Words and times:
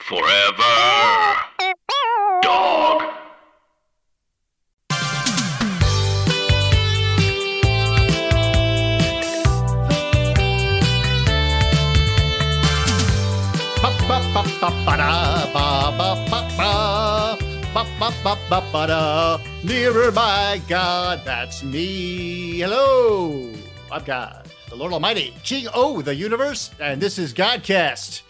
Forever. 0.00 0.62
Dog. 2.42 3.02
Nearer, 19.64 20.12
my 20.12 20.60
God, 20.68 21.22
that's 21.24 21.62
me. 21.62 22.58
Hello, 22.60 23.52
I'm 23.90 24.04
God, 24.04 24.48
the 24.68 24.76
Lord 24.76 24.92
Almighty, 24.92 25.34
King 25.44 25.66
O, 25.74 26.00
the 26.00 26.14
universe, 26.14 26.70
and 26.80 27.00
this 27.00 27.18
is 27.18 27.34
Godcast. 27.34 28.22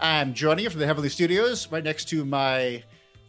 I'm 0.00 0.34
joining 0.34 0.64
you 0.64 0.70
from 0.70 0.80
the 0.80 0.86
Heavenly 0.86 1.08
Studios, 1.08 1.70
right 1.72 1.82
next 1.82 2.08
to 2.10 2.24
my 2.24 2.84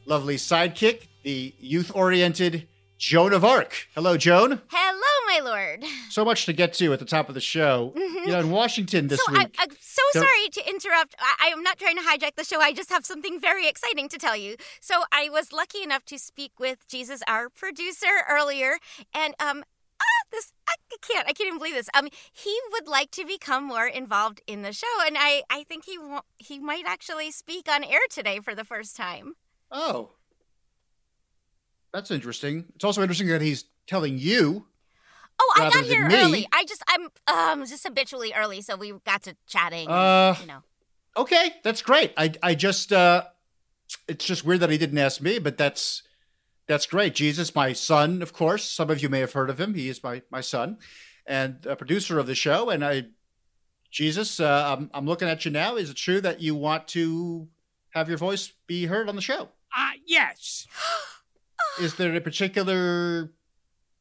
lovely 0.06 0.36
sidekick, 0.36 1.08
the 1.24 1.54
youth-oriented 1.60 2.68
Joan 3.00 3.34
of 3.34 3.44
Arc. 3.44 3.88
Hello, 3.96 4.18
Joan. 4.18 4.62
Hello, 4.68 5.00
my 5.28 5.40
lord. 5.44 5.84
So 6.10 6.24
much 6.26 6.46
to 6.46 6.54
get 6.54 6.74
to 6.76 6.92
at 6.94 7.00
the 7.00 7.06
top 7.06 7.28
of 7.30 7.34
the 7.36 7.42
show. 7.42 7.94
You 7.96 8.28
know, 8.28 8.40
in 8.40 8.52
Washington 8.52 9.08
this 9.08 9.22
so 9.26 9.32
week. 9.32 9.56
I, 9.58 9.64
I'm 9.64 9.70
so 9.80 10.02
there- 10.14 10.24
sorry 10.24 10.50
to 10.52 10.70
interrupt. 10.70 11.16
I, 11.18 11.48
I 11.48 11.48
am 11.48 11.64
not 11.64 11.80
trying 11.80 11.96
to 11.96 12.02
hijack 12.04 12.36
the 12.36 12.44
show. 12.44 12.60
I 12.60 12.74
just 12.74 12.90
have 12.90 13.06
something 13.06 13.40
very 13.40 13.68
exciting 13.68 14.10
to 14.10 14.18
tell 14.18 14.36
you. 14.36 14.56
So 14.82 15.04
I 15.12 15.30
was 15.30 15.52
lucky 15.54 15.82
enough 15.82 16.04
to 16.06 16.20
speak 16.20 16.60
with 16.60 16.88
Jesus, 16.88 17.22
our 17.28 17.50
producer, 17.50 18.08
earlier, 18.30 18.78
and 19.14 19.34
um. 19.40 19.64
This 20.32 20.54
I 20.68 20.76
can't. 21.02 21.28
I 21.28 21.34
can't 21.34 21.48
even 21.48 21.58
believe 21.60 21.74
this. 21.76 21.90
Um, 21.94 22.08
he 22.32 22.60
would 22.72 22.88
like 22.88 23.12
to 23.12 23.26
become 23.26 23.64
more 23.66 23.88
involved 23.88 24.42
in 24.48 24.62
the 24.62 24.72
show, 24.74 24.88
and 25.06 25.16
I, 25.18 25.44
I 25.50 25.64
think 25.64 25.86
he 25.86 25.98
won't, 25.98 26.26
he 26.38 26.60
might 26.60 26.84
actually 26.86 27.32
speak 27.32 27.68
on 27.70 27.84
air 27.84 28.02
today 28.10 28.40
for 28.40 28.54
the 28.54 28.64
first 28.64 28.96
time. 28.96 29.34
Oh. 29.72 30.12
That's 31.94 32.12
interesting. 32.12 32.66
It's 32.76 32.84
also 32.84 33.02
interesting 33.02 33.28
that 33.30 33.42
he's 33.42 33.66
telling 33.88 34.20
you. 34.20 34.68
Oh, 35.42 35.54
I 35.58 35.70
got 35.70 35.86
here 35.86 36.08
early. 36.12 36.48
I 36.52 36.66
just 36.66 36.84
I'm 36.88 37.10
um 37.28 37.66
just 37.66 37.84
habitually 37.84 38.34
early, 38.36 38.62
so 38.62 38.76
we 38.76 38.94
got 39.06 39.24
to 39.24 39.36
chatting. 39.48 39.88
and, 39.88 39.92
Uh, 39.92 40.36
you 40.40 40.46
know. 40.46 40.60
Okay, 41.18 41.56
that's 41.64 41.82
great. 41.82 42.14
I 42.18 42.34
I 42.44 42.56
just 42.56 42.92
uh 42.94 43.24
it's 44.08 44.26
just 44.26 44.46
weird 44.46 44.60
that 44.60 44.70
he 44.70 44.78
didn't 44.78 44.98
ask 45.00 45.22
me, 45.22 45.40
but 45.40 45.58
that's 45.58 46.04
that's 46.70 46.86
great. 46.86 47.16
Jesus, 47.16 47.54
my 47.54 47.74
son, 47.74 48.22
of 48.22 48.32
course. 48.32 48.64
Some 48.64 48.90
of 48.90 49.02
you 49.04 49.10
may 49.10 49.20
have 49.20 49.34
heard 49.34 49.50
of 49.50 49.60
him. 49.60 49.74
He 49.74 49.90
is 49.90 50.02
my 50.02 50.22
my 50.32 50.40
son 50.40 50.78
and 51.26 51.66
a 51.66 51.76
producer 51.76 52.18
of 52.20 52.28
the 52.28 52.36
show 52.36 52.70
and 52.70 52.84
I 52.86 53.08
Jesus, 53.92 54.40
uh, 54.40 54.76
I'm 54.78 54.90
I'm 54.94 55.06
looking 55.08 55.28
at 55.28 55.44
you 55.46 55.52
now. 55.52 55.76
Is 55.76 55.90
it 55.90 55.96
true 55.98 56.22
that 56.22 56.42
you 56.42 56.54
want 56.56 56.88
to 56.90 57.48
have 57.96 58.08
your 58.08 58.20
voice 58.20 58.54
be 58.68 58.86
heard 58.86 59.10
on 59.10 59.16
the 59.16 59.22
show? 59.22 59.50
Uh, 59.76 59.92
yes. 60.06 60.68
Is 61.82 61.96
there 61.96 62.14
a 62.16 62.22
particular 62.22 63.32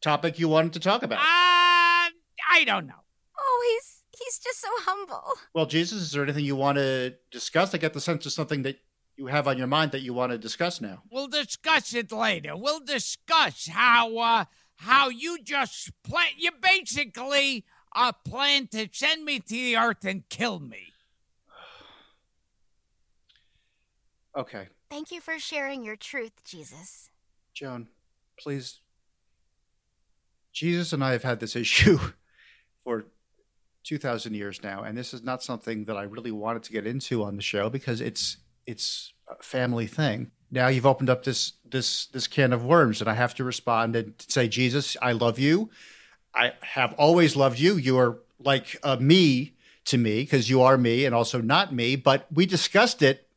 topic 0.03 0.39
you 0.39 0.49
wanted 0.49 0.75
to 0.75 0.81
talk 0.81 1.03
Uh, 1.03 1.07
about? 1.07 1.19
I 1.21 2.65
don't 2.67 2.87
know. 2.87 3.03
Oh, 3.39 3.65
he's 3.73 4.03
he's 4.19 4.39
just 4.39 4.61
so 4.61 4.69
humble. 4.81 5.25
Well, 5.55 5.67
Jesus, 5.67 6.03
is 6.03 6.11
there 6.13 6.23
anything 6.25 6.45
you 6.45 6.57
want 6.57 6.77
to 6.77 7.15
discuss? 7.31 7.75
I 7.75 7.79
get 7.79 7.93
the 7.95 8.01
sense 8.01 8.27
of 8.27 8.33
something 8.33 8.63
that 8.63 8.77
you 9.19 9.27
have 9.27 9.47
on 9.49 9.59
your 9.59 9.67
mind 9.67 9.91
that 9.93 10.01
you 10.01 10.15
want 10.15 10.33
to 10.33 10.39
discuss 10.39 10.81
now. 10.81 11.03
We'll 11.11 11.27
discuss 11.29 11.93
it 11.93 12.11
later. 12.13 12.57
We'll 12.57 12.81
discuss 12.81 13.69
how 13.69 14.17
uh 14.17 14.45
how 14.77 15.09
you 15.09 15.43
just 15.43 15.91
plan 16.03 16.29
you 16.39 16.53
basically 16.63 17.65
uh 17.95 18.13
plan 18.13 18.69
to 18.69 18.89
send 18.93 19.25
me 19.25 19.41
to 19.41 19.49
the 19.49 19.77
earth 19.77 20.05
and 20.05 20.29
kill 20.29 20.61
me. 20.61 20.93
Okay, 24.37 24.69
Thank 24.91 25.11
you 25.11 25.21
for 25.21 25.39
sharing 25.39 25.85
your 25.85 25.97
truth, 25.97 26.45
Jesus. 26.45 27.11
Joan, 27.53 27.89
please. 28.39 28.81
Jesus 30.53 30.93
and 30.93 31.05
I 31.05 31.13
have 31.13 31.23
had 31.23 31.41
this 31.41 31.55
issue 31.55 31.99
for 32.85 33.07
2,000 33.85 34.35
years 34.35 34.63
now, 34.63 34.83
and 34.83 34.97
this 34.97 35.13
is 35.13 35.23
not 35.23 35.43
something 35.43 35.85
that 35.85 35.97
I 35.97 36.05
really 36.05 36.31
wanted 36.31 36.63
to 36.65 36.73
get 36.73 36.87
into 36.87 37.23
on 37.23 37.37
the 37.37 37.43
show 37.43 37.69
because 37.69 38.01
it's 38.01 38.39
it's 38.69 39.13
a 39.29 39.43
family 39.43 39.87
thing. 39.87 40.31
Now 40.51 40.69
you've 40.69 40.87
opened 40.87 41.11
up 41.11 41.25
this 41.25 41.55
this 41.65 42.07
this 42.07 42.27
can 42.27 42.53
of 42.53 42.65
worms, 42.65 43.01
and 43.01 43.11
I 43.11 43.15
have 43.15 43.35
to 43.37 43.45
respond 43.45 43.97
and 43.97 44.15
say, 44.19 44.49
Jesus, 44.49 44.97
I 45.03 45.13
love 45.13 45.39
you. 45.39 45.71
I 46.35 46.53
have 46.63 46.93
always 46.95 47.35
loved 47.37 47.59
you. 47.59 47.77
You 47.77 47.99
are 47.99 48.19
like 48.39 48.79
a 48.83 48.99
me 48.99 49.55
to 49.87 49.99
me 49.99 50.23
because 50.23 50.49
you 50.49 50.63
are 50.63 50.79
me 50.79 51.05
and 51.05 51.15
also 51.15 51.41
not 51.41 51.75
me. 51.75 51.97
But 51.97 52.27
we 52.33 52.47
discussed 52.47 53.03
it 53.03 53.29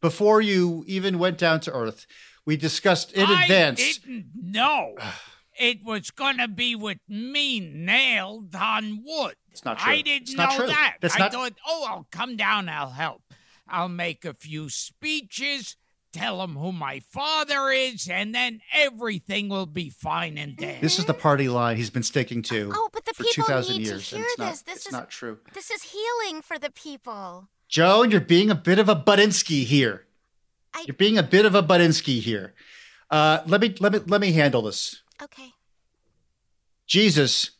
before 0.00 0.40
you 0.40 0.84
even 0.86 1.18
went 1.18 1.38
down 1.38 1.60
to 1.60 1.72
earth. 1.72 2.06
We 2.44 2.56
discussed 2.56 3.12
in 3.12 3.26
I 3.26 3.42
advance. 3.42 3.98
didn't 3.98 4.26
know 4.40 4.94
it 5.58 5.84
was 5.84 6.10
gonna 6.10 6.48
be 6.48 6.74
with 6.74 6.98
me 7.08 7.60
nailed 7.60 8.54
on 8.54 9.02
wood. 9.04 9.34
It's 9.50 9.64
not 9.64 9.78
true. 9.78 9.92
I 9.92 10.00
didn't 10.02 10.36
know 10.36 10.56
true. 10.56 10.66
that. 10.68 10.96
That's 11.00 11.16
I 11.16 11.18
not- 11.18 11.32
thought, 11.32 11.52
oh, 11.66 11.86
I'll 11.88 12.06
come 12.10 12.36
down, 12.36 12.68
I'll 12.68 12.90
help. 12.90 13.22
I'll 13.68 13.88
make 13.88 14.24
a 14.24 14.34
few 14.34 14.68
speeches, 14.68 15.76
tell 16.12 16.38
them 16.38 16.56
who 16.56 16.72
my 16.72 17.00
father 17.00 17.70
is, 17.70 18.08
and 18.08 18.34
then 18.34 18.60
everything 18.72 19.48
will 19.48 19.66
be 19.66 19.90
fine 19.90 20.38
and 20.38 20.56
dandy. 20.56 20.80
This 20.80 20.98
is 20.98 21.04
the 21.04 21.14
party 21.14 21.48
line 21.48 21.76
he's 21.76 21.90
been 21.90 22.02
sticking 22.02 22.42
to 22.42 22.70
Oh, 22.74 22.88
but 22.92 23.04
the 23.04 23.12
for 23.14 23.24
people 23.24 23.44
2,000 23.44 23.76
need 23.76 23.84
to 23.84 23.90
years. 23.90 24.12
and 24.12 24.18
hear 24.20 24.26
it's 24.28 24.38
not, 24.38 24.50
this. 24.50 24.62
This 24.62 24.76
it's 24.76 24.86
is- 24.86 24.92
not 24.92 25.10
true. 25.10 25.38
This 25.52 25.70
is 25.70 25.82
healing 25.82 26.42
for 26.42 26.58
the 26.58 26.70
people. 26.70 27.48
Joan, 27.68 28.10
you're 28.12 28.20
being 28.20 28.50
a 28.50 28.54
bit 28.54 28.78
of 28.78 28.88
a 28.88 28.94
Budinsky 28.96 29.64
here. 29.64 30.06
I- 30.72 30.84
You're 30.86 30.94
being 30.94 31.18
a 31.18 31.22
bit 31.22 31.44
of 31.46 31.54
a 31.54 31.62
Budinsky 31.62 32.20
here. 32.20 32.54
Uh, 33.10 33.40
let 33.46 33.60
me 33.60 33.74
let 33.80 33.92
me 33.92 33.98
let 34.06 34.20
me 34.20 34.32
handle 34.32 34.62
this. 34.62 35.02
Okay. 35.22 35.52
Jesus, 36.86 37.50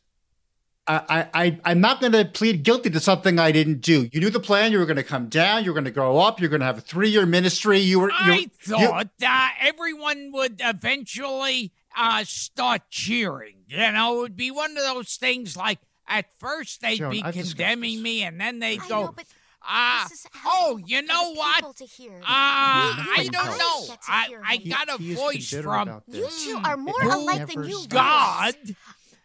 I, 0.89 1.03
I, 1.09 1.29
I 1.35 1.61
I'm 1.65 1.81
not 1.81 2.01
going 2.01 2.13
to 2.13 2.25
plead 2.25 2.63
guilty 2.63 2.91
to 2.91 3.01
something 3.01 3.39
I 3.39 3.53
didn't 3.53 3.81
do. 3.81 4.09
You 4.13 4.21
knew 4.21 4.31
the 4.31 4.41
plan. 4.41 4.73
You 4.73 4.79
were 4.79 4.87
going 4.87 4.97
to 4.97 5.05
come 5.05 5.29
down. 5.29 5.65
You 5.65 5.71
were 5.71 5.75
going 5.75 5.85
to 5.85 5.91
grow 5.91 6.19
up. 6.19 6.41
You're 6.41 6.49
going 6.49 6.61
to 6.61 6.67
have 6.67 6.79
a 6.79 6.83
three 6.83 7.11
year 7.11 7.27
ministry. 7.27 7.79
You 7.79 8.01
were. 8.01 8.11
I 8.13 8.37
you, 8.37 8.49
thought 8.49 9.09
uh, 9.23 9.49
everyone 9.61 10.31
would 10.33 10.61
eventually 10.63 11.73
uh, 11.97 12.25
start 12.25 12.83
cheering. 12.91 13.57
You 13.69 13.79
know, 13.79 14.19
it 14.19 14.21
would 14.21 14.37
be 14.37 14.51
one 14.51 14.71
of 14.77 14.85
those 14.85 15.17
things 15.17 15.57
like 15.57 15.81
at 16.07 16.27
first 16.39 16.81
they'd 16.83 16.99
Joan, 16.99 17.11
be 17.11 17.23
I've 17.23 17.35
condemning 17.35 18.03
me, 18.03 18.23
and 18.23 18.41
then 18.41 18.61
they'd 18.61 18.81
I 18.81 18.89
go, 18.89 19.07
know, 19.07 19.13
but 19.17 19.27
ah, 19.63 20.09
oh, 20.45 20.81
you 20.87 21.03
know 21.03 21.35
what? 21.35 21.57
people 21.57 21.73
to 21.75 21.85
hear. 21.85 22.21
Ah, 22.25 23.15
I 23.19 23.25
don't 23.25 23.49
all 23.49 23.59
know. 23.89 23.95
I, 24.07 24.29
I 24.47 24.57
him. 24.57 24.71
got 24.71 25.01
a 25.01 25.03
voice 25.03 25.53
from 25.53 26.03
You 26.09 26.29
two 26.45 26.61
are 26.65 26.77
more 26.77 27.03
alike 27.03 27.53
than 27.53 27.65
you. 27.65 27.85
God. 27.89 28.55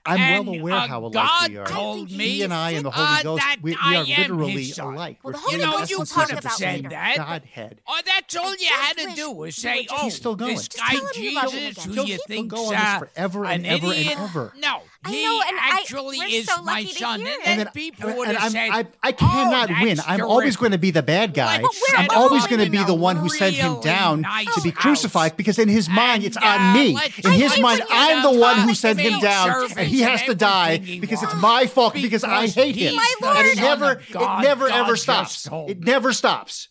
I'm 0.06 0.46
well 0.46 0.56
aware 0.60 0.74
uh, 0.74 0.88
how 0.88 1.02
alike 1.02 1.14
God 1.14 1.50
we 1.52 1.58
are. 1.58 1.66
told 1.66 2.08
think 2.08 2.18
me 2.20 2.30
he 2.30 2.44
and 2.44 2.54
I 2.54 2.72
and 2.72 2.86
the 2.86 2.92
Holy 2.92 3.08
uh, 3.20 3.24
Ghost, 3.24 3.44
we, 3.62 3.72
we 3.72 3.96
are 3.96 4.04
literally 4.04 4.74
alike. 4.80 5.20
Well, 5.24 5.34
the 5.34 5.38
We're 5.38 5.42
Holy 5.42 5.54
You 5.60 5.66
know, 5.66 5.72
Ghost 5.78 5.92
you 5.92 5.98
we'll 5.98 6.06
talk 6.08 6.32
about 6.32 6.52
same 6.54 6.82
said 6.84 6.92
that. 6.92 7.18
Godhead. 7.18 7.82
Oh, 7.88 8.02
that's 8.06 8.36
all 8.36 8.56
you 8.56 8.68
had 8.68 8.98
to 8.98 9.16
do 9.16 9.32
was 9.32 9.56
say, 9.56 9.88
"Oh, 9.92 10.03
He's 10.03 10.16
still 10.16 10.36
going. 10.36 10.56
this 10.56 10.68
guy 10.70 10.90
tell 10.96 11.06
him 11.08 11.24
you 11.24 11.36
love 11.36 11.53
him 11.53 11.59
Jesus, 11.59 11.84
who 11.86 11.92
He'll 11.94 12.08
you 12.08 12.18
keep- 12.18 12.22
He'll 12.28 12.38
think's 12.38 12.53
go 12.56 12.70
this 12.70 12.80
uh, 12.80 13.00
forever 13.00 13.46
and 13.46 13.66
an 13.66 13.72
ever 13.72 13.94
and 13.94 14.08
ever. 14.09 14.53
No, 14.58 14.82
I 15.03 15.09
he 15.09 15.24
know, 15.26 15.42
and 15.48 15.58
I- 15.59 15.80
actually 15.82 16.20
we're 16.20 16.28
is 16.28 16.46
so 16.46 16.62
my 16.62 16.74
lucky 16.74 16.88
to 16.90 16.94
son. 17.00 17.20
hear 17.22 17.30
And 17.30 17.36
it. 17.40 17.44
then 17.44 17.59
And 17.59 17.68
then- 17.68 17.74
people 17.74 18.09
and 18.09 18.18
would 18.20 18.28
have 18.28 18.38
I'm- 18.38 18.52
said, 18.52 18.70
I, 18.70 18.86
I 19.02 19.12
cannot 19.12 19.72
"Oh, 19.72 19.76
win. 19.82 19.98
I'm 20.06 20.22
always 20.22 20.56
going 20.58 20.74
to 20.74 20.78
be 20.78 20.92
the 20.92 21.02
bad 21.02 21.34
guy. 21.34 21.59
Let's 21.59 21.82
I'm 21.98 22.08
always 22.12 22.46
going 22.46 22.64
to 22.64 22.70
be 22.70 22.84
the 22.84 22.94
one 22.94 23.16
who 23.16 23.28
sent 23.28 23.56
him 23.56 23.82
down 23.82 24.22
nice 24.22 24.53
to 24.53 24.62
be 24.62 24.70
house. 24.70 24.78
crucified 24.80 25.38
because 25.38 25.58
in 25.58 25.70
his 25.70 25.90
mind 25.90 26.24
it's 26.24 26.38
And, 26.38 26.46
on 26.46 26.59
uh, 26.70 26.74
me. 26.76 26.94
let's 26.94 27.18
In 27.18 27.32
his 27.32 27.53
put 27.53 27.62
mind, 27.62 27.82
I'm 27.90 28.22
the 28.22 28.40
one 28.40 28.59
who 28.59 28.76
sent 28.76 29.00
him 29.00 29.20
down, 29.20 29.72
and 29.76 29.88
he 29.88 30.02
has 30.02 30.22
to 30.24 30.36
die 30.36 30.78
because 30.78 31.24
it's 31.24 31.36
my 31.36 31.66
fault 31.66 31.96
because 31.96 32.24
I 32.24 32.46
hate 32.46 32.76
him. 32.76 32.94
he's 32.94 32.96
My 32.96 33.14
the 33.20 33.26
lord. 33.26 33.38
And 33.38 33.47
it 33.47 33.58
never, 33.58 33.92
it 33.94 34.42
never 34.44 34.70
ever 34.70 34.96
stops. 34.96 35.47
It 35.68 35.80
never 35.80 36.14
stops. 36.14 36.68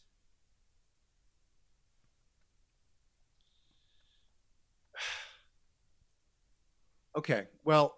Okay, 7.16 7.46
well, 7.64 7.96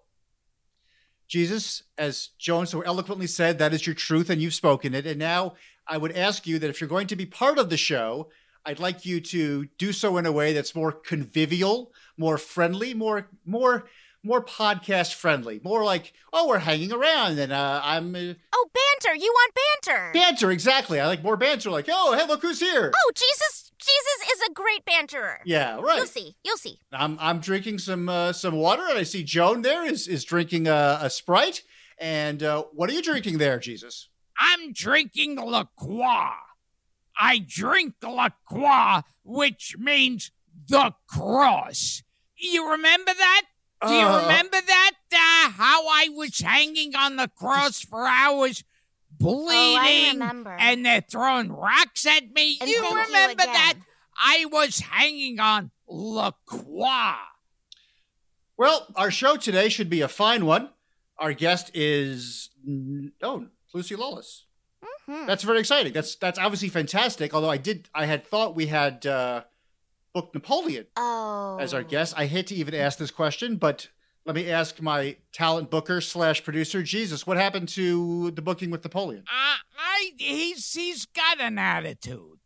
Jesus, 1.32 1.82
as 1.96 2.29
Joan 2.38 2.67
so 2.67 2.82
eloquently 2.82 3.26
said, 3.26 3.58
that 3.58 3.73
is 3.73 3.87
your 3.87 3.94
truth 3.94 4.29
and 4.29 4.43
you've 4.43 4.52
spoken 4.52 4.94
it. 4.94 5.06
And 5.06 5.19
now 5.19 5.55
I 5.88 5.96
would 5.96 6.14
ask 6.14 6.46
you 6.46 6.58
that 6.58 6.69
if 6.69 6.79
you're 6.79 6.88
going 6.88 7.06
to 7.06 7.17
be 7.17 7.25
part 7.25 7.56
of 7.56 7.70
the 7.70 7.79
show, 7.79 8.29
I'd 8.67 8.79
like 8.79 9.06
you 9.06 9.19
to 9.23 9.64
do 9.79 9.94
so 9.94 10.19
in 10.19 10.26
a 10.26 10.31
way 10.31 10.52
that's 10.52 10.75
more 10.75 10.93
convivial, 10.93 11.90
more 12.19 12.37
friendly, 12.37 12.93
more 12.93 13.31
more 13.46 13.88
more 14.24 14.44
podcast 14.44 15.14
friendly, 15.14 15.60
more 15.64 15.84
like, 15.84 16.12
oh, 16.32 16.46
we're 16.48 16.58
hanging 16.58 16.92
around 16.92 17.38
and 17.38 17.52
uh, 17.52 17.80
I'm 17.82 18.14
uh, 18.14 18.34
Oh, 18.54 18.70
banter. 18.72 19.16
You 19.16 19.32
want 19.32 19.54
banter. 19.84 20.10
banter. 20.14 20.50
Exactly. 20.50 21.00
I 21.00 21.06
like 21.06 21.22
more 21.24 21.36
banter. 21.36 21.70
Like, 21.70 21.88
oh, 21.90 22.16
hey, 22.16 22.26
look 22.26 22.42
who's 22.42 22.60
here. 22.60 22.92
oh, 22.94 23.10
Jesus. 23.14 23.70
Jesus 23.78 24.32
is 24.34 24.40
a 24.48 24.52
great 24.52 24.84
banterer. 24.86 25.38
Yeah, 25.44 25.80
right. 25.80 25.96
You'll 25.96 26.06
see. 26.06 26.36
You'll 26.44 26.56
see. 26.56 26.78
I'm 26.92 27.19
I'm 27.20 27.40
drinking 27.40 27.80
some 27.80 28.08
uh, 28.08 28.32
some 28.32 28.54
water, 28.54 28.84
and 28.88 28.96
I 28.96 29.02
see 29.02 29.24
Joan 29.24 29.62
there 29.62 29.84
is 29.84 30.06
is 30.06 30.22
drinking 30.22 30.68
a, 30.68 31.00
a 31.02 31.10
Sprite. 31.10 31.62
And 31.98 32.44
uh, 32.44 32.62
what 32.72 32.88
are 32.88 32.92
you 32.92 33.02
drinking 33.02 33.38
there, 33.38 33.58
Jesus? 33.58 34.08
I'm 34.38 34.72
drinking 34.72 35.34
La 35.34 35.64
Croix. 35.76 36.30
I 37.18 37.40
drink 37.44 37.94
La 38.04 38.28
Croix, 38.46 39.00
which 39.25 39.75
means 39.78 40.30
the 40.68 40.94
cross. 41.08 42.04
You 42.36 42.70
remember 42.70 43.12
that? 43.16 43.42
Do 43.87 43.93
you 43.94 44.06
Uh, 44.06 44.20
remember 44.23 44.61
that? 44.61 44.93
Uh, 45.12 45.50
how 45.50 45.87
I 45.88 46.08
was 46.11 46.38
hanging 46.40 46.94
on 46.94 47.17
the 47.17 47.29
cross 47.29 47.81
for 47.84 48.06
hours, 48.06 48.64
bleeding, 49.11 50.14
remember. 50.20 50.56
and 50.58 50.84
they're 50.87 51.00
throwing 51.02 51.52
rocks 51.52 52.06
at 52.06 52.31
me. 52.32 52.58
And 52.61 52.70
you 52.70 52.81
thank 52.81 52.94
you 52.94 53.02
remember 53.14 53.43
that? 53.44 53.75
I 54.17 54.46
was 54.50 54.79
hanging 54.81 55.38
on 55.40 55.70
La 55.88 56.31
Croix. 56.46 57.14
Well, 58.56 58.87
our 58.96 59.11
show 59.11 59.37
today 59.37 59.69
should 59.69 59.90
be 59.90 60.00
a 60.00 60.08
fine 60.08 60.46
one. 60.46 60.70
Our 61.19 61.32
guest 61.32 61.70
is 61.75 62.50
oh 63.23 63.46
Lucy 63.75 63.96
Lawless. 63.96 64.44
Mhm. 65.08 65.26
That's 65.26 65.43
very 65.43 65.58
exciting. 65.61 65.93
That's 65.93 66.14
that's 66.17 66.38
obviously 66.38 66.69
fantastic. 66.69 67.35
Although 67.35 67.50
I 67.50 67.56
did 67.56 67.88
I 67.94 68.06
had 68.06 68.26
thought 68.26 68.55
we 68.55 68.67
had 68.67 69.05
uh, 69.06 69.44
booked 70.12 70.35
Napoleon 70.35 70.87
Oh. 70.97 71.59
as 71.61 71.73
our 71.75 71.82
guest. 71.82 72.14
I 72.17 72.26
hate 72.26 72.47
to 72.49 72.55
even 72.55 72.75
ask 72.75 72.99
this 72.99 73.11
question, 73.11 73.56
but 73.56 73.88
let 74.25 74.37
me 74.37 74.50
ask 74.50 74.81
my 74.81 75.17
talent 75.32 75.70
booker 75.70 76.00
slash 76.00 76.44
producer 76.44 76.82
Jesus. 76.82 77.26
What 77.26 77.37
happened 77.37 77.69
to 77.70 78.31
the 78.32 78.43
booking 78.43 78.70
with 78.70 78.85
Napoleon? 78.85 79.25
Uh, 79.26 79.56
I 79.79 80.12
he's 80.19 80.73
he's 80.73 81.06
got 81.06 81.41
an 81.41 81.59
attitude. 81.59 82.38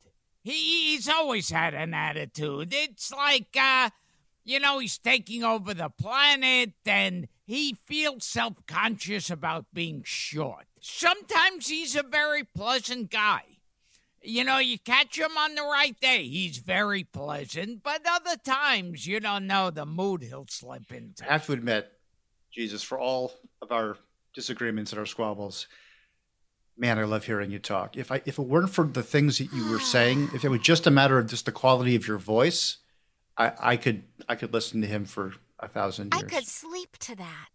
He 0.43 0.93
he's 0.93 1.09
always 1.09 1.51
had 1.51 1.75
an 1.75 1.93
attitude. 1.93 2.73
It's 2.73 3.13
like 3.13 3.57
uh 3.59 3.91
you 4.45 4.61
know, 4.61 4.79
he's 4.79 4.97
taking 4.97 5.43
over 5.43 5.75
the 5.75 5.89
planet 5.91 6.73
and 6.87 7.27
he 7.45 7.75
feels 7.85 8.25
self-conscious 8.25 9.29
about 9.29 9.67
being 9.75 10.03
short. 10.05 10.67
Sometimes 10.81 11.67
he's 11.67 11.97
a 11.97 12.05
very 12.05 12.45
pleasant 12.45 13.11
guy. 13.11 13.43
You 14.27 14.45
know, 14.45 14.59
you 14.59 14.79
catch 14.79 15.19
him 15.19 15.37
on 15.39 15.55
the 15.55 15.63
right 15.63 15.99
day, 16.01 16.27
he's 16.27 16.59
very 16.59 17.05
pleasant, 17.05 17.83
but 17.83 18.03
other 18.09 18.37
times 18.37 19.07
you 19.07 19.21
don't 19.21 19.47
know 19.47 19.71
the 19.71 19.87
mood 19.87 20.23
he'll 20.23 20.47
slip 20.49 20.93
into. 20.93 21.25
I 21.25 21.33
have 21.33 21.47
to 21.47 21.53
admit, 21.53 21.93
Jesus, 22.53 22.83
for 22.83 22.99
all 22.99 23.33
of 23.63 23.71
our 23.71 23.97
disagreements 24.35 24.93
and 24.93 24.99
our 24.99 25.07
squabbles, 25.07 25.69
man, 26.77 26.99
I 26.99 27.05
love 27.05 27.25
hearing 27.25 27.51
you 27.51 27.59
talk. 27.59 27.97
If 27.97 28.11
I 28.11 28.23
if 28.27 28.39
it 28.39 28.43
weren't 28.43 28.71
for 28.71 28.85
the 28.85 29.03
things 29.03 29.39
that 29.39 29.53
you 29.53 29.71
were 29.71 29.81
saying, 29.81 30.31
if 30.35 30.45
it 30.45 30.49
was 30.49 30.61
just 30.61 30.87
a 30.87 30.91
matter 30.91 31.19
of 31.19 31.27
just 31.27 31.47
the 31.47 31.53
quality 31.53 31.95
of 31.95 32.07
your 32.07 32.19
voice, 32.19 32.79
I, 33.37 33.53
I 33.59 33.77
could 33.77 34.05
I 34.29 34.35
could 34.35 34.53
listen 34.53 34.81
to 34.81 34.87
him 34.87 35.05
for 35.05 35.35
a 35.59 35.69
thousand 35.69 36.15
I 36.15 36.23
could 36.23 36.47
sleep 36.47 36.99
to 36.99 37.17
that. 37.17 37.49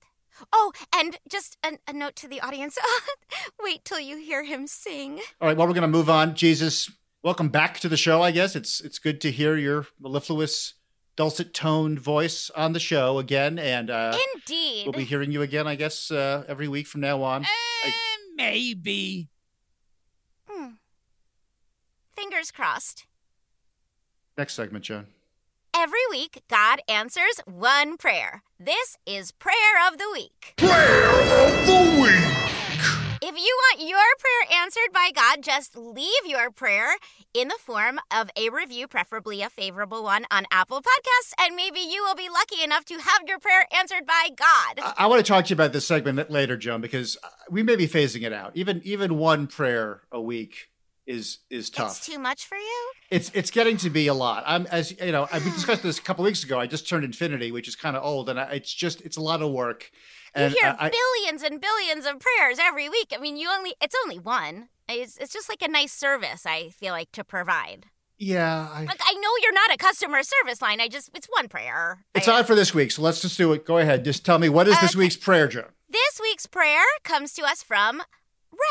Oh, 0.51 0.71
and 0.93 1.17
just 1.29 1.57
a, 1.63 1.77
a 1.87 1.93
note 1.93 2.15
to 2.17 2.27
the 2.27 2.41
audience. 2.41 2.77
Wait 3.63 3.83
till 3.85 3.99
you 3.99 4.17
hear 4.17 4.43
him 4.43 4.67
sing. 4.67 5.19
All 5.39 5.47
right, 5.47 5.57
well, 5.57 5.67
we're 5.67 5.73
going 5.73 5.81
to 5.81 5.87
move 5.87 6.09
on. 6.09 6.35
Jesus, 6.35 6.91
welcome 7.23 7.49
back 7.49 7.79
to 7.79 7.89
the 7.89 7.97
show. 7.97 8.21
I 8.21 8.31
guess 8.31 8.55
it's 8.55 8.81
it's 8.81 8.99
good 8.99 9.21
to 9.21 9.31
hear 9.31 9.55
your 9.55 9.87
mellifluous, 9.99 10.73
dulcet 11.15 11.53
toned 11.53 11.99
voice 11.99 12.49
on 12.55 12.73
the 12.73 12.79
show 12.79 13.19
again, 13.19 13.59
and 13.59 13.89
uh, 13.89 14.17
Indeed. 14.35 14.85
we'll 14.85 14.93
be 14.93 15.03
hearing 15.05 15.31
you 15.31 15.41
again. 15.41 15.67
I 15.67 15.75
guess 15.75 16.11
uh, 16.11 16.43
every 16.47 16.67
week 16.67 16.87
from 16.87 17.01
now 17.01 17.21
on. 17.23 17.43
Eh, 17.85 17.91
maybe. 18.35 19.29
Hmm. 20.47 20.71
Fingers 22.15 22.51
crossed. 22.51 23.05
Next 24.37 24.53
segment, 24.53 24.85
Joan. 24.85 25.07
Every 25.73 25.99
week, 26.09 26.43
God 26.49 26.81
answers 26.89 27.39
one 27.45 27.95
prayer. 27.95 28.43
This 28.59 28.97
is 29.05 29.31
Prayer 29.31 29.55
of 29.89 29.97
the 29.97 30.09
Week. 30.11 30.53
Prayer 30.57 31.09
of 31.09 31.65
the 31.65 32.01
week. 32.01 33.21
If 33.23 33.37
you 33.37 33.57
want 33.57 33.87
your 33.87 33.99
prayer 34.19 34.61
answered 34.61 34.91
by 34.93 35.11
God, 35.15 35.41
just 35.41 35.77
leave 35.77 36.25
your 36.25 36.51
prayer 36.51 36.95
in 37.33 37.47
the 37.47 37.57
form 37.57 37.99
of 38.13 38.29
a 38.35 38.49
review, 38.49 38.87
preferably 38.87 39.41
a 39.41 39.49
favorable 39.49 40.03
one 40.03 40.25
on 40.29 40.45
Apple 40.51 40.81
Podcasts, 40.81 41.33
and 41.39 41.55
maybe 41.55 41.79
you 41.79 42.03
will 42.03 42.15
be 42.15 42.27
lucky 42.27 42.61
enough 42.61 42.83
to 42.85 42.95
have 42.95 43.21
your 43.25 43.39
prayer 43.39 43.65
answered 43.73 44.05
by 44.05 44.27
God. 44.35 44.79
I, 44.83 45.05
I 45.05 45.07
want 45.07 45.25
to 45.25 45.31
talk 45.31 45.45
to 45.45 45.49
you 45.51 45.55
about 45.55 45.71
this 45.71 45.87
segment 45.87 46.29
later, 46.29 46.57
Joan, 46.57 46.81
because 46.81 47.17
uh, 47.23 47.29
we 47.49 47.63
may 47.63 47.77
be 47.77 47.87
phasing 47.87 48.23
it 48.23 48.33
out. 48.33 48.51
Even 48.55 48.81
even 48.83 49.17
one 49.17 49.47
prayer 49.47 50.01
a 50.11 50.19
week 50.19 50.69
is 51.07 51.39
is 51.49 51.69
tough. 51.69 51.97
It's 51.97 52.05
too 52.05 52.19
much 52.19 52.45
for 52.45 52.57
you? 52.57 52.91
It's 53.11 53.29
it's 53.33 53.51
getting 53.51 53.77
to 53.77 53.89
be 53.89 54.07
a 54.07 54.13
lot. 54.13 54.43
I'm 54.47 54.65
as 54.67 54.91
you 54.99 55.11
know, 55.11 55.27
I- 55.31 55.39
we 55.39 55.51
discussed 55.51 55.83
this 55.83 55.99
a 55.99 56.01
couple 56.01 56.23
weeks 56.23 56.43
ago. 56.43 56.59
I 56.59 56.65
just 56.65 56.87
turned 56.87 57.03
Infinity, 57.05 57.51
which 57.51 57.67
is 57.67 57.75
kind 57.75 57.95
of 57.97 58.03
old, 58.03 58.29
and 58.29 58.39
I, 58.39 58.43
it's 58.53 58.73
just 58.73 59.01
it's 59.01 59.17
a 59.17 59.21
lot 59.21 59.41
of 59.41 59.51
work. 59.51 59.91
And 60.33 60.53
you 60.53 60.59
hear 60.61 60.75
I, 60.79 60.87
I- 60.87 60.89
billions 60.89 61.43
and 61.43 61.59
billions 61.61 62.05
of 62.05 62.19
prayers 62.19 62.57
every 62.59 62.87
week. 62.87 63.11
I 63.13 63.19
mean, 63.19 63.35
you 63.37 63.49
only 63.49 63.75
it's 63.81 63.95
only 64.03 64.17
one. 64.17 64.69
It's, 64.87 65.17
it's 65.17 65.31
just 65.33 65.49
like 65.49 65.61
a 65.61 65.67
nice 65.69 65.93
service 65.93 66.45
I 66.45 66.69
feel 66.69 66.91
like 66.93 67.11
to 67.13 67.23
provide. 67.23 67.85
yeah, 68.17 68.67
I, 68.73 68.83
Like 68.85 68.99
I 69.05 69.13
know 69.13 69.29
you're 69.41 69.53
not 69.53 69.73
a 69.73 69.77
customer 69.77 70.21
service 70.23 70.61
line. 70.61 70.79
I 70.79 70.87
just 70.87 71.09
it's 71.13 71.27
one 71.27 71.49
prayer. 71.49 72.05
it's 72.15 72.29
I- 72.29 72.39
on 72.39 72.45
for 72.45 72.55
this 72.55 72.73
week. 72.73 72.91
So 72.93 73.01
let's 73.01 73.21
just 73.21 73.37
do 73.37 73.51
it. 73.51 73.65
Go 73.65 73.77
ahead. 73.77 74.05
Just 74.05 74.25
tell 74.25 74.39
me 74.39 74.47
what 74.47 74.69
is 74.69 74.79
this 74.79 74.95
week's 74.95 75.17
prayer, 75.17 75.49
Joe. 75.49 75.67
This 75.89 76.21
week's 76.21 76.45
prayer 76.45 76.85
comes 77.03 77.33
to 77.33 77.43
us 77.43 77.61
from 77.61 78.01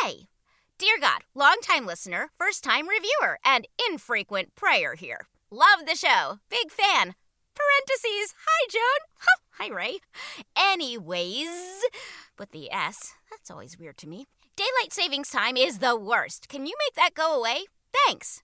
Ray. 0.03 0.29
Dear 0.81 0.97
God, 0.99 1.25
longtime 1.35 1.85
listener, 1.85 2.31
first 2.39 2.65
time 2.65 2.89
reviewer, 2.89 3.39
and 3.45 3.69
infrequent 3.91 4.55
prayer 4.55 4.95
here. 4.95 5.27
Love 5.51 5.85
the 5.87 5.95
show. 5.95 6.39
Big 6.49 6.71
fan. 6.71 7.15
Parentheses. 7.55 8.35
Hi, 8.47 8.67
Joan. 8.71 9.07
Huh, 9.19 9.37
hi, 9.59 9.69
Ray. 9.69 9.99
Anyways, 10.57 11.83
but 12.35 12.53
the 12.53 12.73
S, 12.73 13.13
that's 13.31 13.51
always 13.51 13.79
weird 13.79 13.99
to 13.99 14.09
me. 14.09 14.25
Daylight 14.57 14.95
savings 14.95 15.29
time 15.29 15.59
is 15.59 15.81
the 15.81 15.97
worst. 15.97 16.49
Can 16.49 16.65
you 16.65 16.75
make 16.87 16.95
that 16.95 17.13
go 17.13 17.39
away? 17.39 17.65
Thanks. 18.07 18.43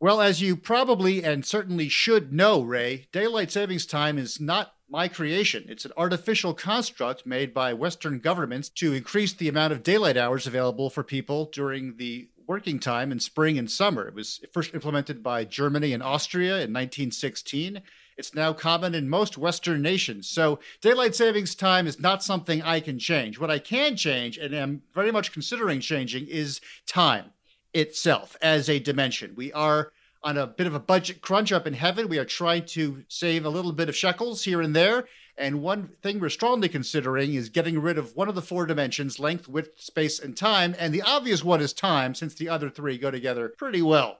Well, 0.00 0.22
as 0.22 0.40
you 0.40 0.56
probably 0.56 1.22
and 1.22 1.44
certainly 1.44 1.90
should 1.90 2.32
know, 2.32 2.62
Ray, 2.62 3.06
daylight 3.12 3.52
savings 3.52 3.84
time 3.84 4.16
is 4.16 4.40
not 4.40 4.72
my 4.90 5.06
creation. 5.06 5.64
It's 5.68 5.84
an 5.84 5.92
artificial 5.96 6.52
construct 6.52 7.24
made 7.24 7.54
by 7.54 7.72
Western 7.72 8.18
governments 8.18 8.68
to 8.70 8.92
increase 8.92 9.32
the 9.32 9.48
amount 9.48 9.72
of 9.72 9.82
daylight 9.82 10.16
hours 10.16 10.46
available 10.46 10.90
for 10.90 11.04
people 11.04 11.48
during 11.52 11.96
the 11.96 12.28
working 12.46 12.80
time 12.80 13.12
in 13.12 13.20
spring 13.20 13.56
and 13.56 13.70
summer. 13.70 14.08
It 14.08 14.14
was 14.14 14.40
first 14.52 14.74
implemented 14.74 15.22
by 15.22 15.44
Germany 15.44 15.92
and 15.92 16.02
Austria 16.02 16.54
in 16.54 16.72
1916. 16.72 17.80
It's 18.16 18.34
now 18.34 18.52
common 18.52 18.92
in 18.92 19.08
most 19.08 19.38
Western 19.38 19.80
nations. 19.80 20.28
So, 20.28 20.58
daylight 20.80 21.14
savings 21.14 21.54
time 21.54 21.86
is 21.86 22.00
not 22.00 22.24
something 22.24 22.60
I 22.60 22.80
can 22.80 22.98
change. 22.98 23.38
What 23.38 23.50
I 23.50 23.60
can 23.60 23.96
change, 23.96 24.36
and 24.36 24.52
am 24.52 24.82
very 24.92 25.12
much 25.12 25.32
considering 25.32 25.80
changing, 25.80 26.26
is 26.26 26.60
time 26.86 27.26
itself 27.72 28.36
as 28.42 28.68
a 28.68 28.80
dimension. 28.80 29.34
We 29.36 29.52
are 29.52 29.92
on 30.22 30.36
a 30.36 30.46
bit 30.46 30.66
of 30.66 30.74
a 30.74 30.80
budget 30.80 31.22
crunch 31.22 31.52
up 31.52 31.66
in 31.66 31.74
heaven. 31.74 32.08
We 32.08 32.18
are 32.18 32.24
trying 32.24 32.66
to 32.66 33.04
save 33.08 33.44
a 33.44 33.50
little 33.50 33.72
bit 33.72 33.88
of 33.88 33.96
shekels 33.96 34.44
here 34.44 34.60
and 34.60 34.74
there. 34.76 35.06
And 35.36 35.62
one 35.62 35.90
thing 36.02 36.20
we're 36.20 36.28
strongly 36.28 36.68
considering 36.68 37.32
is 37.32 37.48
getting 37.48 37.80
rid 37.80 37.96
of 37.96 38.14
one 38.14 38.28
of 38.28 38.34
the 38.34 38.42
four 38.42 38.66
dimensions 38.66 39.18
length, 39.18 39.48
width, 39.48 39.80
space, 39.80 40.18
and 40.18 40.36
time. 40.36 40.74
And 40.78 40.92
the 40.92 41.02
obvious 41.02 41.42
one 41.42 41.62
is 41.62 41.72
time, 41.72 42.14
since 42.14 42.34
the 42.34 42.48
other 42.48 42.68
three 42.68 42.98
go 42.98 43.10
together 43.10 43.48
pretty 43.48 43.80
well. 43.80 44.18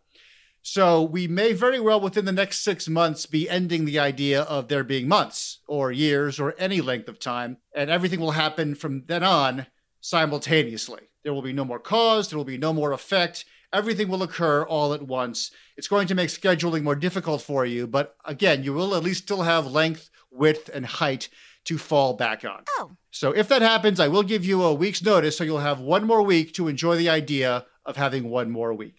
So 0.62 1.02
we 1.02 1.26
may 1.26 1.52
very 1.52 1.80
well, 1.80 2.00
within 2.00 2.26
the 2.26 2.32
next 2.32 2.60
six 2.60 2.88
months, 2.88 3.26
be 3.26 3.48
ending 3.48 3.84
the 3.84 3.98
idea 3.98 4.42
of 4.42 4.68
there 4.68 4.84
being 4.84 5.08
months 5.08 5.60
or 5.66 5.90
years 5.90 6.38
or 6.38 6.54
any 6.58 6.80
length 6.80 7.08
of 7.08 7.18
time. 7.18 7.58
And 7.74 7.90
everything 7.90 8.20
will 8.20 8.32
happen 8.32 8.74
from 8.74 9.04
then 9.06 9.22
on 9.22 9.66
simultaneously. 10.00 11.10
There 11.22 11.34
will 11.34 11.42
be 11.42 11.52
no 11.52 11.64
more 11.64 11.78
cause, 11.78 12.28
there 12.28 12.38
will 12.38 12.44
be 12.44 12.58
no 12.58 12.72
more 12.72 12.92
effect. 12.92 13.44
Everything 13.72 14.08
will 14.08 14.22
occur 14.22 14.64
all 14.64 14.92
at 14.92 15.02
once. 15.02 15.52
It's 15.76 15.86
going 15.88 16.06
to 16.08 16.14
make 16.14 16.28
scheduling 16.28 16.82
more 16.82 16.96
difficult 16.96 17.40
for 17.42 17.64
you, 17.64 17.86
but 17.86 18.16
again, 18.24 18.64
you 18.64 18.72
will 18.72 18.94
at 18.94 19.02
least 19.04 19.22
still 19.22 19.42
have 19.42 19.66
length, 19.66 20.10
width, 20.30 20.68
and 20.72 20.84
height 20.84 21.28
to 21.64 21.78
fall 21.78 22.14
back 22.14 22.44
on. 22.44 22.64
Oh, 22.78 22.92
So 23.10 23.30
if 23.32 23.46
that 23.48 23.62
happens, 23.62 24.00
I 24.00 24.08
will 24.08 24.22
give 24.24 24.44
you 24.44 24.62
a 24.62 24.74
week's 24.74 25.02
notice 25.04 25.36
so 25.38 25.44
you'll 25.44 25.58
have 25.58 25.78
one 25.78 26.04
more 26.04 26.22
week 26.22 26.52
to 26.54 26.68
enjoy 26.68 26.96
the 26.96 27.08
idea 27.10 27.66
of 27.86 27.96
having 27.96 28.28
one 28.28 28.50
more 28.50 28.74
week. 28.74 28.96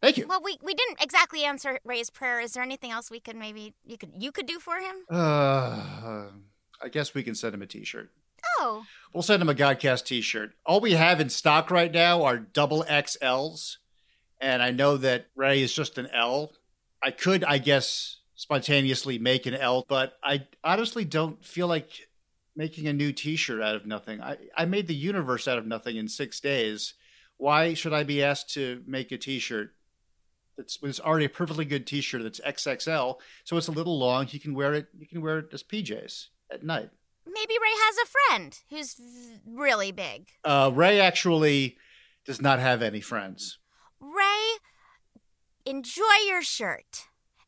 Thank 0.00 0.16
you. 0.16 0.26
well, 0.26 0.40
we, 0.42 0.56
we 0.62 0.72
didn't 0.72 1.02
exactly 1.02 1.44
answer 1.44 1.78
Ray's 1.84 2.08
prayer. 2.08 2.40
Is 2.40 2.52
there 2.54 2.62
anything 2.62 2.90
else 2.90 3.10
we 3.10 3.20
could 3.20 3.36
maybe 3.36 3.74
you 3.84 3.98
could 3.98 4.12
you 4.16 4.32
could 4.32 4.46
do 4.46 4.58
for 4.58 4.76
him? 4.78 4.96
Uh, 5.10 6.28
I 6.82 6.88
guess 6.90 7.12
we 7.12 7.22
can 7.22 7.34
send 7.34 7.54
him 7.54 7.60
a 7.60 7.66
t-shirt. 7.66 8.10
Oh, 8.58 8.84
We'll 9.12 9.22
send 9.22 9.42
him 9.42 9.50
a 9.50 9.54
Godcast 9.54 10.04
t-shirt. 10.06 10.52
All 10.64 10.80
we 10.80 10.92
have 10.92 11.20
in 11.20 11.28
stock 11.28 11.70
right 11.70 11.92
now 11.92 12.22
are 12.22 12.38
double 12.38 12.82
XLs. 12.84 13.76
And 14.40 14.62
I 14.62 14.70
know 14.70 14.96
that 14.96 15.26
Ray 15.34 15.62
is 15.62 15.72
just 15.72 15.98
an 15.98 16.08
L. 16.12 16.52
I 17.02 17.10
could, 17.10 17.44
I 17.44 17.58
guess, 17.58 18.18
spontaneously 18.34 19.18
make 19.18 19.46
an 19.46 19.54
L, 19.54 19.84
but 19.88 20.14
I 20.22 20.46
honestly 20.64 21.04
don't 21.04 21.44
feel 21.44 21.66
like 21.66 22.08
making 22.56 22.86
a 22.86 22.92
new 22.92 23.12
T-shirt 23.12 23.62
out 23.62 23.76
of 23.76 23.86
nothing. 23.86 24.20
I, 24.20 24.38
I 24.56 24.64
made 24.64 24.86
the 24.86 24.94
universe 24.94 25.46
out 25.46 25.58
of 25.58 25.66
nothing 25.66 25.96
in 25.96 26.08
six 26.08 26.40
days. 26.40 26.94
Why 27.36 27.74
should 27.74 27.92
I 27.92 28.02
be 28.02 28.22
asked 28.22 28.52
to 28.54 28.82
make 28.86 29.12
a 29.12 29.18
T-shirt 29.18 29.74
that's 30.56 30.78
it's 30.82 31.00
already 31.00 31.24
a 31.26 31.30
perfectly 31.30 31.64
good 31.64 31.86
T-shirt 31.86 32.22
that's 32.22 32.40
XXL? 32.40 33.16
So 33.44 33.56
it's 33.56 33.68
a 33.68 33.72
little 33.72 33.98
long. 33.98 34.26
You 34.30 34.40
can 34.40 34.54
wear 34.54 34.74
it. 34.74 34.88
You 34.98 35.06
can 35.06 35.22
wear 35.22 35.38
it 35.38 35.46
as 35.52 35.62
PJs 35.62 36.26
at 36.52 36.64
night. 36.64 36.90
Maybe 37.26 37.54
Ray 37.62 37.70
has 37.72 37.96
a 37.98 38.10
friend 38.10 38.58
who's 38.70 39.00
really 39.46 39.92
big. 39.92 40.28
Uh, 40.44 40.70
Ray 40.74 41.00
actually 41.00 41.76
does 42.26 42.42
not 42.42 42.58
have 42.58 42.82
any 42.82 43.00
friends. 43.00 43.58
Ray, 45.66 45.70
enjoy 45.70 46.02
your 46.26 46.42
shirt. 46.42 47.06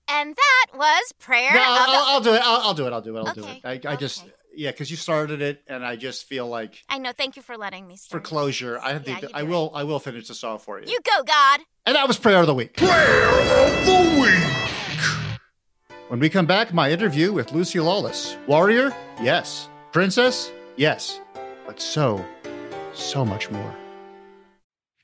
And 0.09 0.35
that 0.37 0.67
was 0.77 1.13
prayer. 1.19 1.53
No, 1.55 1.61
of 1.61 1.67
I'll, 1.69 1.87
the- 1.87 1.93
I'll, 1.93 2.05
I'll 2.05 2.21
do 2.21 2.35
it. 2.35 2.43
I'll, 2.45 2.61
I'll 2.63 2.75
do 2.75 2.87
it. 2.87 2.93
I'll 2.93 3.01
do 3.03 3.17
it. 3.17 3.21
I'll 3.27 3.35
do 3.35 3.45
it. 3.47 3.61
I, 3.65 3.93
I 3.93 3.97
just, 3.97 4.25
yeah, 4.55 4.71
because 4.73 4.91
you 4.91 4.97
started 4.97 5.41
it, 5.41 5.63
and 5.69 5.85
I 5.87 5.97
just 5.97 6.25
feel 6.27 6.47
like 6.49 6.83
I 6.89 6.99
know. 6.99 7.13
Thank 7.13 7.37
you 7.37 7.43
for 7.43 7.57
letting 7.57 7.87
me 7.87 7.97
start. 7.97 8.23
for 8.23 8.29
closure, 8.29 8.79
I 8.81 8.93
have 8.93 9.07
Yeah, 9.09 9.21
to. 9.21 9.31
I 9.37 9.43
do 9.43 9.49
will. 9.49 9.71
I 9.75 9.85
will 9.85 10.01
finish 10.01 10.29
this 10.29 10.43
off 10.45 10.65
for 10.65 10.81
you. 10.81 10.87
You 10.91 10.99
go, 11.05 11.23
God. 11.23 11.61
And 11.87 11.97
that 11.97 12.07
was 12.09 12.19
prayer 12.19 12.41
of 12.41 12.47
the 12.47 12.55
week. 12.55 12.77
Prayer 12.77 13.29
of 13.29 13.87
the 13.87 14.21
week. 14.21 15.39
When 16.09 16.21
we 16.21 16.29
come 16.29 16.45
back, 16.47 16.75
my 16.75 16.91
interview 16.91 17.33
with 17.33 17.53
Lucy 17.53 17.81
Lawless. 17.81 18.37
Warrior, 18.47 18.95
yes. 19.23 19.69
Princess, 19.93 20.53
yes. 20.77 21.21
But 21.67 21.81
so, 21.81 22.23
so 22.93 23.25
much 23.25 23.51
more. 23.51 23.75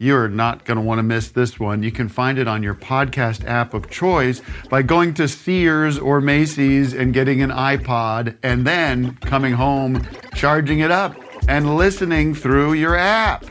You're 0.00 0.28
not 0.28 0.64
going 0.64 0.76
to 0.76 0.80
want 0.80 1.00
to 1.00 1.02
miss 1.02 1.32
this 1.32 1.58
one. 1.58 1.82
You 1.82 1.90
can 1.90 2.08
find 2.08 2.38
it 2.38 2.46
on 2.46 2.62
your 2.62 2.76
podcast 2.76 3.44
app 3.44 3.74
of 3.74 3.90
choice 3.90 4.40
by 4.70 4.82
going 4.82 5.12
to 5.14 5.26
Sears 5.26 5.98
or 5.98 6.20
Macy's 6.20 6.94
and 6.94 7.12
getting 7.12 7.42
an 7.42 7.50
iPod 7.50 8.38
and 8.44 8.64
then 8.64 9.16
coming 9.16 9.54
home, 9.54 10.06
charging 10.36 10.78
it 10.78 10.92
up, 10.92 11.16
and 11.48 11.76
listening 11.76 12.32
through 12.32 12.74
your 12.74 12.94
app. 12.94 13.44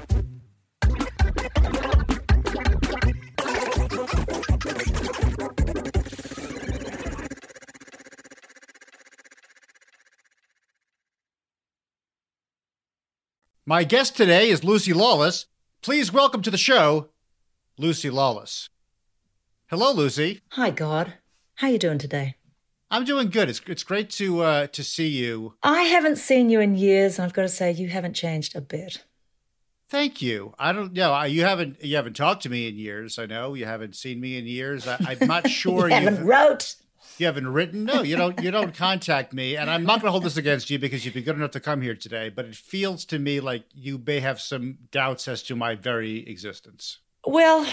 My 13.65 13.83
guest 13.83 14.15
today 14.15 14.47
is 14.47 14.63
Lucy 14.63 14.93
Lawless. 14.93 15.47
Please 15.87 16.11
welcome 16.11 16.41
to 16.41 16.51
the 16.51 16.57
show, 16.57 17.11
Lucy 17.77 18.09
Lawless. 18.09 18.67
Hello, 19.67 19.93
Lucy. 19.93 20.41
Hi, 20.49 20.69
God. 20.69 21.13
How 21.55 21.69
you 21.69 21.79
doing 21.79 21.97
today? 21.97 22.35
I'm 22.91 23.05
doing 23.05 23.29
good. 23.29 23.47
It's 23.47 23.61
it's 23.67 23.85
great 23.85 24.09
to 24.09 24.41
uh, 24.41 24.67
to 24.67 24.83
see 24.83 25.07
you. 25.07 25.53
I 25.63 25.83
haven't 25.83 26.17
seen 26.17 26.49
you 26.49 26.59
in 26.59 26.75
years, 26.75 27.17
and 27.17 27.25
I've 27.25 27.31
got 27.33 27.43
to 27.43 27.47
say 27.47 27.71
you 27.71 27.87
haven't 27.87 28.15
changed 28.15 28.53
a 28.53 28.59
bit. 28.59 29.05
Thank 29.87 30.21
you. 30.21 30.53
I 30.59 30.73
don't 30.73 30.91
know. 30.91 31.13
I- 31.13 31.27
You 31.27 31.45
haven't 31.45 31.81
you 31.81 31.95
haven't 31.95 32.17
talked 32.17 32.43
to 32.43 32.49
me 32.49 32.67
in 32.67 32.75
years. 32.75 33.17
I 33.17 33.25
know 33.25 33.53
you 33.53 33.63
haven't 33.63 33.95
seen 33.95 34.19
me 34.19 34.37
in 34.37 34.45
years. 34.45 34.85
I, 34.89 35.15
I'm 35.21 35.25
not 35.25 35.49
sure 35.49 35.87
you 35.87 35.95
haven't 35.95 36.25
wrote. 36.25 36.75
You 37.17 37.25
haven't 37.25 37.47
written? 37.47 37.85
No, 37.85 38.01
you 38.01 38.15
don't. 38.15 38.41
You 38.41 38.51
don't 38.51 38.73
contact 38.73 39.33
me, 39.33 39.55
and 39.55 39.69
I'm 39.69 39.83
not 39.83 40.01
going 40.01 40.07
to 40.07 40.11
hold 40.11 40.23
this 40.23 40.37
against 40.37 40.69
you 40.69 40.79
because 40.79 41.05
you've 41.05 41.13
been 41.13 41.23
good 41.23 41.35
enough 41.35 41.51
to 41.51 41.59
come 41.59 41.81
here 41.81 41.95
today. 41.95 42.29
But 42.29 42.45
it 42.45 42.55
feels 42.55 43.05
to 43.05 43.19
me 43.19 43.39
like 43.39 43.63
you 43.73 44.01
may 44.05 44.19
have 44.19 44.39
some 44.39 44.77
doubts 44.91 45.27
as 45.27 45.41
to 45.43 45.55
my 45.55 45.75
very 45.75 46.27
existence. 46.29 46.99
Well, 47.25 47.67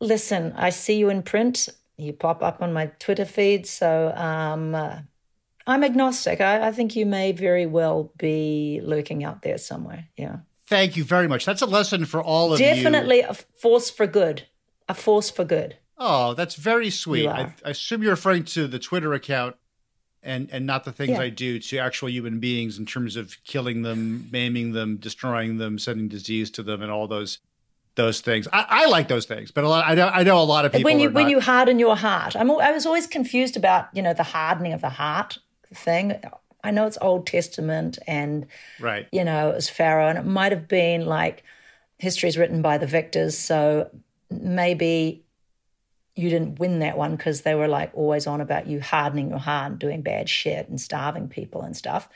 listen, 0.00 0.52
I 0.56 0.70
see 0.70 0.98
you 0.98 1.08
in 1.08 1.22
print. 1.22 1.68
You 1.96 2.12
pop 2.12 2.42
up 2.42 2.62
on 2.62 2.72
my 2.72 2.86
Twitter 2.98 3.24
feed, 3.24 3.66
so 3.66 4.12
um, 4.14 4.74
uh, 4.74 4.98
I'm 5.66 5.82
agnostic. 5.82 6.40
I, 6.40 6.68
I 6.68 6.72
think 6.72 6.94
you 6.94 7.06
may 7.06 7.32
very 7.32 7.66
well 7.66 8.12
be 8.18 8.80
lurking 8.82 9.24
out 9.24 9.42
there 9.42 9.58
somewhere. 9.58 10.06
Yeah, 10.16 10.38
Thank 10.66 10.96
you 10.96 11.04
very 11.04 11.28
much. 11.28 11.44
That's 11.44 11.62
a 11.62 11.66
lesson 11.66 12.04
for 12.06 12.22
all 12.22 12.52
of 12.52 12.60
you. 12.60 12.66
definitely 12.66 13.20
a 13.20 13.34
force 13.34 13.88
for 13.88 14.06
good. 14.06 14.46
A 14.88 14.94
force 14.94 15.30
for 15.30 15.44
good. 15.44 15.76
Oh, 15.98 16.34
that's 16.34 16.54
very 16.54 16.90
sweet. 16.90 17.28
I. 17.28 17.54
I 17.64 17.70
assume 17.70 18.02
you're 18.02 18.12
referring 18.12 18.44
to 18.44 18.66
the 18.66 18.78
Twitter 18.78 19.14
account 19.14 19.56
and 20.22 20.48
and 20.52 20.66
not 20.66 20.84
the 20.84 20.92
things 20.92 21.12
Yeah. 21.12 21.20
I 21.20 21.28
do 21.30 21.58
to 21.58 21.78
actual 21.78 22.10
human 22.10 22.40
beings 22.40 22.78
in 22.78 22.84
terms 22.84 23.16
of 23.16 23.36
killing 23.44 23.82
them, 23.82 24.28
maiming 24.30 24.72
them, 24.72 24.96
destroying 24.96 25.58
them, 25.58 25.78
sending 25.78 26.08
disease 26.08 26.50
to 26.52 26.62
them, 26.62 26.82
and 26.82 26.90
all 26.90 27.06
those 27.06 27.38
those 27.94 28.20
things. 28.20 28.46
I, 28.52 28.66
I 28.68 28.86
like 28.86 29.08
those 29.08 29.26
things, 29.26 29.50
but 29.50 29.64
a 29.64 29.68
lot 29.68 29.84
I 29.86 29.94
know 29.94 30.08
I 30.08 30.22
know 30.22 30.40
a 30.40 30.44
lot 30.44 30.64
of 30.64 30.72
people 30.72 30.90
when 30.90 31.00
you 31.00 31.10
when 31.10 31.24
not. 31.24 31.30
you 31.30 31.40
harden 31.40 31.78
your 31.78 31.96
heart 31.96 32.36
I'm, 32.36 32.50
i 32.50 32.72
was 32.72 32.86
always 32.86 33.06
confused 33.06 33.56
about 33.56 33.88
you 33.94 34.02
know 34.02 34.12
the 34.12 34.22
hardening 34.22 34.72
of 34.72 34.80
the 34.80 34.90
heart 34.90 35.38
thing 35.72 36.20
i 36.62 36.70
know 36.70 36.86
it's 36.86 36.98
old 37.00 37.26
testament 37.26 37.98
and 38.06 38.46
right. 38.80 39.08
you 39.12 39.24
know 39.24 39.50
it 39.50 39.54
was 39.54 39.68
pharaoh 39.68 40.08
and 40.08 40.18
it 40.18 40.24
might 40.24 40.52
have 40.52 40.68
been 40.68 41.06
like 41.06 41.42
history 41.98 42.28
is 42.28 42.38
written 42.38 42.62
by 42.62 42.78
the 42.78 42.86
victors 42.86 43.36
so 43.36 43.90
maybe 44.30 45.25
you 46.16 46.30
didn't 46.30 46.58
win 46.58 46.80
that 46.80 46.96
one 46.96 47.14
because 47.14 47.42
they 47.42 47.54
were 47.54 47.68
like 47.68 47.90
always 47.94 48.26
on 48.26 48.40
about 48.40 48.66
you 48.66 48.80
hardening 48.80 49.30
your 49.30 49.38
heart 49.38 49.72
and 49.72 49.78
doing 49.78 50.02
bad 50.02 50.28
shit 50.28 50.68
and 50.68 50.80
starving 50.80 51.28
people 51.28 51.62
and 51.62 51.76
stuff 51.76 52.08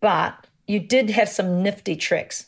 but 0.00 0.46
you 0.66 0.78
did 0.78 1.10
have 1.10 1.28
some 1.28 1.62
nifty 1.62 1.96
tricks 1.96 2.46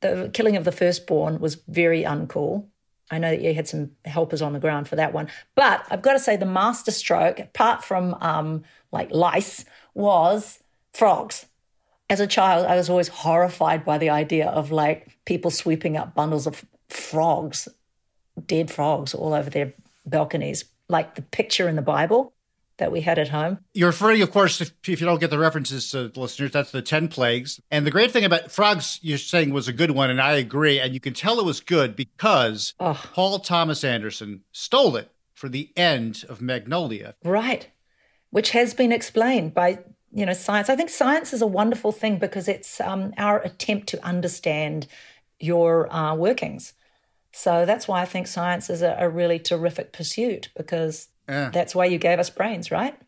the 0.00 0.30
killing 0.32 0.56
of 0.56 0.64
the 0.64 0.72
firstborn 0.72 1.40
was 1.40 1.56
very 1.66 2.02
uncool 2.04 2.66
I 3.10 3.18
know 3.18 3.30
that 3.30 3.40
you 3.40 3.54
had 3.54 3.68
some 3.68 3.92
helpers 4.04 4.42
on 4.42 4.52
the 4.52 4.58
ground 4.58 4.88
for 4.88 4.96
that 4.96 5.12
one. 5.12 5.28
But 5.54 5.84
I've 5.90 6.02
got 6.02 6.12
to 6.12 6.18
say, 6.18 6.36
the 6.36 6.46
master 6.46 6.90
stroke, 6.90 7.38
apart 7.38 7.84
from 7.84 8.14
um, 8.20 8.64
like 8.92 9.10
lice, 9.10 9.64
was 9.94 10.62
frogs. 10.92 11.46
As 12.10 12.20
a 12.20 12.26
child, 12.26 12.66
I 12.66 12.76
was 12.76 12.90
always 12.90 13.08
horrified 13.08 13.84
by 13.84 13.98
the 13.98 14.10
idea 14.10 14.48
of 14.48 14.70
like 14.70 15.16
people 15.24 15.50
sweeping 15.50 15.96
up 15.96 16.14
bundles 16.14 16.46
of 16.46 16.64
frogs, 16.88 17.68
dead 18.46 18.70
frogs, 18.70 19.14
all 19.14 19.34
over 19.34 19.50
their 19.50 19.72
balconies, 20.08 20.64
like 20.88 21.14
the 21.14 21.22
picture 21.22 21.68
in 21.68 21.76
the 21.76 21.82
Bible 21.82 22.32
that 22.78 22.92
we 22.92 23.00
had 23.00 23.18
at 23.18 23.28
home. 23.28 23.58
You're 23.74 23.88
referring, 23.88 24.22
of 24.22 24.30
course, 24.30 24.60
if, 24.60 24.70
if 24.86 25.00
you 25.00 25.06
don't 25.06 25.18
get 25.18 25.30
the 25.30 25.38
references 25.38 25.90
to 25.90 26.08
the 26.08 26.20
listeners, 26.20 26.52
that's 26.52 26.70
the 26.70 26.80
10 26.80 27.08
plagues. 27.08 27.60
And 27.72 27.84
the 27.84 27.90
great 27.90 28.12
thing 28.12 28.24
about 28.24 28.52
frogs, 28.52 29.00
you're 29.02 29.18
saying 29.18 29.52
was 29.52 29.66
a 29.66 29.72
good 29.72 29.90
one, 29.90 30.10
and 30.10 30.20
I 30.20 30.34
agree. 30.34 30.78
And 30.78 30.94
you 30.94 31.00
can 31.00 31.12
tell 31.12 31.40
it 31.40 31.44
was 31.44 31.60
good 31.60 31.96
because 31.96 32.74
Oh. 32.78 32.94
Paul 33.12 33.40
Thomas 33.40 33.82
Anderson 33.82 34.42
stole 34.52 34.94
it 34.96 35.10
for 35.34 35.48
the 35.48 35.72
end 35.76 36.24
of 36.28 36.40
Magnolia. 36.40 37.16
Right. 37.24 37.68
Which 38.30 38.50
has 38.50 38.74
been 38.74 38.92
explained 38.92 39.54
by, 39.54 39.80
you 40.12 40.24
know, 40.26 40.32
science. 40.32 40.68
I 40.68 40.76
think 40.76 40.90
science 40.90 41.32
is 41.32 41.42
a 41.42 41.46
wonderful 41.48 41.90
thing 41.90 42.18
because 42.18 42.46
it's 42.46 42.80
um, 42.80 43.12
our 43.18 43.40
attempt 43.42 43.88
to 43.88 44.04
understand 44.06 44.86
your 45.40 45.92
uh, 45.92 46.14
workings. 46.14 46.74
So 47.32 47.64
that's 47.66 47.86
why 47.86 48.00
I 48.02 48.04
think 48.04 48.26
science 48.26 48.70
is 48.70 48.82
a, 48.82 48.96
a 48.98 49.08
really 49.08 49.38
terrific 49.38 49.92
pursuit 49.92 50.48
because 50.56 51.08
Yeah. 51.28 51.50
that's 51.52 51.74
why 51.74 51.84
you 51.86 51.98
gave 51.98 52.18
us 52.18 52.30
brains, 52.30 52.70
right? 52.70 52.98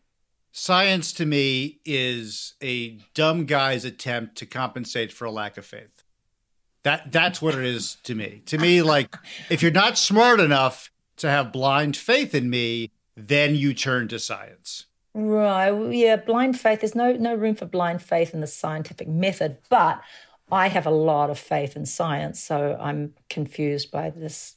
Science 0.53 1.13
to 1.13 1.25
me 1.25 1.79
is 1.85 2.55
a 2.61 2.99
dumb 3.13 3.45
guy's 3.45 3.85
attempt 3.85 4.35
to 4.37 4.45
compensate 4.45 5.11
for 5.13 5.25
a 5.25 5.31
lack 5.31 5.57
of 5.57 5.65
faith. 5.65 6.03
That 6.83 7.11
that's 7.11 7.41
what 7.41 7.55
it 7.55 7.63
is 7.63 7.95
to 8.03 8.15
me. 8.15 8.41
To 8.47 8.57
me, 8.57 8.81
like 8.81 9.15
if 9.49 9.61
you're 9.61 9.71
not 9.71 9.97
smart 9.97 10.39
enough 10.39 10.91
to 11.17 11.29
have 11.29 11.51
blind 11.53 11.95
faith 11.95 12.33
in 12.35 12.49
me, 12.49 12.91
then 13.15 13.55
you 13.55 13.73
turn 13.73 14.07
to 14.09 14.19
science. 14.19 14.87
Right. 15.13 15.69
Yeah. 15.93 16.15
Blind 16.15 16.59
faith. 16.59 16.81
There's 16.81 16.95
no 16.95 17.13
no 17.13 17.35
room 17.35 17.55
for 17.55 17.65
blind 17.65 18.01
faith 18.01 18.33
in 18.33 18.41
the 18.41 18.47
scientific 18.47 19.07
method, 19.07 19.57
but 19.69 20.01
I 20.51 20.67
have 20.67 20.85
a 20.85 20.91
lot 20.91 21.29
of 21.29 21.39
faith 21.39 21.75
in 21.75 21.85
science, 21.85 22.41
so 22.41 22.77
I'm 22.79 23.13
confused 23.29 23.91
by 23.91 24.09
this 24.09 24.55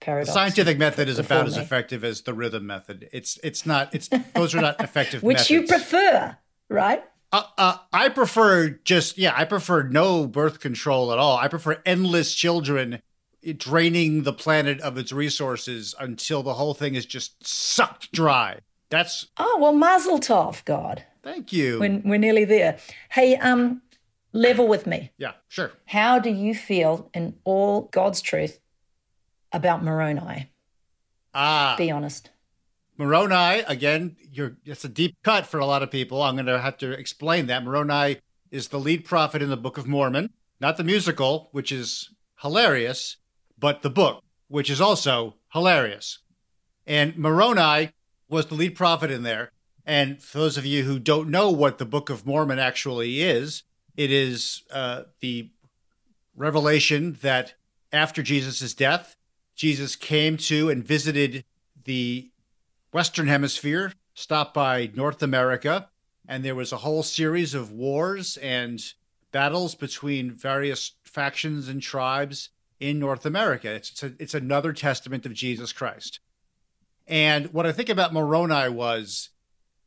paradox. 0.00 0.28
The 0.28 0.34
scientific 0.34 0.78
method 0.78 1.08
is 1.08 1.18
about 1.18 1.46
as 1.46 1.56
effective 1.56 2.04
as 2.04 2.22
the 2.22 2.34
rhythm 2.34 2.66
method. 2.66 3.08
It's 3.12 3.38
it's 3.42 3.64
not 3.64 3.94
it's 3.94 4.08
those 4.34 4.54
are 4.54 4.60
not 4.60 4.80
effective 4.84 5.22
which 5.22 5.50
you 5.50 5.66
prefer, 5.66 6.36
right? 6.68 7.04
Uh, 7.32 7.44
uh, 7.56 7.76
I 7.92 8.10
prefer 8.10 8.68
just 8.84 9.16
yeah, 9.16 9.32
I 9.34 9.44
prefer 9.44 9.84
no 9.84 10.26
birth 10.26 10.60
control 10.60 11.12
at 11.12 11.18
all. 11.18 11.38
I 11.38 11.48
prefer 11.48 11.80
endless 11.86 12.34
children 12.34 13.00
draining 13.56 14.22
the 14.22 14.32
planet 14.32 14.80
of 14.82 14.98
its 14.98 15.12
resources 15.12 15.94
until 15.98 16.42
the 16.42 16.54
whole 16.54 16.74
thing 16.74 16.94
is 16.94 17.06
just 17.06 17.44
sucked 17.46 18.12
dry. 18.12 18.58
That's 18.90 19.28
Oh 19.38 19.58
well, 19.60 19.72
Mazel 19.72 20.18
Tov, 20.18 20.64
God. 20.64 21.04
thank 21.22 21.52
you. 21.52 21.80
When 21.80 22.02
we're 22.04 22.18
nearly 22.18 22.44
there. 22.44 22.76
Hey, 23.10 23.36
um, 23.36 23.80
level 24.32 24.66
with 24.66 24.86
me. 24.86 25.10
Yeah, 25.18 25.32
sure. 25.48 25.72
How 25.86 26.18
do 26.18 26.30
you 26.30 26.54
feel 26.54 27.10
in 27.14 27.34
all 27.44 27.82
God's 27.92 28.20
truth 28.20 28.58
about 29.52 29.82
Moroni? 29.82 30.50
Ah, 31.34 31.74
Be 31.78 31.90
honest. 31.90 32.30
Moroni, 32.98 33.60
again, 33.66 34.16
you're 34.30 34.56
it's 34.64 34.84
a 34.84 34.88
deep 34.88 35.16
cut 35.24 35.46
for 35.46 35.58
a 35.58 35.66
lot 35.66 35.82
of 35.82 35.90
people. 35.90 36.22
I'm 36.22 36.36
going 36.36 36.46
to 36.46 36.60
have 36.60 36.76
to 36.78 36.92
explain 36.92 37.46
that. 37.46 37.64
Moroni 37.64 38.18
is 38.50 38.68
the 38.68 38.78
lead 38.78 39.04
prophet 39.04 39.42
in 39.42 39.48
the 39.48 39.56
Book 39.56 39.78
of 39.78 39.88
Mormon, 39.88 40.30
not 40.60 40.76
the 40.76 40.84
musical, 40.84 41.48
which 41.52 41.72
is 41.72 42.10
hilarious, 42.42 43.16
but 43.58 43.82
the 43.82 43.90
book, 43.90 44.22
which 44.48 44.68
is 44.68 44.80
also 44.80 45.36
hilarious. 45.52 46.18
And 46.86 47.16
Moroni 47.16 47.90
was 48.28 48.46
the 48.46 48.54
lead 48.54 48.74
prophet 48.74 49.10
in 49.10 49.22
there. 49.22 49.50
And 49.84 50.22
for 50.22 50.38
those 50.38 50.56
of 50.56 50.66
you 50.66 50.84
who 50.84 50.98
don't 50.98 51.30
know 51.30 51.50
what 51.50 51.78
the 51.78 51.86
Book 51.86 52.10
of 52.10 52.26
Mormon 52.26 52.58
actually 52.58 53.22
is, 53.22 53.62
it 53.96 54.10
is 54.10 54.62
uh, 54.70 55.02
the 55.20 55.50
revelation 56.36 57.18
that 57.22 57.54
after 57.92 58.22
Jesus' 58.22 58.74
death, 58.74 59.16
Jesus 59.54 59.96
came 59.96 60.36
to 60.38 60.70
and 60.70 60.86
visited 60.86 61.44
the 61.84 62.30
Western 62.92 63.26
Hemisphere, 63.26 63.92
stopped 64.14 64.54
by 64.54 64.90
North 64.94 65.22
America, 65.22 65.88
and 66.26 66.44
there 66.44 66.54
was 66.54 66.72
a 66.72 66.78
whole 66.78 67.02
series 67.02 67.54
of 67.54 67.70
wars 67.70 68.36
and 68.38 68.82
battles 69.32 69.74
between 69.74 70.30
various 70.30 70.92
factions 71.04 71.68
and 71.68 71.82
tribes 71.82 72.50
in 72.78 72.98
North 72.98 73.26
America. 73.26 73.70
It's, 73.70 73.90
it's, 73.90 74.02
a, 74.02 74.12
it's 74.18 74.34
another 74.34 74.72
testament 74.72 75.26
of 75.26 75.32
Jesus 75.32 75.72
Christ. 75.72 76.20
And 77.06 77.52
what 77.52 77.66
I 77.66 77.72
think 77.72 77.88
about 77.88 78.12
Moroni 78.12 78.68
was 78.68 79.30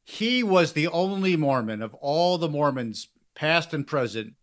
he 0.03 0.43
was 0.43 0.73
the 0.73 0.87
only 0.87 1.35
Mormon 1.35 1.81
of 1.81 1.93
all 1.95 2.37
the 2.37 2.49
Mormons, 2.49 3.07
past 3.35 3.73
and 3.73 3.85
present, 3.85 4.33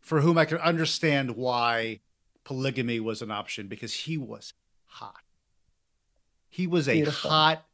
for 0.00 0.20
whom 0.20 0.38
I 0.38 0.44
could 0.44 0.60
understand 0.60 1.36
why 1.36 2.00
polygamy 2.44 3.00
was 3.00 3.22
an 3.22 3.30
option 3.30 3.66
because 3.66 3.92
he 3.92 4.16
was 4.16 4.52
hot. 4.84 5.22
He 6.48 6.66
was 6.66 6.88
a 6.88 6.92
Beautiful. 6.94 7.30
hot, 7.30 7.66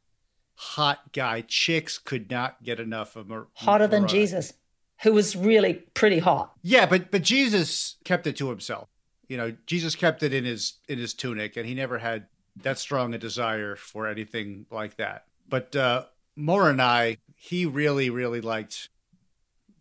hot 0.55 1.13
guy. 1.13 1.43
Chicks 1.43 1.99
could 1.99 2.31
not 2.31 2.63
get 2.63 2.81
enough 2.81 3.15
of 3.17 3.29
Mor- 3.29 3.49
Hotter 3.55 3.87
than 3.87 4.09
Jesus, 4.09 4.55
who 5.03 5.13
was 5.13 5.37
really 5.37 5.75
pretty 5.75 6.21
hot. 6.21 6.53
Yeah, 6.63 6.87
but 6.87 7.11
but 7.11 7.23
Jesus 7.23 7.97
kept 8.05 8.27
it 8.27 8.37
to 8.37 8.49
himself. 8.49 8.89
You 9.29 9.37
know, 9.37 9.55
Jesus 9.67 9.95
kept 9.95 10.23
it 10.23 10.33
in 10.33 10.45
his 10.45 10.75
in 10.89 10.99
his 10.99 11.15
tunic, 11.15 11.57
and 11.57 11.67
he 11.67 11.75
never 11.75 11.99
had 11.99 12.27
that 12.57 12.79
strong 12.79 13.15
a 13.15 13.19
desire 13.19 13.77
for 13.77 14.07
anything 14.07 14.67
like 14.71 14.97
that. 14.97 15.27
But 15.49 15.77
uh, 15.77 16.07
Moroni, 16.35 17.19
he 17.37 17.67
really 17.67 18.11
really 18.11 18.41
liked 18.41 18.89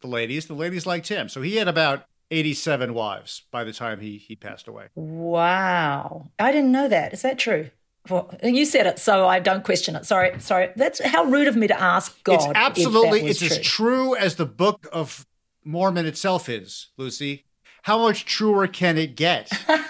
the 0.01 0.08
ladies. 0.08 0.48
The 0.48 0.53
ladies 0.53 0.86
liked 0.86 1.08
him, 1.08 1.29
so 1.29 1.41
he 1.41 1.55
had 1.58 1.67
about 1.67 2.05
eighty-seven 2.29 2.93
wives 2.93 3.43
by 3.51 3.63
the 3.63 3.74
time 3.74 4.00
he 4.00 4.17
he 4.17 4.36
passed 4.36 4.67
away. 4.67 4.88
Wow. 4.96 6.29
I 6.39 6.51
didn't 6.51 6.72
know 6.72 6.88
that. 6.88 7.13
Is 7.13 7.22
that 7.22 7.39
true? 7.39 7.70
Well, 8.10 8.34
you 8.43 8.65
said 8.65 8.88
it, 8.88 8.98
so 8.98 9.27
I 9.27 9.39
don't 9.39 9.63
question 9.63 9.96
it. 9.96 10.05
Sorry, 10.05 10.39
sorry. 10.39 10.70
That's 10.75 11.03
how 11.05 11.24
rude 11.25 11.48
of 11.48 11.55
me 11.55 11.67
to 11.67 11.79
ask 11.79 12.24
God. 12.24 12.36
it's 12.36 12.48
absolutely 12.55 13.22
it's 13.27 13.43
as 13.43 13.60
true 13.60 14.15
as 14.15 14.38
the 14.38 14.46
Book 14.48 14.88
of 14.91 15.27
Mormon 15.63 16.08
itself 16.08 16.50
is, 16.50 16.88
Lucy. 16.98 17.46
How 17.84 18.00
much 18.00 18.25
truer 18.25 18.67
can 18.67 18.98
it 18.98 19.15
get? 19.15 19.51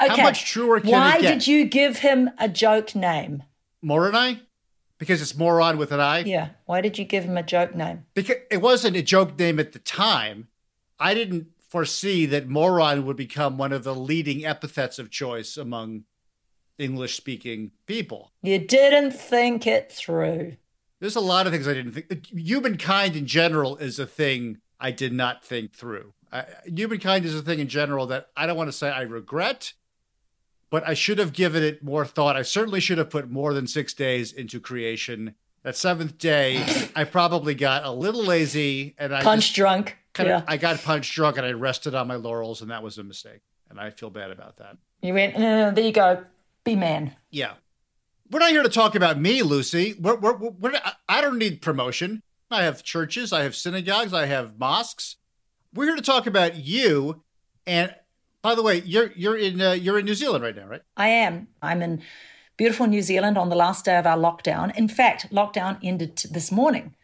Okay. 0.00 0.22
much 0.22 0.44
truer 0.44 0.80
can 0.80 0.90
Why 0.90 1.16
it 1.16 1.22
get? 1.22 1.32
did 1.32 1.46
you 1.48 1.64
give 1.64 1.98
him 1.98 2.30
a 2.38 2.48
joke 2.48 2.94
name? 2.94 3.42
Moroni, 3.82 4.42
because 4.98 5.22
it's 5.22 5.36
moron 5.36 5.78
with 5.78 5.92
an 5.92 6.00
I. 6.00 6.20
Yeah. 6.20 6.50
Why 6.66 6.80
did 6.80 6.98
you 6.98 7.04
give 7.04 7.24
him 7.24 7.36
a 7.36 7.42
joke 7.42 7.74
name? 7.74 8.04
because 8.14 8.36
it 8.50 8.60
wasn't 8.60 8.96
a 8.96 9.02
joke 9.02 9.38
name 9.38 9.58
at 9.58 9.72
the 9.72 9.78
time. 9.78 10.48
I 11.00 11.14
didn't 11.14 11.46
foresee 11.68 12.26
that 12.26 12.48
moron 12.48 13.06
would 13.06 13.16
become 13.16 13.56
one 13.58 13.72
of 13.72 13.84
the 13.84 13.94
leading 13.94 14.44
epithets 14.44 14.98
of 14.98 15.10
choice 15.10 15.56
among 15.56 16.04
English 16.78 17.16
speaking 17.16 17.72
people. 17.86 18.32
You 18.42 18.58
didn't 18.58 19.12
think 19.12 19.66
it 19.66 19.92
through. 19.92 20.56
There's 21.00 21.16
a 21.16 21.20
lot 21.20 21.46
of 21.46 21.52
things 21.52 21.68
I 21.68 21.74
didn't 21.74 21.92
think. 21.92 22.26
Humankind 22.26 23.16
in 23.16 23.26
general 23.26 23.76
is 23.76 23.98
a 23.98 24.06
thing 24.06 24.58
I 24.80 24.90
did 24.90 25.12
not 25.12 25.44
think 25.44 25.74
through. 25.74 26.12
I, 26.32 26.44
humankind 26.66 27.24
is 27.24 27.34
a 27.34 27.42
thing 27.42 27.58
in 27.58 27.68
general 27.68 28.06
that 28.06 28.28
I 28.36 28.46
don't 28.46 28.56
want 28.56 28.68
to 28.68 28.72
say 28.72 28.90
I 28.90 29.02
regret, 29.02 29.72
but 30.70 30.86
I 30.86 30.94
should 30.94 31.18
have 31.18 31.32
given 31.32 31.62
it 31.62 31.82
more 31.82 32.04
thought. 32.04 32.36
I 32.36 32.42
certainly 32.42 32.80
should 32.80 32.98
have 32.98 33.10
put 33.10 33.30
more 33.30 33.54
than 33.54 33.66
six 33.66 33.94
days 33.94 34.32
into 34.32 34.60
creation. 34.60 35.34
That 35.62 35.76
seventh 35.76 36.18
day, 36.18 36.64
I 36.94 37.04
probably 37.04 37.54
got 37.54 37.84
a 37.84 37.90
little 37.90 38.22
lazy 38.24 38.94
and 38.98 39.14
I 39.14 39.22
Punch 39.22 39.46
just 39.46 39.56
drunk. 39.56 39.96
yeah. 40.18 40.38
of 40.38 40.44
I 40.46 40.56
got 40.56 40.82
punch 40.82 41.12
drunk 41.14 41.36
and 41.36 41.44
I 41.46 41.52
rested 41.52 41.94
on 41.94 42.06
my 42.06 42.14
laurels 42.14 42.62
and 42.62 42.70
that 42.70 42.82
was 42.82 42.96
a 42.98 43.02
mistake. 43.04 43.40
And 43.70 43.78
I 43.80 43.90
feel 43.90 44.08
bad 44.10 44.30
about 44.30 44.56
that. 44.58 44.76
you 45.02 45.12
went, 45.14 45.34
"Uh, 45.36 45.70
there 45.70 45.84
you 45.84 45.92
go. 45.92 46.24
Be 46.64 46.76
man. 46.76 47.14
Yeah. 47.30 47.54
We're 48.30 48.38
not 48.40 48.50
here 48.50 48.62
to 48.62 48.68
talk 48.68 48.94
about 48.94 49.18
me, 49.18 49.42
Lucy. 49.42 49.94
We're, 49.98 50.16
we're, 50.16 50.36
we're, 50.36 50.80
I 51.08 51.20
don't 51.20 51.38
need 51.38 51.60
promotion. 51.62 52.22
I 52.50 52.62
have 52.64 52.82
churches, 52.82 53.32
I 53.32 53.42
have 53.42 53.54
synagogues, 53.54 54.14
I 54.14 54.26
have 54.26 54.58
mosques. 54.58 55.16
We're 55.74 55.86
here 55.86 55.96
to 55.96 56.02
talk 56.02 56.26
about 56.26 56.56
you. 56.56 57.22
And 57.66 57.94
by 58.42 58.54
the 58.54 58.62
way, 58.62 58.82
you're 58.84 59.12
you're 59.16 59.36
in 59.36 59.60
uh, 59.60 59.72
you're 59.72 59.98
in 59.98 60.04
New 60.04 60.14
Zealand 60.14 60.44
right 60.44 60.56
now, 60.56 60.66
right? 60.66 60.82
I 60.96 61.08
am. 61.08 61.48
I'm 61.60 61.82
in 61.82 62.02
beautiful 62.56 62.86
New 62.86 63.02
Zealand 63.02 63.38
on 63.38 63.48
the 63.48 63.56
last 63.56 63.84
day 63.84 63.96
of 63.96 64.06
our 64.06 64.16
lockdown. 64.16 64.76
In 64.76 64.88
fact, 64.88 65.30
lockdown 65.30 65.78
ended 65.82 66.16
t- 66.16 66.28
this 66.30 66.52
morning. 66.52 66.94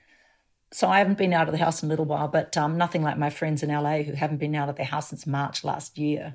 So 0.72 0.88
I 0.88 0.98
haven't 0.98 1.18
been 1.18 1.32
out 1.32 1.46
of 1.46 1.52
the 1.52 1.64
house 1.64 1.82
in 1.82 1.88
a 1.88 1.90
little 1.90 2.04
while, 2.04 2.26
but 2.26 2.56
um, 2.56 2.76
nothing 2.76 3.02
like 3.02 3.16
my 3.16 3.30
friends 3.30 3.62
in 3.62 3.70
LA 3.70 4.02
who 4.02 4.12
haven't 4.12 4.38
been 4.38 4.56
out 4.56 4.68
of 4.68 4.74
their 4.74 4.86
house 4.86 5.10
since 5.10 5.24
March 5.24 5.62
last 5.62 5.96
year. 5.98 6.34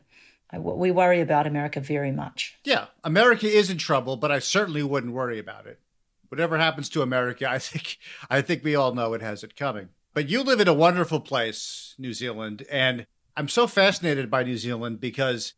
I, 0.50 0.60
we 0.60 0.92
worry 0.92 1.20
about 1.20 1.46
America 1.46 1.82
very 1.82 2.12
much. 2.12 2.58
Yeah, 2.64 2.86
America 3.04 3.48
is 3.48 3.70
in 3.70 3.78
trouble, 3.78 4.16
but 4.16 4.32
I 4.32 4.40
certainly 4.40 4.82
wouldn't 4.82 5.14
worry 5.14 5.40
about 5.40 5.68
it. 5.68 5.80
Whatever 6.30 6.58
happens 6.58 6.88
to 6.90 7.02
America, 7.02 7.50
I 7.50 7.60
think 7.60 7.98
I 8.30 8.42
think 8.42 8.64
we 8.64 8.76
all 8.76 8.94
know 8.94 9.14
it 9.14 9.22
has 9.22 9.44
it 9.44 9.56
coming. 9.56 9.90
But 10.14 10.30
you 10.30 10.42
live 10.42 10.60
in 10.60 10.68
a 10.68 10.74
wonderful 10.74 11.20
place, 11.20 11.96
New 11.98 12.14
Zealand, 12.14 12.66
and 12.72 13.06
I'm 13.36 13.48
so 13.48 13.68
fascinated 13.68 14.30
by 14.30 14.44
New 14.44 14.58
Zealand 14.58 15.00
because 15.00 15.54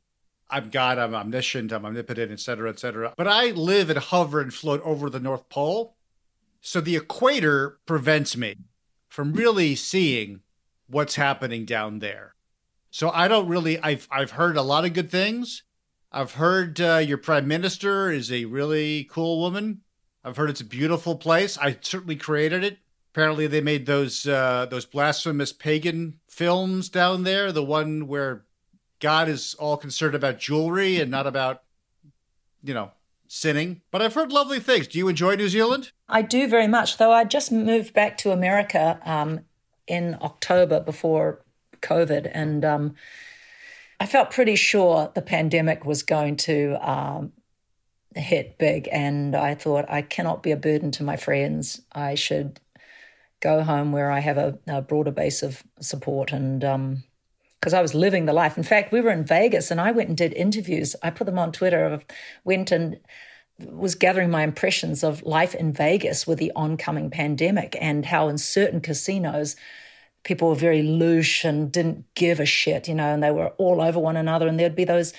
I'm 0.49 0.69
God, 0.69 0.97
I'm 0.99 1.15
omniscient, 1.15 1.71
I'm 1.71 1.85
omnipotent, 1.85 2.31
et 2.31 2.39
cetera, 2.39 2.69
et 2.69 2.79
cetera. 2.79 3.13
But 3.15 3.27
I 3.27 3.51
live 3.51 3.89
and 3.89 3.99
hover 3.99 4.41
and 4.41 4.53
float 4.53 4.81
over 4.83 5.09
the 5.09 5.19
North 5.19 5.49
Pole. 5.49 5.95
So 6.59 6.81
the 6.81 6.95
equator 6.95 7.79
prevents 7.85 8.37
me 8.37 8.55
from 9.07 9.33
really 9.33 9.75
seeing 9.75 10.41
what's 10.87 11.15
happening 11.15 11.65
down 11.65 11.99
there. 11.99 12.35
So 12.91 13.09
I 13.09 13.27
don't 13.27 13.47
really 13.47 13.79
I've 13.79 14.07
I've 14.11 14.31
heard 14.31 14.57
a 14.57 14.61
lot 14.61 14.85
of 14.85 14.93
good 14.93 15.09
things. 15.09 15.63
I've 16.11 16.33
heard 16.33 16.81
uh, 16.81 16.97
your 16.97 17.17
prime 17.17 17.47
minister 17.47 18.11
is 18.11 18.31
a 18.31 18.45
really 18.45 19.05
cool 19.05 19.39
woman. 19.39 19.81
I've 20.23 20.35
heard 20.35 20.49
it's 20.49 20.61
a 20.61 20.65
beautiful 20.65 21.15
place. 21.15 21.57
I 21.57 21.77
certainly 21.81 22.17
created 22.17 22.63
it. 22.63 22.79
Apparently, 23.13 23.45
they 23.45 23.61
made 23.61 23.85
those 23.85 24.25
uh, 24.25 24.65
those 24.69 24.85
blasphemous 24.85 25.51
pagan 25.51 26.19
films 26.29 26.87
down 26.87 27.23
there. 27.23 27.51
The 27.51 27.63
one 27.63 28.07
where 28.07 28.45
God 29.01 29.27
is 29.27 29.53
all 29.55 29.75
concerned 29.75 30.15
about 30.15 30.39
jewelry 30.39 30.99
and 31.01 31.11
not 31.11 31.27
about, 31.27 31.63
you 32.63 32.73
know, 32.73 32.91
sinning. 33.27 33.81
But 33.91 34.01
I've 34.01 34.13
heard 34.13 34.31
lovely 34.31 34.59
things. 34.59 34.87
Do 34.87 34.97
you 34.97 35.09
enjoy 35.09 35.35
New 35.35 35.49
Zealand? 35.49 35.91
I 36.07 36.21
do 36.21 36.47
very 36.47 36.67
much, 36.67 36.97
though 36.97 37.11
I 37.11 37.25
just 37.25 37.51
moved 37.51 37.93
back 37.93 38.17
to 38.19 38.31
America 38.31 38.99
um, 39.03 39.41
in 39.87 40.17
October 40.21 40.79
before 40.79 41.41
COVID, 41.81 42.31
and 42.33 42.63
um, 42.63 42.95
I 43.99 44.05
felt 44.05 44.31
pretty 44.31 44.55
sure 44.55 45.11
the 45.15 45.21
pandemic 45.21 45.83
was 45.83 46.03
going 46.03 46.37
to 46.37 46.77
um, 46.81 47.33
hit 48.15 48.57
big. 48.57 48.87
And 48.91 49.35
I 49.35 49.55
thought, 49.55 49.85
I 49.89 50.01
cannot 50.01 50.43
be 50.43 50.51
a 50.51 50.57
burden 50.57 50.91
to 50.91 51.03
my 51.03 51.17
friends. 51.17 51.81
I 51.91 52.15
should 52.15 52.59
go 53.41 53.63
home 53.63 53.91
where 53.91 54.11
I 54.11 54.19
have 54.19 54.37
a, 54.37 54.57
a 54.67 54.81
broader 54.81 55.11
base 55.11 55.43
of 55.43 55.63
support 55.79 56.31
and. 56.31 56.63
Um, 56.63 57.03
because 57.59 57.75
I 57.75 57.81
was 57.83 57.93
living 57.93 58.25
the 58.25 58.33
life. 58.33 58.57
In 58.57 58.63
fact, 58.63 58.91
we 58.91 59.01
were 59.01 59.11
in 59.11 59.23
Vegas 59.23 59.69
and 59.69 59.79
I 59.79 59.91
went 59.91 60.09
and 60.09 60.17
did 60.17 60.33
interviews. 60.33 60.95
I 61.03 61.11
put 61.11 61.25
them 61.25 61.37
on 61.37 61.51
Twitter. 61.51 61.93
I 61.93 62.15
went 62.43 62.71
and 62.71 62.99
was 63.59 63.95
gathering 63.95 64.31
my 64.31 64.43
impressions 64.43 65.03
of 65.03 65.21
life 65.21 65.53
in 65.53 65.71
Vegas 65.71 66.25
with 66.25 66.39
the 66.39 66.51
oncoming 66.55 67.11
pandemic 67.11 67.77
and 67.79 68.05
how 68.05 68.29
in 68.29 68.39
certain 68.39 68.81
casinos 68.81 69.55
people 70.23 70.49
were 70.49 70.55
very 70.55 70.81
loose 70.81 71.43
and 71.43 71.71
didn't 71.71 72.05
give 72.15 72.39
a 72.39 72.45
shit, 72.45 72.87
you 72.87 72.95
know, 72.95 73.13
and 73.13 73.23
they 73.23 73.31
were 73.31 73.49
all 73.57 73.81
over 73.81 73.99
one 73.99 74.17
another. 74.17 74.47
And 74.47 74.59
there'd 74.59 74.75
be 74.75 74.83
those 74.83 75.13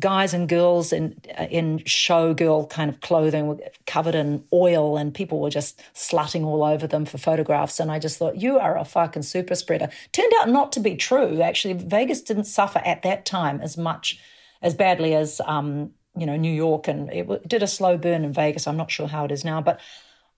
guys 0.00 0.34
and 0.34 0.48
girls 0.48 0.92
in 0.92 1.16
in 1.50 1.78
showgirl 1.80 2.68
kind 2.68 2.90
of 2.90 3.00
clothing 3.00 3.46
were 3.46 3.58
covered 3.86 4.14
in 4.14 4.44
oil 4.52 4.96
and 4.96 5.14
people 5.14 5.40
were 5.40 5.50
just 5.50 5.80
slutting 5.94 6.44
all 6.44 6.64
over 6.64 6.86
them 6.86 7.04
for 7.04 7.18
photographs. 7.18 7.78
And 7.78 7.92
I 7.92 7.98
just 7.98 8.18
thought 8.18 8.40
you 8.40 8.58
are 8.58 8.76
a 8.76 8.84
fucking 8.84 9.22
super 9.22 9.54
spreader. 9.54 9.88
Turned 10.12 10.32
out 10.40 10.48
not 10.48 10.72
to 10.72 10.80
be 10.80 10.96
true. 10.96 11.40
Actually 11.40 11.74
Vegas 11.74 12.22
didn't 12.22 12.44
suffer 12.44 12.80
at 12.84 13.02
that 13.02 13.24
time 13.24 13.60
as 13.60 13.76
much 13.76 14.18
as 14.62 14.74
badly 14.74 15.14
as 15.14 15.40
um 15.46 15.92
you 16.16 16.26
know 16.26 16.36
New 16.36 16.52
York. 16.52 16.88
And 16.88 17.10
it 17.12 17.48
did 17.48 17.62
a 17.62 17.68
slow 17.68 17.96
burn 17.96 18.24
in 18.24 18.32
Vegas. 18.32 18.66
I'm 18.66 18.76
not 18.76 18.90
sure 18.90 19.06
how 19.06 19.24
it 19.24 19.32
is 19.32 19.44
now. 19.44 19.60
But 19.60 19.80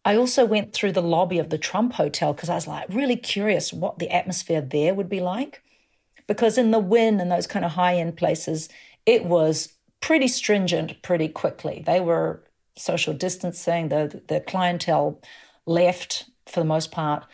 I 0.04 0.16
also 0.16 0.44
went 0.44 0.72
through 0.74 0.92
the 0.92 1.02
lobby 1.02 1.38
of 1.38 1.48
the 1.50 1.58
Trump 1.58 1.94
Hotel 1.94 2.34
because 2.34 2.50
I 2.50 2.54
was 2.56 2.68
like 2.68 2.88
really 2.90 3.16
curious 3.16 3.72
what 3.72 3.98
the 3.98 4.10
atmosphere 4.10 4.60
there 4.60 4.94
would 4.94 5.08
be 5.08 5.20
like. 5.20 5.62
Because 6.26 6.58
in 6.58 6.72
the 6.72 6.78
Wynn 6.78 7.20
and 7.20 7.30
those 7.30 7.46
kind 7.46 7.64
of 7.64 7.72
high 7.72 7.96
end 7.96 8.16
places, 8.16 8.68
it 9.06 9.24
was 9.24 9.72
pretty 10.00 10.28
stringent 10.28 11.00
pretty 11.02 11.28
quickly. 11.28 11.82
They 11.86 12.00
were 12.00 12.42
social 12.76 13.14
distancing, 13.14 13.88
the, 13.88 14.20
the 14.28 14.40
clientele 14.40 15.20
left 15.64 16.28
for 16.46 16.60
the 16.60 16.66
most 16.66 16.90
part. 16.90 17.24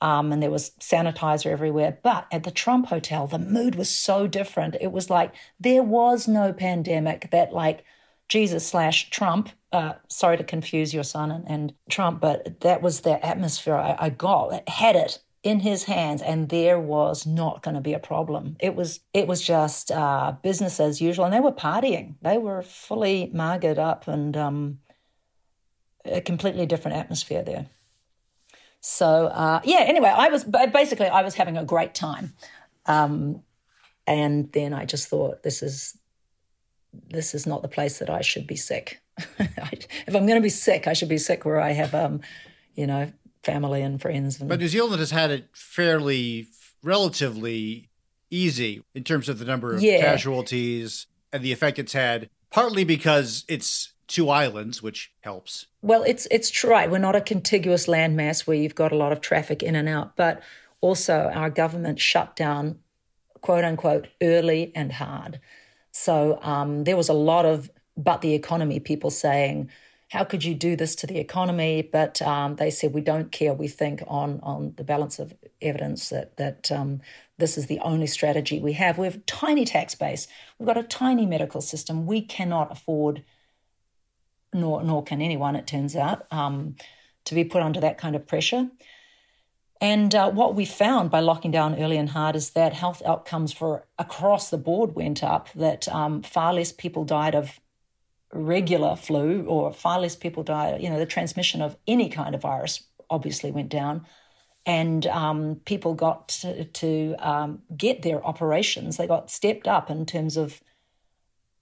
Um, 0.00 0.32
and 0.32 0.42
there 0.42 0.50
was 0.50 0.70
sanitizer 0.80 1.50
everywhere. 1.50 1.98
But 2.02 2.26
at 2.30 2.44
the 2.44 2.50
Trump 2.50 2.86
Hotel, 2.86 3.26
the 3.26 3.38
mood 3.38 3.74
was 3.74 3.88
so 3.88 4.26
different. 4.28 4.76
It 4.80 4.92
was 4.92 5.10
like 5.10 5.34
there 5.58 5.82
was 5.82 6.28
no 6.28 6.52
pandemic 6.52 7.30
that, 7.32 7.52
like, 7.52 7.84
Jesus 8.28 8.66
slash 8.66 9.10
Trump, 9.10 9.48
uh, 9.72 9.94
sorry 10.08 10.36
to 10.36 10.44
confuse 10.44 10.94
your 10.94 11.02
son 11.02 11.30
and, 11.30 11.44
and, 11.48 11.74
Trump, 11.90 12.20
but 12.20 12.60
that 12.60 12.82
was 12.82 13.00
the 13.00 13.24
atmosphere 13.24 13.74
I, 13.74 13.96
I 13.98 14.08
got. 14.10 14.52
It 14.52 14.68
had 14.68 14.96
it 14.96 15.18
in 15.42 15.60
his 15.60 15.84
hands, 15.84 16.20
and 16.20 16.48
there 16.48 16.80
was 16.80 17.26
not 17.26 17.62
going 17.62 17.74
to 17.74 17.80
be 17.80 17.94
a 17.94 17.98
problem. 17.98 18.56
It 18.60 18.74
was 18.74 19.00
it 19.14 19.26
was 19.26 19.42
just 19.42 19.90
uh, 19.90 20.34
business 20.42 20.80
as 20.80 21.00
usual, 21.00 21.24
and 21.24 21.34
they 21.34 21.40
were 21.40 21.52
partying. 21.52 22.14
They 22.22 22.38
were 22.38 22.62
fully 22.62 23.30
margared 23.34 23.78
up 23.78 24.08
and 24.08 24.36
um, 24.36 24.78
a 26.04 26.20
completely 26.20 26.66
different 26.66 26.96
atmosphere 26.96 27.42
there. 27.42 27.66
So 28.80 29.26
uh, 29.26 29.60
yeah, 29.64 29.80
anyway, 29.80 30.12
I 30.14 30.28
was 30.28 30.44
basically 30.44 31.06
I 31.06 31.22
was 31.22 31.34
having 31.34 31.56
a 31.56 31.64
great 31.64 31.94
time, 31.94 32.32
um, 32.86 33.42
and 34.06 34.50
then 34.52 34.74
I 34.74 34.84
just 34.86 35.08
thought 35.08 35.42
this 35.44 35.62
is 35.62 35.96
this 36.92 37.34
is 37.34 37.46
not 37.46 37.62
the 37.62 37.68
place 37.68 37.98
that 37.98 38.10
I 38.10 38.22
should 38.22 38.46
be 38.46 38.56
sick. 38.56 39.00
if 39.38 40.14
I'm 40.14 40.26
going 40.26 40.34
to 40.34 40.40
be 40.40 40.48
sick, 40.48 40.86
I 40.86 40.94
should 40.94 41.08
be 41.08 41.18
sick 41.18 41.44
where 41.44 41.60
I 41.60 41.72
have 41.72 41.94
um, 41.94 42.22
you 42.78 42.86
know, 42.86 43.12
family 43.42 43.82
and 43.82 44.00
friends. 44.00 44.40
And... 44.40 44.48
But 44.48 44.60
New 44.60 44.68
Zealand 44.68 45.00
has 45.00 45.10
had 45.10 45.30
it 45.30 45.48
fairly, 45.52 46.48
relatively 46.82 47.88
easy 48.30 48.82
in 48.94 49.04
terms 49.04 49.28
of 49.28 49.38
the 49.38 49.44
number 49.44 49.74
of 49.74 49.82
yeah. 49.82 50.00
casualties 50.00 51.06
and 51.32 51.42
the 51.42 51.52
effect 51.52 51.78
it's 51.78 51.92
had. 51.92 52.28
Partly 52.50 52.84
because 52.84 53.44
it's 53.48 53.92
two 54.06 54.30
islands, 54.30 54.82
which 54.82 55.12
helps. 55.20 55.66
Well, 55.82 56.02
it's 56.02 56.26
it's 56.30 56.50
true. 56.50 56.70
Right. 56.70 56.90
We're 56.90 56.98
not 56.98 57.14
a 57.14 57.20
contiguous 57.20 57.86
landmass 57.86 58.46
where 58.46 58.56
you've 58.56 58.74
got 58.74 58.92
a 58.92 58.96
lot 58.96 59.12
of 59.12 59.20
traffic 59.20 59.62
in 59.62 59.76
and 59.76 59.88
out, 59.88 60.16
but 60.16 60.42
also 60.80 61.30
our 61.34 61.50
government 61.50 62.00
shut 62.00 62.34
down, 62.34 62.78
quote 63.42 63.64
unquote, 63.64 64.08
early 64.22 64.72
and 64.74 64.92
hard. 64.92 65.40
So 65.92 66.38
um, 66.42 66.84
there 66.84 66.96
was 66.96 67.08
a 67.08 67.14
lot 67.14 67.44
of 67.44 67.70
but 67.98 68.20
the 68.20 68.34
economy 68.34 68.80
people 68.80 69.10
saying, 69.10 69.70
"How 70.08 70.24
could 70.24 70.44
you 70.44 70.54
do 70.54 70.76
this 70.76 70.94
to 70.96 71.06
the 71.06 71.18
economy?" 71.18 71.82
But 71.82 72.20
um, 72.22 72.56
they 72.56 72.70
said, 72.70 72.94
"We 72.94 73.00
don't 73.00 73.32
care. 73.32 73.54
We 73.54 73.68
think 73.68 74.02
on 74.06 74.40
on 74.42 74.74
the 74.76 74.84
balance 74.84 75.18
of 75.18 75.34
evidence 75.62 76.08
that 76.10 76.36
that 76.36 76.72
um, 76.72 77.00
this 77.38 77.56
is 77.58 77.66
the 77.66 77.80
only 77.80 78.06
strategy 78.06 78.60
we 78.60 78.74
have. 78.74 78.98
We 78.98 79.06
have 79.06 79.16
a 79.16 79.20
tiny 79.20 79.64
tax 79.64 79.94
base. 79.94 80.28
We've 80.58 80.66
got 80.66 80.76
a 80.76 80.82
tiny 80.82 81.26
medical 81.26 81.60
system. 81.60 82.06
We 82.06 82.22
cannot 82.22 82.72
afford." 82.72 83.24
nor 84.52 84.82
nor 84.82 85.02
can 85.02 85.20
anyone, 85.20 85.56
it 85.56 85.66
turns 85.66 85.96
out, 85.96 86.26
um, 86.30 86.76
to 87.24 87.34
be 87.34 87.44
put 87.44 87.62
under 87.62 87.80
that 87.80 87.98
kind 87.98 88.16
of 88.16 88.26
pressure. 88.26 88.68
And 89.80 90.14
uh, 90.14 90.30
what 90.30 90.56
we 90.56 90.64
found 90.64 91.10
by 91.10 91.20
locking 91.20 91.52
down 91.52 91.80
early 91.80 91.96
and 91.98 92.10
hard 92.10 92.34
is 92.34 92.50
that 92.50 92.72
health 92.72 93.00
outcomes 93.06 93.52
for 93.52 93.86
across 93.98 94.50
the 94.50 94.58
board 94.58 94.96
went 94.96 95.22
up. 95.22 95.52
That 95.54 95.86
um, 95.88 96.22
far 96.22 96.52
less 96.52 96.72
people 96.72 97.04
died 97.04 97.34
of 97.34 97.60
regular 98.32 98.96
flu, 98.96 99.44
or 99.46 99.72
far 99.72 100.00
less 100.00 100.16
people 100.16 100.42
died. 100.42 100.82
You 100.82 100.90
know, 100.90 100.98
the 100.98 101.06
transmission 101.06 101.62
of 101.62 101.76
any 101.86 102.08
kind 102.08 102.34
of 102.34 102.42
virus 102.42 102.82
obviously 103.10 103.50
went 103.50 103.70
down, 103.70 104.06
and 104.66 105.06
um, 105.06 105.60
people 105.64 105.94
got 105.94 106.28
to, 106.28 106.64
to 106.64 107.14
um, 107.18 107.62
get 107.76 108.02
their 108.02 108.24
operations. 108.24 108.96
They 108.96 109.06
got 109.06 109.30
stepped 109.30 109.66
up 109.66 109.90
in 109.90 110.06
terms 110.06 110.36
of 110.36 110.60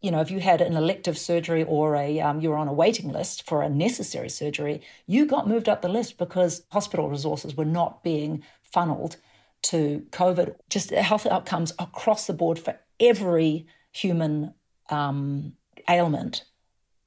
you 0.02 0.10
know, 0.10 0.20
if 0.20 0.30
you 0.30 0.40
had 0.40 0.60
an 0.60 0.76
elective 0.76 1.18
surgery 1.18 1.64
or 1.64 1.96
a 1.96 2.20
um, 2.20 2.40
you 2.40 2.50
were 2.50 2.56
on 2.56 2.68
a 2.68 2.72
waiting 2.72 3.10
list 3.10 3.44
for 3.44 3.62
a 3.62 3.68
necessary 3.68 4.28
surgery, 4.28 4.82
you 5.06 5.26
got 5.26 5.48
moved 5.48 5.68
up 5.68 5.82
the 5.82 5.88
list 5.88 6.18
because 6.18 6.64
hospital 6.70 7.08
resources 7.08 7.56
were 7.56 7.64
not 7.64 8.04
being 8.04 8.42
funneled 8.62 9.16
to 9.62 10.06
COVID. 10.10 10.54
Just 10.68 10.90
health 10.90 11.26
outcomes 11.26 11.72
across 11.78 12.26
the 12.26 12.34
board 12.34 12.58
for 12.58 12.78
every 13.00 13.66
human 13.90 14.54
um, 14.90 15.54
ailment 15.88 16.44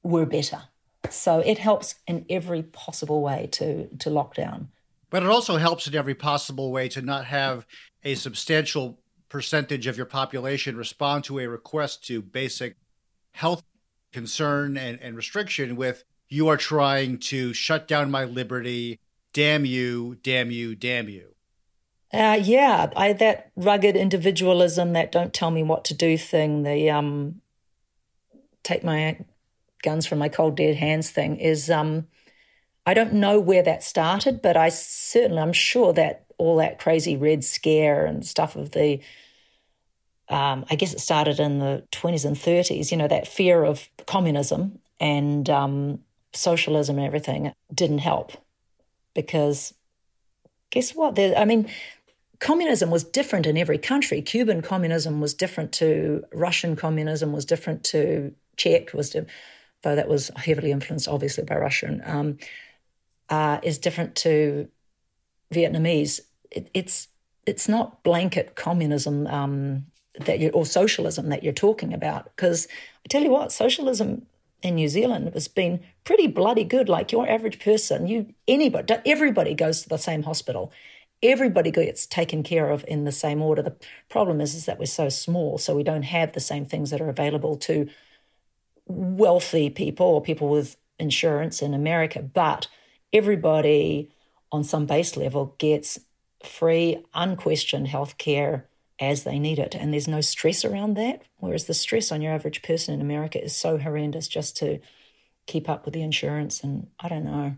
were 0.02 0.26
better. 0.26 0.62
So 1.08 1.40
it 1.40 1.58
helps 1.58 1.96
in 2.06 2.26
every 2.28 2.62
possible 2.62 3.22
way 3.22 3.48
to 3.52 3.88
to 3.98 4.10
lock 4.10 4.34
down. 4.34 4.68
But 5.08 5.22
it 5.22 5.28
also 5.28 5.56
helps 5.56 5.86
in 5.86 5.94
every 5.94 6.14
possible 6.14 6.70
way 6.70 6.88
to 6.90 7.02
not 7.02 7.24
have 7.26 7.66
a 8.04 8.14
substantial 8.14 9.00
percentage 9.28 9.86
of 9.86 9.96
your 9.96 10.06
population 10.06 10.76
respond 10.76 11.24
to 11.24 11.38
a 11.38 11.48
request 11.48 12.04
to 12.06 12.22
basic 12.22 12.76
health 13.32 13.64
concern 14.12 14.76
and, 14.76 15.00
and 15.00 15.16
restriction 15.16 15.76
with 15.76 16.04
you 16.28 16.48
are 16.48 16.56
trying 16.56 17.18
to 17.18 17.52
shut 17.52 17.88
down 17.88 18.10
my 18.10 18.24
liberty. 18.24 19.00
Damn 19.32 19.64
you, 19.64 20.18
damn 20.22 20.50
you, 20.50 20.74
damn 20.74 21.08
you. 21.08 21.34
Uh, 22.12 22.38
yeah, 22.42 22.90
I, 22.96 23.12
that 23.14 23.50
rugged 23.56 23.96
individualism, 23.96 24.92
that 24.94 25.12
don't 25.12 25.32
tell 25.32 25.50
me 25.50 25.62
what 25.62 25.84
to 25.86 25.94
do 25.94 26.18
thing, 26.18 26.64
the 26.64 26.90
um, 26.90 27.40
take 28.64 28.82
my 28.82 29.18
guns 29.82 30.06
from 30.06 30.18
my 30.18 30.28
cold 30.28 30.56
dead 30.56 30.76
hands 30.76 31.10
thing 31.10 31.36
is, 31.36 31.70
um, 31.70 32.06
I 32.86 32.94
don't 32.94 33.14
know 33.14 33.38
where 33.38 33.62
that 33.62 33.82
started, 33.82 34.42
but 34.42 34.56
I 34.56 34.68
certainly, 34.68 35.40
I'm 35.40 35.52
sure 35.52 35.92
that 35.92 36.24
all 36.38 36.56
that 36.56 36.78
crazy 36.78 37.16
red 37.16 37.44
scare 37.44 38.06
and 38.06 38.24
stuff 38.24 38.56
of 38.56 38.70
the 38.70 39.00
um, 40.30 40.64
I 40.70 40.76
guess 40.76 40.94
it 40.94 41.00
started 41.00 41.40
in 41.40 41.58
the 41.58 41.82
20s 41.90 42.24
and 42.24 42.36
30s, 42.36 42.92
you 42.92 42.96
know, 42.96 43.08
that 43.08 43.26
fear 43.26 43.64
of 43.64 43.88
communism 44.06 44.78
and 45.00 45.50
um, 45.50 45.98
socialism 46.32 46.98
and 46.98 47.06
everything 47.06 47.52
didn't 47.74 47.98
help 47.98 48.32
because 49.12 49.74
guess 50.70 50.94
what? 50.94 51.16
There, 51.16 51.36
I 51.36 51.44
mean, 51.44 51.68
communism 52.38 52.90
was 52.90 53.02
different 53.02 53.46
in 53.46 53.58
every 53.58 53.78
country. 53.78 54.22
Cuban 54.22 54.62
communism 54.62 55.20
was 55.20 55.34
different 55.34 55.72
to 55.72 56.24
Russian 56.32 56.76
communism, 56.76 57.32
was 57.32 57.44
different 57.44 57.82
to 57.84 58.32
Czech, 58.56 58.94
was 58.94 59.16
though 59.82 59.96
that 59.96 60.08
was 60.08 60.30
heavily 60.36 60.70
influenced, 60.70 61.08
obviously, 61.08 61.44
by 61.44 61.56
Russian, 61.56 62.02
um, 62.04 62.38
uh, 63.28 63.60
is 63.62 63.78
different 63.78 64.14
to 64.16 64.68
Vietnamese. 65.52 66.20
It, 66.50 66.70
it's 66.74 67.08
it's 67.46 67.68
not 67.68 68.02
blanket 68.02 68.54
communism 68.54 69.26
um, 69.26 69.86
that 70.26 70.38
you 70.38 70.50
or 70.50 70.66
socialism 70.66 71.28
that 71.30 71.42
you're 71.42 71.52
talking 71.52 71.94
about. 71.94 72.24
Because 72.36 72.68
I 73.04 73.08
tell 73.08 73.22
you 73.22 73.30
what, 73.30 73.52
socialism 73.52 74.26
in 74.62 74.74
New 74.74 74.88
Zealand 74.88 75.30
has 75.32 75.48
been 75.48 75.80
pretty 76.04 76.26
bloody 76.26 76.64
good. 76.64 76.88
Like 76.88 77.12
your 77.12 77.28
average 77.28 77.60
person, 77.60 78.06
you 78.06 78.34
anybody, 78.46 78.94
everybody 79.06 79.54
goes 79.54 79.82
to 79.82 79.88
the 79.88 79.96
same 79.98 80.22
hospital. 80.24 80.72
Everybody 81.22 81.70
gets 81.70 82.06
taken 82.06 82.42
care 82.42 82.70
of 82.70 82.84
in 82.88 83.04
the 83.04 83.12
same 83.12 83.42
order. 83.42 83.60
The 83.62 83.76
problem 84.08 84.40
is, 84.40 84.54
is 84.54 84.64
that 84.64 84.78
we're 84.78 84.86
so 84.86 85.10
small, 85.10 85.58
so 85.58 85.76
we 85.76 85.82
don't 85.82 86.02
have 86.02 86.32
the 86.32 86.40
same 86.40 86.64
things 86.64 86.90
that 86.90 87.00
are 87.00 87.10
available 87.10 87.56
to 87.56 87.88
wealthy 88.90 89.70
people 89.70 90.06
or 90.06 90.22
people 90.22 90.48
with 90.48 90.76
insurance 90.98 91.62
in 91.62 91.74
America. 91.74 92.22
But 92.22 92.68
everybody 93.12 94.10
on 94.52 94.64
some 94.64 94.86
base 94.86 95.16
level 95.16 95.54
gets 95.58 95.98
free, 96.44 97.04
unquestioned 97.14 97.88
health 97.88 98.18
care 98.18 98.66
as 98.98 99.24
they 99.24 99.38
need 99.38 99.58
it. 99.58 99.74
And 99.74 99.92
there's 99.92 100.08
no 100.08 100.20
stress 100.20 100.64
around 100.64 100.94
that. 100.94 101.22
Whereas 101.38 101.64
the 101.64 101.74
stress 101.74 102.12
on 102.12 102.20
your 102.20 102.32
average 102.32 102.62
person 102.62 102.94
in 102.94 103.00
America 103.00 103.42
is 103.42 103.56
so 103.56 103.78
horrendous 103.78 104.28
just 104.28 104.56
to 104.58 104.80
keep 105.46 105.68
up 105.68 105.84
with 105.84 105.94
the 105.94 106.02
insurance. 106.02 106.62
And 106.62 106.88
I 106.98 107.08
don't 107.08 107.24
know. 107.24 107.56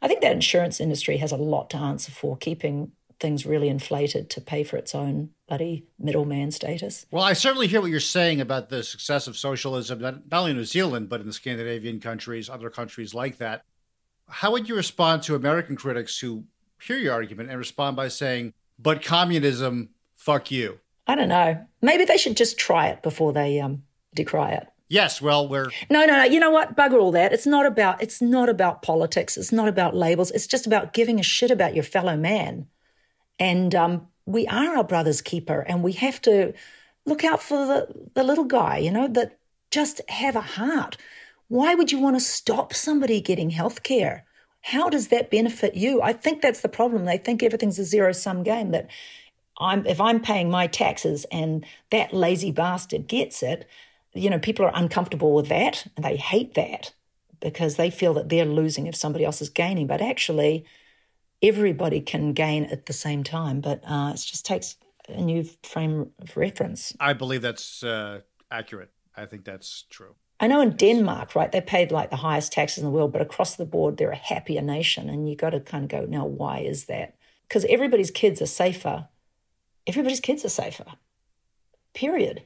I 0.00 0.08
think 0.08 0.20
that 0.20 0.32
insurance 0.32 0.80
industry 0.80 1.16
has 1.18 1.32
a 1.32 1.36
lot 1.36 1.70
to 1.70 1.78
answer 1.78 2.12
for, 2.12 2.36
keeping 2.36 2.92
things 3.20 3.46
really 3.46 3.68
inflated 3.68 4.30
to 4.30 4.40
pay 4.40 4.64
for 4.64 4.76
its 4.76 4.94
own 4.94 5.30
bloody 5.48 5.86
middleman 5.98 6.50
status. 6.50 7.06
Well, 7.10 7.22
I 7.22 7.32
certainly 7.32 7.66
hear 7.66 7.80
what 7.80 7.90
you're 7.90 8.00
saying 8.00 8.40
about 8.40 8.68
the 8.68 8.82
success 8.82 9.26
of 9.26 9.36
socialism, 9.36 10.00
not 10.00 10.22
only 10.32 10.52
in 10.52 10.56
New 10.56 10.64
Zealand, 10.64 11.08
but 11.08 11.20
in 11.20 11.26
the 11.26 11.32
Scandinavian 11.32 12.00
countries, 12.00 12.48
other 12.48 12.70
countries 12.70 13.14
like 13.14 13.38
that. 13.38 13.64
How 14.28 14.52
would 14.52 14.68
you 14.68 14.74
respond 14.74 15.22
to 15.24 15.34
American 15.34 15.76
critics 15.76 16.18
who 16.18 16.44
hear 16.82 16.96
your 16.96 17.12
argument 17.12 17.50
and 17.50 17.58
respond 17.58 17.96
by 17.96 18.08
saying, 18.08 18.54
but 18.78 19.02
communism, 19.02 19.90
fuck 20.16 20.50
you? 20.50 20.80
I 21.06 21.14
don't 21.14 21.28
know. 21.28 21.66
Maybe 21.82 22.04
they 22.04 22.16
should 22.16 22.36
just 22.36 22.58
try 22.58 22.88
it 22.88 23.02
before 23.02 23.32
they 23.32 23.60
um, 23.60 23.82
decry 24.14 24.52
it. 24.52 24.66
Yes, 24.88 25.20
well, 25.20 25.48
we're 25.48 25.70
no, 25.90 26.04
no, 26.04 26.16
no. 26.18 26.24
You 26.24 26.38
know 26.38 26.50
what? 26.50 26.76
Bugger 26.76 27.00
all 27.00 27.12
that. 27.12 27.32
It's 27.32 27.46
not 27.46 27.64
about. 27.66 28.02
It's 28.02 28.20
not 28.20 28.48
about 28.48 28.82
politics. 28.82 29.36
It's 29.36 29.50
not 29.50 29.66
about 29.66 29.96
labels. 29.96 30.30
It's 30.30 30.46
just 30.46 30.66
about 30.66 30.92
giving 30.92 31.18
a 31.18 31.22
shit 31.22 31.50
about 31.50 31.74
your 31.74 31.84
fellow 31.84 32.16
man. 32.16 32.66
And 33.38 33.74
um, 33.74 34.08
we 34.26 34.46
are 34.46 34.76
our 34.76 34.84
brother's 34.84 35.20
keeper, 35.20 35.60
and 35.60 35.82
we 35.82 35.92
have 35.92 36.20
to 36.22 36.54
look 37.06 37.24
out 37.24 37.42
for 37.42 37.66
the 37.66 38.08
the 38.14 38.24
little 38.24 38.44
guy. 38.44 38.78
You 38.78 38.90
know 38.90 39.08
that 39.08 39.38
just 39.70 40.00
have 40.08 40.36
a 40.36 40.40
heart. 40.40 40.96
Why 41.48 41.74
would 41.74 41.92
you 41.92 41.98
want 41.98 42.16
to 42.16 42.20
stop 42.20 42.72
somebody 42.72 43.20
getting 43.20 43.50
health 43.50 43.82
care? 43.82 44.24
How 44.62 44.88
does 44.88 45.08
that 45.08 45.30
benefit 45.30 45.74
you? 45.74 46.00
I 46.00 46.14
think 46.14 46.40
that's 46.40 46.62
the 46.62 46.68
problem. 46.68 47.04
They 47.04 47.18
think 47.18 47.42
everything's 47.42 47.78
a 47.78 47.84
zero 47.84 48.12
sum 48.12 48.42
game 48.42 48.70
that 48.70 48.88
I'm 49.58 49.86
if 49.86 50.00
I'm 50.00 50.20
paying 50.20 50.50
my 50.50 50.66
taxes 50.66 51.26
and 51.30 51.66
that 51.90 52.14
lazy 52.14 52.50
bastard 52.50 53.06
gets 53.06 53.42
it, 53.42 53.68
you 54.14 54.30
know, 54.30 54.38
people 54.38 54.64
are 54.64 54.72
uncomfortable 54.74 55.34
with 55.34 55.48
that 55.48 55.86
and 55.96 56.04
they 56.04 56.16
hate 56.16 56.54
that 56.54 56.92
because 57.40 57.76
they 57.76 57.90
feel 57.90 58.14
that 58.14 58.30
they're 58.30 58.46
losing 58.46 58.86
if 58.86 58.96
somebody 58.96 59.24
else 59.24 59.42
is 59.42 59.50
gaining. 59.50 59.86
But 59.86 60.00
actually, 60.00 60.64
everybody 61.44 62.00
can 62.00 62.32
gain 62.32 62.64
at 62.64 62.86
the 62.86 62.92
same 62.92 63.22
time. 63.22 63.60
But 63.60 63.82
uh, 63.86 64.12
it 64.14 64.18
just 64.18 64.44
takes 64.46 64.76
a 65.08 65.20
new 65.20 65.44
frame 65.62 66.10
of 66.20 66.36
reference. 66.36 66.94
I 66.98 67.12
believe 67.12 67.42
that's 67.42 67.82
uh, 67.82 68.20
accurate. 68.50 68.90
I 69.16 69.26
think 69.26 69.44
that's 69.44 69.84
true. 69.90 70.14
I 70.40 70.48
know 70.48 70.60
in 70.60 70.76
Denmark, 70.76 71.36
right, 71.36 71.52
they 71.52 71.60
paid 71.60 71.92
like 71.92 72.10
the 72.10 72.16
highest 72.16 72.52
taxes 72.52 72.78
in 72.78 72.84
the 72.84 72.90
world, 72.90 73.12
but 73.12 73.22
across 73.22 73.54
the 73.54 73.64
board, 73.64 73.96
they're 73.96 74.10
a 74.10 74.16
happier 74.16 74.62
nation. 74.62 75.08
And 75.08 75.28
you 75.28 75.36
got 75.36 75.50
to 75.50 75.60
kind 75.60 75.84
of 75.84 75.90
go, 75.90 76.06
now, 76.06 76.26
why 76.26 76.58
is 76.58 76.86
that? 76.86 77.16
Because 77.46 77.64
everybody's 77.66 78.10
kids 78.10 78.42
are 78.42 78.46
safer 78.46 79.08
everybody's 79.86 80.20
kids 80.20 80.44
are 80.44 80.50
safer. 80.50 80.84
Period. 81.94 82.44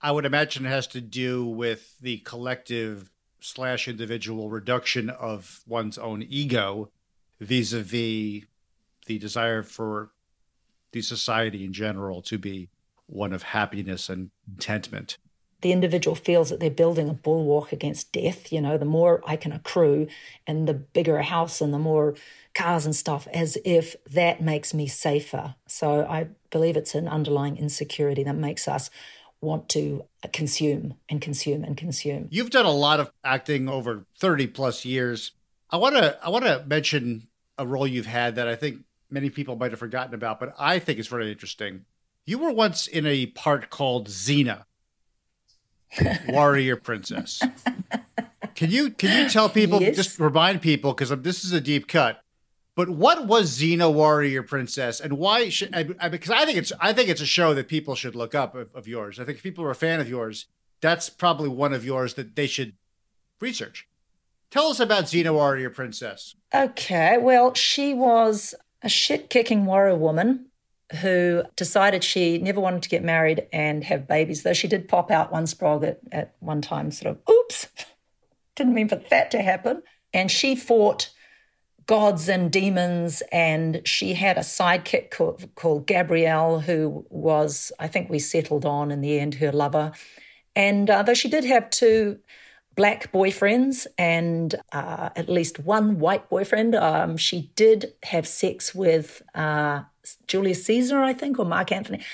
I 0.00 0.12
would 0.12 0.26
imagine 0.26 0.66
it 0.66 0.70
has 0.70 0.86
to 0.88 1.00
do 1.00 1.44
with 1.44 1.98
the 2.00 2.18
collective 2.18 3.10
slash 3.40 3.88
individual 3.88 4.50
reduction 4.50 5.10
of 5.10 5.62
one's 5.66 5.98
own 5.98 6.24
ego 6.28 6.90
vis 7.40 7.72
a 7.72 7.80
vis 7.80 8.44
the 9.06 9.18
desire 9.18 9.62
for 9.62 10.10
the 10.92 11.02
society 11.02 11.64
in 11.64 11.72
general 11.72 12.22
to 12.22 12.38
be 12.38 12.68
one 13.06 13.32
of 13.32 13.42
happiness 13.42 14.08
and 14.08 14.30
contentment. 14.46 15.16
The 15.62 15.72
individual 15.72 16.14
feels 16.14 16.50
that 16.50 16.60
they're 16.60 16.70
building 16.70 17.08
a 17.08 17.14
bulwark 17.14 17.72
against 17.72 18.12
death. 18.12 18.52
You 18.52 18.60
know, 18.60 18.76
the 18.76 18.84
more 18.84 19.22
I 19.26 19.36
can 19.36 19.52
accrue 19.52 20.06
and 20.46 20.68
the 20.68 20.74
bigger 20.74 21.16
a 21.16 21.22
house 21.22 21.60
and 21.60 21.72
the 21.72 21.78
more 21.78 22.14
cars 22.54 22.84
and 22.84 22.94
stuff 22.94 23.26
as 23.32 23.56
if 23.64 23.96
that 24.10 24.40
makes 24.40 24.74
me 24.74 24.86
safer. 24.86 25.54
So 25.66 26.04
I 26.04 26.28
believe 26.50 26.76
it's 26.76 26.94
an 26.94 27.08
underlying 27.08 27.56
insecurity 27.56 28.22
that 28.24 28.36
makes 28.36 28.68
us 28.68 28.90
want 29.40 29.68
to 29.70 30.04
consume 30.32 30.94
and 31.08 31.20
consume 31.20 31.64
and 31.64 31.76
consume. 31.76 32.28
You've 32.30 32.50
done 32.50 32.66
a 32.66 32.70
lot 32.70 33.00
of 33.00 33.10
acting 33.24 33.68
over 33.68 34.04
30 34.18 34.48
plus 34.48 34.84
years. 34.84 35.32
I 35.70 35.76
want 35.76 35.96
to 35.96 36.18
I 36.24 36.30
want 36.30 36.44
to 36.44 36.64
mention 36.66 37.28
a 37.58 37.66
role 37.66 37.86
you've 37.86 38.06
had 38.06 38.36
that 38.36 38.48
I 38.48 38.56
think 38.56 38.84
many 39.10 39.30
people 39.30 39.56
might 39.56 39.70
have 39.72 39.80
forgotten 39.80 40.14
about, 40.14 40.40
but 40.40 40.54
I 40.58 40.78
think 40.78 40.98
it's 40.98 41.08
very 41.08 41.30
interesting. 41.30 41.84
You 42.24 42.38
were 42.38 42.52
once 42.52 42.86
in 42.86 43.06
a 43.06 43.26
part 43.26 43.70
called 43.70 44.08
Xena, 44.08 44.64
Warrior 46.28 46.76
Princess. 46.76 47.42
Can 48.54 48.70
you 48.70 48.90
can 48.90 49.24
you 49.24 49.30
tell 49.30 49.48
people 49.48 49.80
yes. 49.80 49.96
just 49.96 50.18
remind 50.18 50.62
people 50.62 50.92
because 50.92 51.10
this 51.22 51.44
is 51.44 51.52
a 51.52 51.60
deep 51.60 51.88
cut 51.88 52.22
but 52.76 52.90
what 52.90 53.26
was 53.26 53.58
Xena 53.58 53.92
Warrior 53.92 54.42
Princess, 54.42 55.00
and 55.00 55.14
why 55.14 55.48
should? 55.48 55.74
I, 55.74 55.88
I, 55.98 56.10
because 56.10 56.30
I 56.30 56.44
think 56.44 56.58
it's 56.58 56.72
I 56.78 56.92
think 56.92 57.08
it's 57.08 57.22
a 57.22 57.26
show 57.26 57.54
that 57.54 57.68
people 57.68 57.94
should 57.94 58.14
look 58.14 58.34
up 58.34 58.54
of, 58.54 58.68
of, 58.74 58.86
yours. 58.86 59.18
I 59.18 59.24
think 59.24 59.38
if 59.38 59.42
people 59.42 59.64
are 59.64 59.70
a 59.70 59.74
fan 59.74 59.98
of 59.98 60.10
yours, 60.10 60.44
that's 60.82 61.08
probably 61.08 61.48
one 61.48 61.72
of 61.72 61.86
yours 61.86 62.14
that 62.14 62.36
they 62.36 62.46
should 62.46 62.74
research. 63.40 63.88
Tell 64.50 64.68
us 64.68 64.80
about 64.80 65.04
Xena 65.04 65.32
Warrior 65.32 65.70
Princess. 65.70 66.36
Okay, 66.54 67.18
well, 67.18 67.54
she 67.54 67.94
was 67.94 68.54
a 68.82 68.88
shit-kicking 68.88 69.66
warrior 69.66 69.96
woman 69.96 70.46
who 71.00 71.42
decided 71.56 72.04
she 72.04 72.38
never 72.38 72.60
wanted 72.60 72.82
to 72.82 72.88
get 72.88 73.02
married 73.02 73.46
and 73.52 73.82
have 73.84 74.06
babies. 74.06 74.42
Though 74.42 74.52
she 74.52 74.68
did 74.68 74.88
pop 74.88 75.10
out 75.10 75.32
one 75.32 75.44
sprog 75.44 75.84
at, 75.84 75.98
at 76.12 76.34
one 76.38 76.62
time, 76.62 76.90
sort 76.90 77.16
of, 77.16 77.34
oops, 77.34 77.66
didn't 78.54 78.74
mean 78.74 78.88
for 78.88 78.96
that 78.96 79.30
to 79.32 79.42
happen. 79.42 79.82
And 80.14 80.30
she 80.30 80.54
fought 80.54 81.10
gods 81.86 82.28
and 82.28 82.50
demons. 82.52 83.22
And 83.32 83.82
she 83.84 84.14
had 84.14 84.36
a 84.36 84.42
sidekick 84.42 85.10
called, 85.10 85.48
called 85.56 85.86
Gabrielle, 85.86 86.60
who 86.60 87.04
was, 87.10 87.72
I 87.78 87.88
think 87.88 88.08
we 88.08 88.18
settled 88.20 88.64
on 88.64 88.92
in 88.92 89.00
the 89.00 89.18
end, 89.18 89.34
her 89.34 89.52
lover. 89.52 89.92
And 90.54 90.88
uh, 90.88 91.02
though 91.02 91.14
she 91.14 91.28
did 91.28 91.44
have 91.44 91.68
two 91.70 92.18
black 92.76 93.10
boyfriends 93.10 93.86
and 93.98 94.54
uh, 94.72 95.08
at 95.16 95.28
least 95.28 95.58
one 95.58 95.98
white 95.98 96.28
boyfriend, 96.28 96.74
um, 96.74 97.16
she 97.16 97.50
did 97.56 97.94
have 98.04 98.28
sex 98.28 98.74
with 98.74 99.22
uh, 99.34 99.80
Julius 100.28 100.64
Caesar, 100.66 101.00
I 101.00 101.14
think, 101.14 101.38
or 101.38 101.44
Mark 101.44 101.72
Antony. 101.72 102.04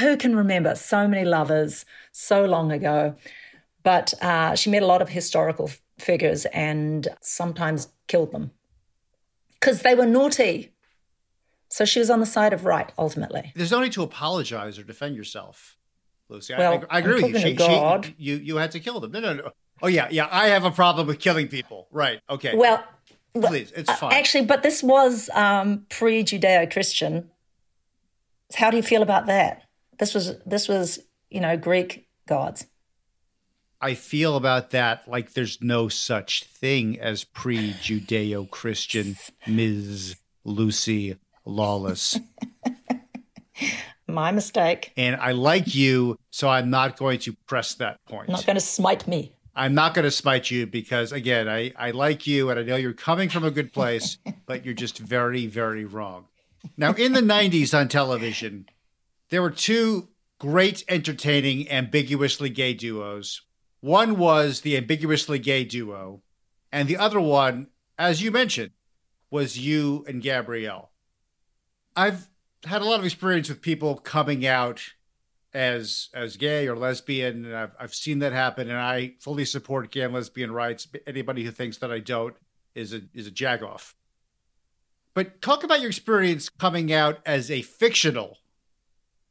Who 0.00 0.16
can 0.16 0.36
remember 0.36 0.74
so 0.74 1.06
many 1.06 1.24
lovers 1.24 1.86
so 2.12 2.44
long 2.44 2.72
ago? 2.72 3.14
But 3.84 4.14
uh, 4.20 4.56
she 4.56 4.70
met 4.70 4.82
a 4.82 4.86
lot 4.86 5.00
of 5.00 5.10
historical 5.10 5.70
figures 5.98 6.44
and 6.46 7.06
sometimes 7.20 7.88
killed 8.08 8.32
them 8.32 8.50
because 9.60 9.82
they 9.82 9.94
were 9.94 10.06
naughty. 10.06 10.72
So 11.68 11.84
she 11.84 11.98
was 11.98 12.10
on 12.10 12.20
the 12.20 12.26
side 12.26 12.52
of 12.52 12.64
right 12.64 12.90
ultimately. 12.98 13.52
There's 13.54 13.70
no 13.70 13.80
need 13.80 13.92
to 13.92 14.02
apologize 14.02 14.78
or 14.78 14.84
defend 14.84 15.16
yourself, 15.16 15.76
Lucy. 16.28 16.54
Well, 16.56 16.84
I, 16.90 16.96
I 16.96 16.98
agree 17.00 17.22
with 17.22 17.34
you. 17.34 17.40
She. 17.40 17.56
She, 17.56 18.14
you. 18.18 18.36
You 18.36 18.56
had 18.56 18.70
to 18.72 18.80
kill 18.80 19.00
them. 19.00 19.12
No, 19.12 19.20
no, 19.20 19.34
no. 19.34 19.50
Oh 19.82 19.88
yeah, 19.88 20.08
yeah. 20.10 20.28
I 20.30 20.48
have 20.48 20.64
a 20.64 20.70
problem 20.70 21.06
with 21.06 21.18
killing 21.18 21.48
people. 21.48 21.88
Right. 21.90 22.20
Okay. 22.30 22.54
Well, 22.56 22.84
please, 23.34 23.72
it's 23.76 23.88
uh, 23.88 23.94
fine. 23.94 24.12
Actually, 24.12 24.46
but 24.46 24.62
this 24.62 24.82
was 24.82 25.28
um, 25.34 25.86
pre-Judeo-Christian. 25.88 27.30
How 28.54 28.70
do 28.70 28.76
you 28.76 28.82
feel 28.82 29.02
about 29.02 29.26
that? 29.26 29.62
This 29.98 30.14
was 30.14 30.36
this 30.46 30.68
was 30.68 31.00
you 31.30 31.40
know 31.40 31.56
Greek 31.56 32.06
gods. 32.26 32.66
I 33.80 33.92
feel 33.92 34.36
about 34.36 34.70
that 34.70 35.06
like 35.06 35.34
there's 35.34 35.60
no 35.60 35.88
such 35.88 36.44
thing 36.44 36.98
as 36.98 37.24
pre 37.24 37.72
Judeo 37.72 38.48
Christian 38.48 39.16
Ms. 39.46 40.16
Lucy 40.44 41.16
Lawless. 41.44 42.18
My 44.06 44.32
mistake. 44.32 44.92
And 44.96 45.16
I 45.16 45.32
like 45.32 45.74
you, 45.74 46.18
so 46.30 46.48
I'm 46.48 46.70
not 46.70 46.96
going 46.96 47.18
to 47.20 47.34
press 47.46 47.74
that 47.74 47.98
point. 48.06 48.28
Not 48.28 48.46
going 48.46 48.56
to 48.56 48.60
smite 48.60 49.06
me. 49.06 49.33
I'm 49.56 49.74
not 49.74 49.94
going 49.94 50.04
to 50.04 50.10
smite 50.10 50.50
you 50.50 50.66
because, 50.66 51.12
again, 51.12 51.48
I, 51.48 51.72
I 51.76 51.92
like 51.92 52.26
you 52.26 52.50
and 52.50 52.58
I 52.58 52.62
know 52.62 52.76
you're 52.76 52.92
coming 52.92 53.28
from 53.28 53.44
a 53.44 53.50
good 53.50 53.72
place, 53.72 54.18
but 54.46 54.64
you're 54.64 54.74
just 54.74 54.98
very, 54.98 55.46
very 55.46 55.84
wrong. 55.84 56.26
Now, 56.76 56.92
in 56.94 57.12
the 57.12 57.20
90s 57.20 57.78
on 57.78 57.88
television, 57.88 58.66
there 59.30 59.42
were 59.42 59.50
two 59.50 60.08
great, 60.38 60.84
entertaining, 60.88 61.70
ambiguously 61.70 62.48
gay 62.48 62.74
duos 62.74 63.42
one 63.84 64.16
was 64.16 64.62
the 64.62 64.78
ambiguously 64.78 65.38
gay 65.38 65.62
duo, 65.62 66.22
and 66.72 66.88
the 66.88 66.96
other 66.96 67.20
one, 67.20 67.66
as 67.98 68.22
you 68.22 68.30
mentioned, 68.30 68.70
was 69.30 69.58
you 69.58 70.06
and 70.08 70.22
Gabrielle. 70.22 70.90
I've 71.94 72.30
had 72.64 72.80
a 72.80 72.86
lot 72.86 72.98
of 72.98 73.04
experience 73.04 73.50
with 73.50 73.60
people 73.60 73.96
coming 73.96 74.46
out 74.46 74.80
as 75.54 76.08
as 76.12 76.36
gay 76.36 76.66
or 76.66 76.76
lesbian, 76.76 77.44
and 77.44 77.56
I've 77.56 77.72
I've 77.78 77.94
seen 77.94 78.18
that 78.18 78.32
happen, 78.32 78.68
and 78.68 78.78
I 78.78 79.14
fully 79.20 79.44
support 79.44 79.90
gay 79.90 80.02
and 80.02 80.12
lesbian 80.12 80.52
rights. 80.52 80.88
Anybody 81.06 81.44
who 81.44 81.50
thinks 81.50 81.78
that 81.78 81.92
I 81.92 82.00
don't 82.00 82.34
is 82.74 82.92
a 82.92 83.02
is 83.14 83.26
a 83.26 83.30
jagoff. 83.30 83.94
But 85.14 85.40
talk 85.40 85.62
about 85.62 85.80
your 85.80 85.90
experience 85.90 86.48
coming 86.48 86.92
out 86.92 87.20
as 87.24 87.50
a 87.50 87.62
fictional 87.62 88.38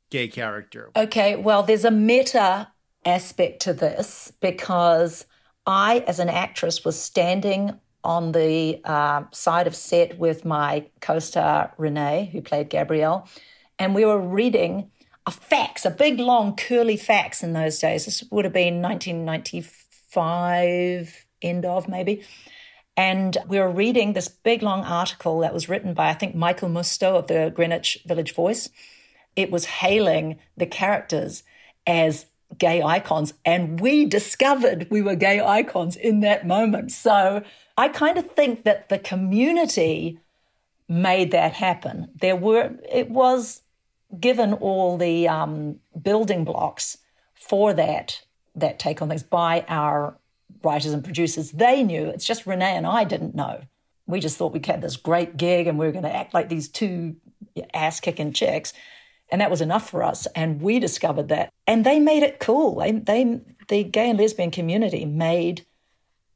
gay 0.10 0.30
character. 0.30 0.90
Okay, 0.96 1.36
well, 1.36 1.62
there's 1.62 1.84
a 1.84 1.92
meta 1.92 2.70
aspect 3.06 3.62
to 3.64 3.74
this 3.74 4.32
because 4.40 5.26
I, 5.68 6.06
as 6.08 6.20
an 6.20 6.30
actress, 6.30 6.86
was 6.86 6.98
standing 6.98 7.78
on 8.06 8.32
the 8.32 8.82
uh, 8.86 9.24
side 9.32 9.68
of 9.68 9.76
set 9.76 10.18
with 10.18 10.46
my 10.46 10.86
co 11.02 11.20
star 11.20 11.74
Renee, 11.78 12.30
who 12.32 12.42
played 12.42 12.70
Gabrielle, 12.70 13.28
and 13.78 13.94
we 13.94 14.06
were 14.06 14.20
reading 14.20 14.90
a 15.26 15.32
fax, 15.32 15.86
a 15.86 15.90
big, 15.90 16.20
long, 16.20 16.56
curly 16.56 16.98
fax 16.98 17.44
in 17.44 17.54
those 17.54 17.80
days. 17.80 18.06
This 18.06 18.24
would 18.30 18.46
have 18.46 18.54
been 18.54 18.82
1995, 18.82 21.26
end 21.42 21.66
of 21.66 21.88
maybe. 21.88 22.24
And 22.96 23.38
we 23.48 23.60
were 23.60 23.72
reading 23.72 24.14
this 24.14 24.28
big, 24.28 24.62
long 24.62 24.84
article 24.84 25.40
that 25.40 25.54
was 25.54 25.68
written 25.68 25.94
by, 25.94 26.10
I 26.10 26.14
think, 26.14 26.36
Michael 26.36 26.70
Musto 26.70 27.18
of 27.18 27.28
the 27.28 27.52
Greenwich 27.54 28.00
Village 28.06 28.34
Voice. 28.34 28.70
It 29.36 29.50
was 29.50 29.66
hailing 29.66 30.38
the 30.56 30.68
characters 30.68 31.44
as 31.88 32.28
gay 32.58 32.84
icons. 32.84 33.34
And 33.46 33.80
we 33.80 34.06
discovered 34.06 34.88
we 34.92 35.02
were 35.02 35.16
gay 35.16 35.40
icons 35.40 35.96
in 35.96 36.20
that 36.20 36.46
moment. 36.46 36.92
So 36.92 37.44
I 37.78 37.88
kind 37.88 38.18
of 38.18 38.32
think 38.32 38.64
that 38.64 38.90
the 38.90 39.00
community 39.00 40.20
made 40.88 41.32
that 41.32 41.54
happen. 41.54 42.10
There 42.16 42.36
were, 42.36 42.76
it 42.92 43.10
was 43.10 43.62
given 44.20 44.54
all 44.54 44.98
the 44.98 45.28
um, 45.28 45.80
building 46.02 46.44
blocks 46.44 46.98
for 47.34 47.74
that, 47.74 48.22
that 48.56 48.80
take 48.80 49.02
on 49.02 49.10
things 49.10 49.24
by 49.24 49.66
our 49.68 50.18
writers 50.64 50.94
and 50.94 51.04
producers. 51.04 51.52
They 51.52 51.84
knew, 51.84 52.08
it's 52.08 52.26
just 52.26 52.46
Renee 52.46 52.76
and 52.76 52.88
I 52.88 53.04
didn't 53.04 53.36
know. 53.36 53.62
We 54.06 54.20
just 54.20 54.38
thought 54.38 54.54
we 54.54 54.62
had 54.66 54.82
this 54.82 54.98
great 54.98 55.38
gig 55.38 55.68
and 55.68 55.78
we 55.78 55.86
were 55.86 55.92
going 55.92 56.04
to 56.04 56.16
act 56.16 56.34
like 56.34 56.50
these 56.50 56.68
two 56.68 57.16
ass 57.74 58.00
kicking 58.00 58.34
chicks. 58.34 58.74
And 59.32 59.42
that 59.42 59.52
was 59.52 59.62
enough 59.62 59.90
for 59.90 60.04
us. 60.04 60.28
And 60.36 60.62
we 60.62 60.80
discovered 60.80 61.30
that. 61.30 61.52
And 61.66 61.86
they 61.86 62.00
made 62.00 62.24
it 62.24 62.40
cool. 62.40 62.76
They, 62.76 62.92
they 62.92 63.42
the 63.68 63.84
gay 63.84 64.10
and 64.10 64.20
lesbian 64.20 64.52
community 64.52 65.06
made 65.06 65.66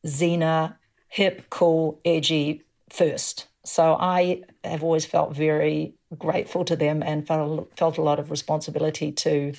Xena 0.06 0.76
hip, 1.10 1.50
cool, 1.50 2.00
edgy, 2.06 2.63
first. 2.90 3.48
So 3.63 3.98
I 4.00 4.44
have 4.63 4.84
always 4.84 5.06
felt 5.06 5.36
very 5.36 5.94
grateful 6.17 6.63
to 6.65 6.76
them 6.76 7.02
and 7.04 7.28
felt 7.28 7.72
felt 7.78 7.98
a 7.98 8.02
lot 8.02 8.20
of 8.20 8.32
responsibility 8.32 9.12
to 9.12 9.54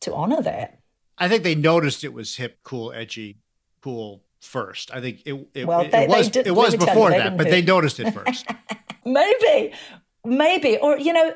to 0.00 0.14
honor 0.14 0.42
that. 0.42 0.78
I 1.18 1.28
think 1.28 1.42
they 1.42 1.54
noticed 1.54 2.02
it 2.04 2.14
was 2.14 2.36
hip, 2.36 2.58
cool, 2.62 2.92
edgy, 2.92 3.38
cool 3.82 4.22
first. 4.40 4.90
I 4.94 5.00
think 5.00 5.22
it 5.26 5.34
it, 5.54 5.66
Well, 5.66 5.86
they- 5.88 6.04
it 6.04 6.08
was 6.08 6.28
did- 6.30 6.46
it 6.46 6.52
was 6.52 6.70
let 6.72 6.80
me 6.80 6.86
tell 6.86 6.94
before 6.94 7.10
you, 7.12 7.18
that, 7.18 7.36
but 7.36 7.44
do 7.44 7.50
they 7.50 7.62
noticed 7.62 8.00
it 8.00 8.10
first. 8.14 8.46
maybe, 9.04 9.72
maybe, 10.24 10.78
or 10.78 10.98
you 10.98 11.12
know, 11.12 11.34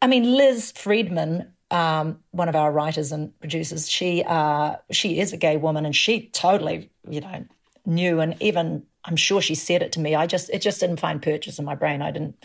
I 0.00 0.06
mean, 0.06 0.36
Liz 0.36 0.72
Friedman, 0.72 1.52
um, 1.70 2.20
one 2.30 2.48
of 2.48 2.54
our 2.56 2.70
writers 2.70 3.10
and 3.12 3.38
producers, 3.40 3.88
she 3.90 4.22
uh, 4.24 4.76
she 4.92 5.18
is 5.18 5.32
a 5.32 5.36
gay 5.36 5.56
woman, 5.56 5.84
and 5.84 5.96
she 5.96 6.28
totally, 6.28 6.90
you 7.08 7.20
know, 7.20 7.44
knew, 7.86 8.20
and 8.20 8.36
even 8.40 8.84
I'm 9.04 9.16
sure 9.16 9.40
she 9.42 9.56
said 9.56 9.82
it 9.82 9.90
to 9.92 10.00
me. 10.00 10.14
I 10.14 10.28
just 10.28 10.48
it 10.50 10.60
just 10.62 10.78
didn't 10.78 11.00
find 11.00 11.20
purchase 11.20 11.58
in 11.58 11.64
my 11.64 11.74
brain. 11.74 12.02
I 12.02 12.12
didn't 12.12 12.36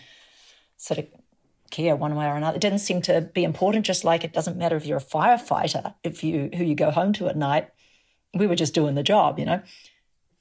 sort 0.78 1.00
of 1.00 1.08
care 1.70 1.96
one 1.96 2.16
way 2.16 2.26
or 2.26 2.36
another. 2.36 2.56
It 2.56 2.62
didn't 2.62 2.80
seem 2.80 3.02
to 3.04 3.22
be 3.22 3.44
important. 3.44 3.86
Just 3.86 4.04
like 4.04 4.24
it 4.24 4.34
doesn't 4.34 4.58
matter 4.58 4.76
if 4.76 4.86
you're 4.86 4.98
a 4.98 5.02
firefighter, 5.02 5.96
if 6.04 6.24
you 6.24 6.50
who 6.56 6.64
you 6.64 6.76
go 6.76 6.92
home 6.92 7.14
to 7.14 7.28
at 7.28 7.38
night. 7.38 7.70
We 8.34 8.48
were 8.48 8.56
just 8.56 8.74
doing 8.74 8.96
the 8.96 9.04
job, 9.04 9.40
you 9.40 9.46
know. 9.46 9.62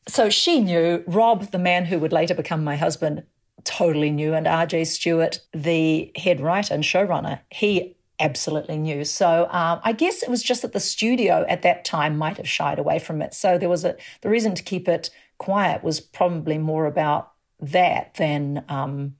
So 0.08 0.30
she 0.30 0.60
knew. 0.60 1.02
Rob, 1.06 1.50
the 1.50 1.58
man 1.58 1.86
who 1.86 1.98
would 1.98 2.12
later 2.12 2.34
become 2.34 2.62
my 2.62 2.76
husband, 2.76 3.24
totally 3.64 4.10
knew. 4.10 4.34
And 4.34 4.46
RJ 4.46 4.86
Stewart, 4.86 5.40
the 5.52 6.12
head 6.16 6.40
writer 6.40 6.74
and 6.74 6.84
showrunner, 6.84 7.40
he 7.50 7.96
absolutely 8.18 8.78
knew. 8.78 9.04
So 9.04 9.48
um, 9.50 9.80
I 9.84 9.92
guess 9.92 10.22
it 10.22 10.30
was 10.30 10.42
just 10.42 10.62
that 10.62 10.72
the 10.72 10.80
studio 10.80 11.44
at 11.48 11.62
that 11.62 11.84
time 11.84 12.16
might 12.16 12.36
have 12.38 12.48
shied 12.48 12.78
away 12.78 12.98
from 12.98 13.20
it. 13.20 13.34
So 13.34 13.58
there 13.58 13.68
was 13.68 13.84
a 13.84 13.96
the 14.22 14.30
reason 14.30 14.54
to 14.54 14.62
keep 14.62 14.88
it 14.88 15.10
quiet 15.38 15.82
was 15.82 16.00
probably 16.00 16.58
more 16.58 16.86
about 16.86 17.32
that 17.60 18.14
than 18.14 18.64
um, 18.68 19.16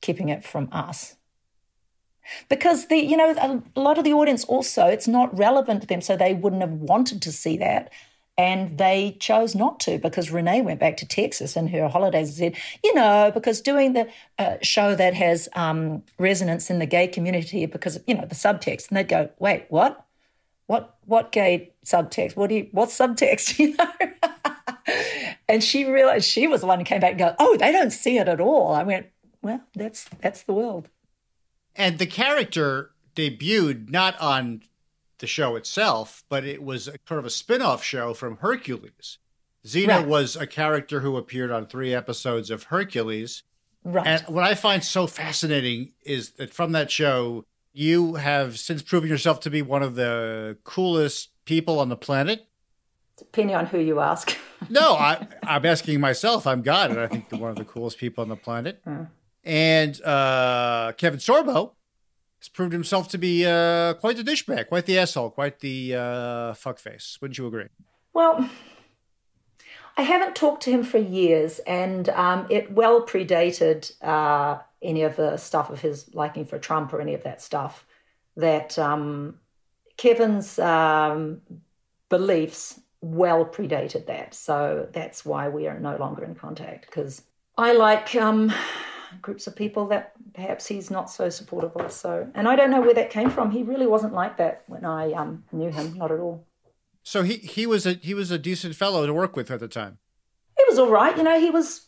keeping 0.00 0.28
it 0.28 0.44
from 0.44 0.68
us. 0.72 1.16
Because 2.48 2.88
the 2.88 2.96
you 2.96 3.16
know 3.16 3.62
a 3.74 3.80
lot 3.80 3.96
of 3.98 4.04
the 4.04 4.12
audience 4.12 4.44
also 4.44 4.86
it's 4.86 5.08
not 5.08 5.36
relevant 5.36 5.80
to 5.82 5.86
them, 5.86 6.00
so 6.00 6.16
they 6.16 6.34
wouldn't 6.34 6.62
have 6.62 6.72
wanted 6.72 7.22
to 7.22 7.32
see 7.32 7.56
that 7.56 7.90
and 8.38 8.78
they 8.78 9.16
chose 9.18 9.56
not 9.56 9.80
to 9.80 9.98
because 9.98 10.30
Renee 10.30 10.62
went 10.62 10.78
back 10.78 10.96
to 10.98 11.06
Texas 11.06 11.56
in 11.56 11.66
her 11.68 11.88
holidays 11.88 12.28
and 12.28 12.54
said, 12.54 12.62
you 12.84 12.94
know, 12.94 13.32
because 13.34 13.60
doing 13.60 13.94
the 13.94 14.08
uh, 14.38 14.56
show 14.62 14.94
that 14.94 15.12
has 15.14 15.48
um, 15.54 16.04
resonance 16.18 16.70
in 16.70 16.78
the 16.78 16.86
gay 16.86 17.08
community 17.08 17.66
because 17.66 17.98
you 18.06 18.14
know 18.14 18.24
the 18.24 18.36
subtext, 18.36 18.88
and 18.88 18.96
they'd 18.96 19.08
go, 19.08 19.28
wait, 19.40 19.66
what? 19.68 20.06
What 20.68 20.96
what 21.06 21.32
gay 21.32 21.72
subtext? 21.84 22.36
What 22.36 22.50
do 22.50 22.56
you 22.56 22.68
what 22.70 22.90
subtext? 22.90 23.58
You 23.58 23.76
know. 23.76 23.90
and 25.48 25.62
she 25.62 25.84
realized 25.84 26.26
she 26.26 26.46
was 26.46 26.60
the 26.60 26.66
one 26.66 26.78
who 26.78 26.84
came 26.84 27.00
back 27.00 27.10
and 27.10 27.18
go, 27.18 27.34
oh, 27.38 27.56
they 27.56 27.72
don't 27.72 27.90
see 27.90 28.18
it 28.18 28.28
at 28.28 28.40
all. 28.40 28.72
I 28.72 28.84
went, 28.84 29.06
well, 29.42 29.62
that's 29.74 30.04
that's 30.20 30.42
the 30.42 30.52
world. 30.52 30.88
and 31.76 31.98
the 31.98 32.06
character 32.06 32.90
debuted 33.14 33.90
not 33.90 34.18
on 34.20 34.62
the 35.18 35.26
show 35.26 35.56
itself, 35.56 36.22
but 36.28 36.44
it 36.44 36.62
was 36.62 36.86
a, 36.88 36.94
sort 37.06 37.18
of 37.18 37.26
a 37.26 37.30
spin-off 37.30 37.82
show 37.82 38.14
from 38.14 38.36
Hercules. 38.38 39.18
Xena 39.66 39.88
Right. 39.88 40.06
was 40.06 40.36
a 40.36 40.46
character 40.46 41.00
who 41.00 41.16
appeared 41.16 41.50
on 41.50 41.66
three 41.66 41.92
episodes 41.92 42.50
of 42.50 42.64
Hercules. 42.64 43.42
Right. 43.84 44.06
And 44.06 44.22
what 44.34 44.44
I 44.44 44.54
find 44.54 44.84
so 44.84 45.06
fascinating 45.08 45.92
is 46.04 46.32
that 46.32 46.54
from 46.54 46.70
that 46.72 46.90
show, 46.90 47.44
you 47.72 48.14
have 48.14 48.58
since 48.58 48.82
proven 48.82 49.08
yourself 49.08 49.40
to 49.40 49.50
be 49.50 49.62
one 49.62 49.82
of 49.82 49.94
the 49.96 50.56
coolest 50.64 51.30
people 51.44 51.80
on 51.80 51.88
the 51.88 51.96
planet. 51.96 52.46
Depending 53.16 53.56
on 53.56 53.66
who 53.66 53.78
you 53.80 53.98
ask. 53.98 54.36
No, 54.70 54.92
I, 54.94 55.26
I'm 55.42 55.66
asking 55.66 55.98
myself. 56.00 56.46
I'm 56.46 56.62
God, 56.62 56.90
and 56.92 57.00
I 57.00 57.08
think 57.08 57.26
you're 57.32 57.40
one 57.40 57.50
of 57.50 57.56
the 57.56 57.64
coolest 57.64 57.98
people 57.98 58.22
on 58.22 58.28
the 58.28 58.36
planet. 58.36 58.80
Mm. 58.84 59.08
And 59.48 59.98
uh, 60.02 60.92
Kevin 60.98 61.18
Sorbo 61.18 61.72
has 62.38 62.50
proved 62.50 62.74
himself 62.74 63.08
to 63.08 63.18
be 63.18 63.46
uh, 63.46 63.94
quite 63.94 64.18
the 64.18 64.22
douchebag, 64.22 64.68
quite 64.68 64.84
the 64.84 64.98
asshole, 64.98 65.30
quite 65.30 65.60
the 65.60 65.94
uh, 65.94 66.52
fuckface. 66.52 67.18
Wouldn't 67.22 67.38
you 67.38 67.46
agree? 67.46 67.68
Well, 68.12 68.50
I 69.96 70.02
haven't 70.02 70.36
talked 70.36 70.64
to 70.64 70.70
him 70.70 70.82
for 70.82 70.98
years, 70.98 71.60
and 71.60 72.10
um, 72.10 72.46
it 72.50 72.70
well 72.72 73.00
predated 73.00 73.90
uh, 74.02 74.58
any 74.82 75.02
of 75.02 75.16
the 75.16 75.38
stuff 75.38 75.70
of 75.70 75.80
his 75.80 76.14
liking 76.14 76.44
for 76.44 76.58
Trump 76.58 76.92
or 76.92 77.00
any 77.00 77.14
of 77.14 77.22
that 77.22 77.40
stuff. 77.40 77.86
That 78.36 78.78
um, 78.78 79.40
Kevin's 79.96 80.58
um, 80.58 81.40
beliefs 82.10 82.80
well 83.00 83.46
predated 83.46 84.08
that, 84.08 84.34
so 84.34 84.88
that's 84.92 85.24
why 85.24 85.48
we 85.48 85.68
are 85.68 85.80
no 85.80 85.96
longer 85.96 86.22
in 86.22 86.34
contact. 86.34 86.84
Because 86.84 87.22
I 87.56 87.72
like 87.72 88.14
um, 88.14 88.52
groups 89.22 89.46
of 89.46 89.56
people 89.56 89.86
that 89.88 90.12
perhaps 90.34 90.66
he's 90.66 90.90
not 90.90 91.10
so 91.10 91.28
supportive 91.28 91.76
of. 91.76 91.92
So, 91.92 92.28
and 92.34 92.48
I 92.48 92.56
don't 92.56 92.70
know 92.70 92.80
where 92.80 92.94
that 92.94 93.10
came 93.10 93.30
from. 93.30 93.50
He 93.50 93.62
really 93.62 93.86
wasn't 93.86 94.14
like 94.14 94.36
that 94.38 94.64
when 94.66 94.84
I 94.84 95.12
um, 95.12 95.44
knew 95.52 95.70
him, 95.70 95.96
not 95.96 96.10
at 96.10 96.20
all. 96.20 96.46
So 97.02 97.22
he 97.22 97.36
he 97.36 97.66
was 97.66 97.86
a 97.86 97.94
he 97.94 98.14
was 98.14 98.30
a 98.30 98.38
decent 98.38 98.74
fellow 98.74 99.06
to 99.06 99.14
work 99.14 99.34
with 99.34 99.50
at 99.50 99.60
the 99.60 99.68
time. 99.68 99.98
he 100.56 100.64
was 100.68 100.78
all 100.78 100.90
right. 100.90 101.16
You 101.16 101.22
know, 101.22 101.40
he 101.40 101.50
was 101.50 101.86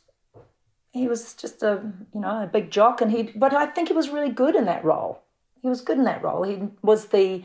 he 0.93 1.09
was 1.09 1.35
just 1.35 1.63
a 1.63 1.83
you 2.15 2.21
know 2.21 2.43
a 2.43 2.47
big 2.47 2.71
jock, 2.71 3.01
and 3.01 3.11
he. 3.11 3.25
But 3.25 3.53
I 3.53 3.67
think 3.67 3.89
he 3.89 3.95
was 3.95 4.09
really 4.09 4.31
good 4.31 4.57
in 4.57 4.65
that 4.65 4.85
role. 4.85 5.23
He 5.63 5.69
was 5.69 5.83
good 5.83 5.99
in 5.99 6.05
that 6.05 6.23
role. 6.23 6.43
He 6.43 6.63
was 6.83 7.07
the 7.07 7.43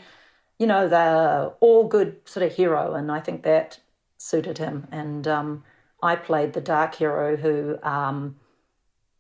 you 0.58 0.68
know 0.68 0.88
the 0.88 1.54
all 1.60 1.88
good 1.88 2.18
sort 2.26 2.46
of 2.46 2.54
hero, 2.54 2.94
and 2.94 3.12
I 3.12 3.20
think 3.20 3.44
that 3.44 3.80
suited 4.18 4.58
him. 4.58 4.88
And 4.92 5.28
um, 5.28 5.64
I 6.02 6.16
played 6.16 6.54
the 6.54 6.62
dark 6.62 6.96
hero 6.96 7.36
who. 7.36 7.78
Um, 7.84 8.38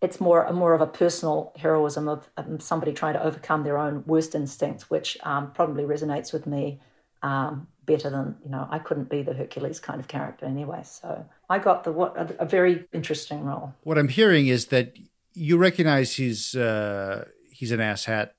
it's 0.05 0.21
more 0.21 0.51
more 0.53 0.73
of 0.75 0.81
a 0.81 0.87
personal 0.87 1.51
heroism 1.57 2.07
of 2.07 2.29
um, 2.37 2.59
somebody 2.59 2.93
trying 2.93 3.15
to 3.15 3.23
overcome 3.23 3.63
their 3.63 3.77
own 3.77 4.03
worst 4.05 4.35
instincts, 4.35 4.87
which 4.89 5.17
um, 5.23 5.51
probably 5.51 5.83
resonates 5.83 6.31
with 6.31 6.45
me 6.45 6.79
um, 7.23 7.67
better 7.85 8.11
than 8.11 8.35
you 8.43 8.51
know. 8.51 8.67
I 8.69 8.77
couldn't 8.77 9.09
be 9.09 9.23
the 9.23 9.33
Hercules 9.33 9.79
kind 9.79 9.99
of 9.99 10.07
character 10.07 10.45
anyway, 10.45 10.81
so 10.83 11.25
I 11.49 11.57
got 11.57 11.83
the 11.83 11.91
what 11.91 12.15
a, 12.15 12.43
a 12.43 12.45
very 12.45 12.85
interesting 12.93 13.43
role. 13.43 13.73
What 13.81 13.97
I'm 13.97 14.09
hearing 14.09 14.45
is 14.47 14.67
that 14.67 14.95
you 15.33 15.57
recognize 15.57 16.15
he's 16.15 16.55
uh, 16.55 17.25
he's 17.49 17.71
an 17.71 17.79
asshat, 17.79 18.29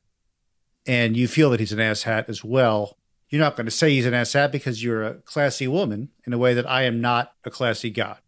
and 0.87 1.16
you 1.16 1.26
feel 1.26 1.50
that 1.50 1.59
he's 1.59 1.72
an 1.72 1.81
asshat 1.81 2.29
as 2.29 2.44
well. 2.44 2.96
You're 3.29 3.40
not 3.40 3.57
going 3.57 3.66
to 3.66 3.72
say 3.72 3.90
he's 3.90 4.07
an 4.07 4.14
asshat 4.14 4.52
because 4.52 4.85
you're 4.85 5.02
a 5.02 5.14
classy 5.14 5.66
woman 5.66 6.11
in 6.24 6.33
a 6.33 6.38
way 6.38 6.55
that 6.55 6.70
I 6.70 6.83
am 6.85 7.00
not 7.00 7.33
a 7.44 7.50
classy 7.50 7.90
god. 7.90 8.18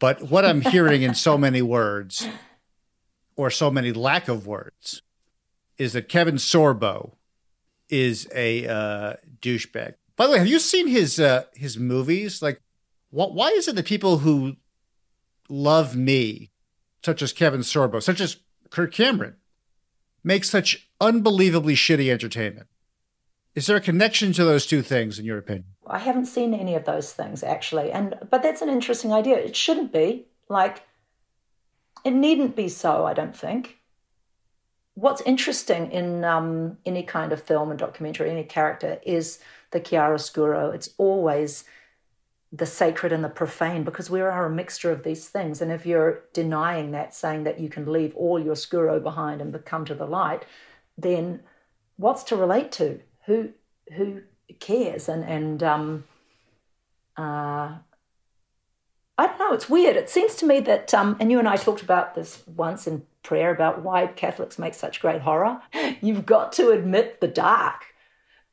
But 0.00 0.22
what 0.22 0.44
I'm 0.44 0.60
hearing 0.60 1.02
in 1.02 1.14
so 1.14 1.38
many 1.38 1.62
words, 1.62 2.28
or 3.36 3.50
so 3.50 3.70
many 3.70 3.92
lack 3.92 4.28
of 4.28 4.46
words, 4.46 5.02
is 5.78 5.92
that 5.92 6.08
Kevin 6.08 6.36
Sorbo 6.36 7.14
is 7.88 8.28
a 8.34 8.66
uh, 8.66 9.14
douchebag. 9.40 9.94
By 10.16 10.26
the 10.26 10.32
way, 10.32 10.38
have 10.38 10.46
you 10.46 10.58
seen 10.58 10.86
his 10.86 11.18
uh, 11.18 11.44
his 11.54 11.78
movies? 11.78 12.40
Like, 12.40 12.62
what? 13.10 13.34
Why 13.34 13.48
is 13.48 13.68
it 13.68 13.76
that 13.76 13.86
people 13.86 14.18
who 14.18 14.56
love 15.48 15.96
me, 15.96 16.50
such 17.04 17.22
as 17.22 17.32
Kevin 17.32 17.60
Sorbo, 17.60 18.02
such 18.02 18.20
as 18.20 18.38
Kirk 18.70 18.92
Cameron, 18.92 19.36
make 20.22 20.44
such 20.44 20.88
unbelievably 21.00 21.74
shitty 21.74 22.10
entertainment? 22.10 22.68
Is 23.54 23.66
there 23.66 23.76
a 23.76 23.80
connection 23.80 24.32
to 24.32 24.44
those 24.44 24.66
two 24.66 24.82
things, 24.82 25.18
in 25.18 25.24
your 25.24 25.38
opinion? 25.38 25.66
I 25.86 25.98
haven't 25.98 26.26
seen 26.26 26.54
any 26.54 26.74
of 26.74 26.84
those 26.84 27.12
things 27.12 27.42
actually, 27.42 27.92
and 27.92 28.16
but 28.30 28.42
that's 28.42 28.62
an 28.62 28.68
interesting 28.68 29.12
idea. 29.12 29.36
It 29.36 29.56
shouldn't 29.56 29.92
be 29.92 30.26
like 30.48 30.82
it 32.04 32.12
needn't 32.12 32.54
be 32.54 32.68
so. 32.68 33.06
I 33.06 33.14
don't 33.14 33.36
think. 33.36 33.78
What's 34.94 35.22
interesting 35.22 35.90
in 35.90 36.24
um, 36.24 36.78
any 36.86 37.02
kind 37.02 37.32
of 37.32 37.42
film 37.42 37.70
and 37.70 37.78
documentary, 37.78 38.30
any 38.30 38.44
character, 38.44 39.00
is 39.04 39.40
the 39.72 39.80
chiaroscuro. 39.80 40.72
It's 40.72 40.90
always 40.98 41.64
the 42.52 42.66
sacred 42.66 43.10
and 43.10 43.24
the 43.24 43.28
profane 43.28 43.82
because 43.82 44.08
we 44.08 44.20
are 44.20 44.46
a 44.46 44.50
mixture 44.50 44.92
of 44.92 45.02
these 45.02 45.28
things. 45.28 45.60
And 45.60 45.72
if 45.72 45.84
you're 45.84 46.22
denying 46.32 46.92
that, 46.92 47.12
saying 47.12 47.42
that 47.44 47.58
you 47.58 47.68
can 47.68 47.90
leave 47.90 48.14
all 48.14 48.38
your 48.38 48.54
scuro 48.54 49.00
behind 49.00 49.40
and 49.40 49.64
come 49.64 49.84
to 49.86 49.94
the 49.94 50.06
light, 50.06 50.44
then 50.96 51.40
what's 51.96 52.22
to 52.24 52.36
relate 52.36 52.70
to? 52.72 53.00
Who 53.26 53.50
who 53.96 54.22
cares? 54.60 55.08
And 55.08 55.24
and 55.24 55.62
um, 55.64 56.04
uh, 57.16 57.78
I 59.16 59.26
don't 59.26 59.38
know. 59.38 59.52
It's 59.52 59.68
weird. 59.68 59.96
It 59.96 60.10
seems 60.10 60.34
to 60.36 60.46
me 60.46 60.60
that, 60.60 60.92
um, 60.92 61.16
and 61.20 61.30
you 61.30 61.38
and 61.38 61.46
I 61.46 61.56
talked 61.56 61.82
about 61.82 62.14
this 62.14 62.42
once 62.46 62.86
in 62.86 63.06
prayer 63.22 63.52
about 63.52 63.82
why 63.82 64.08
Catholics 64.08 64.58
make 64.58 64.74
such 64.74 65.00
great 65.00 65.20
horror. 65.20 65.60
You've 66.00 66.26
got 66.26 66.52
to 66.54 66.70
admit 66.70 67.20
the 67.20 67.28
dark 67.28 67.84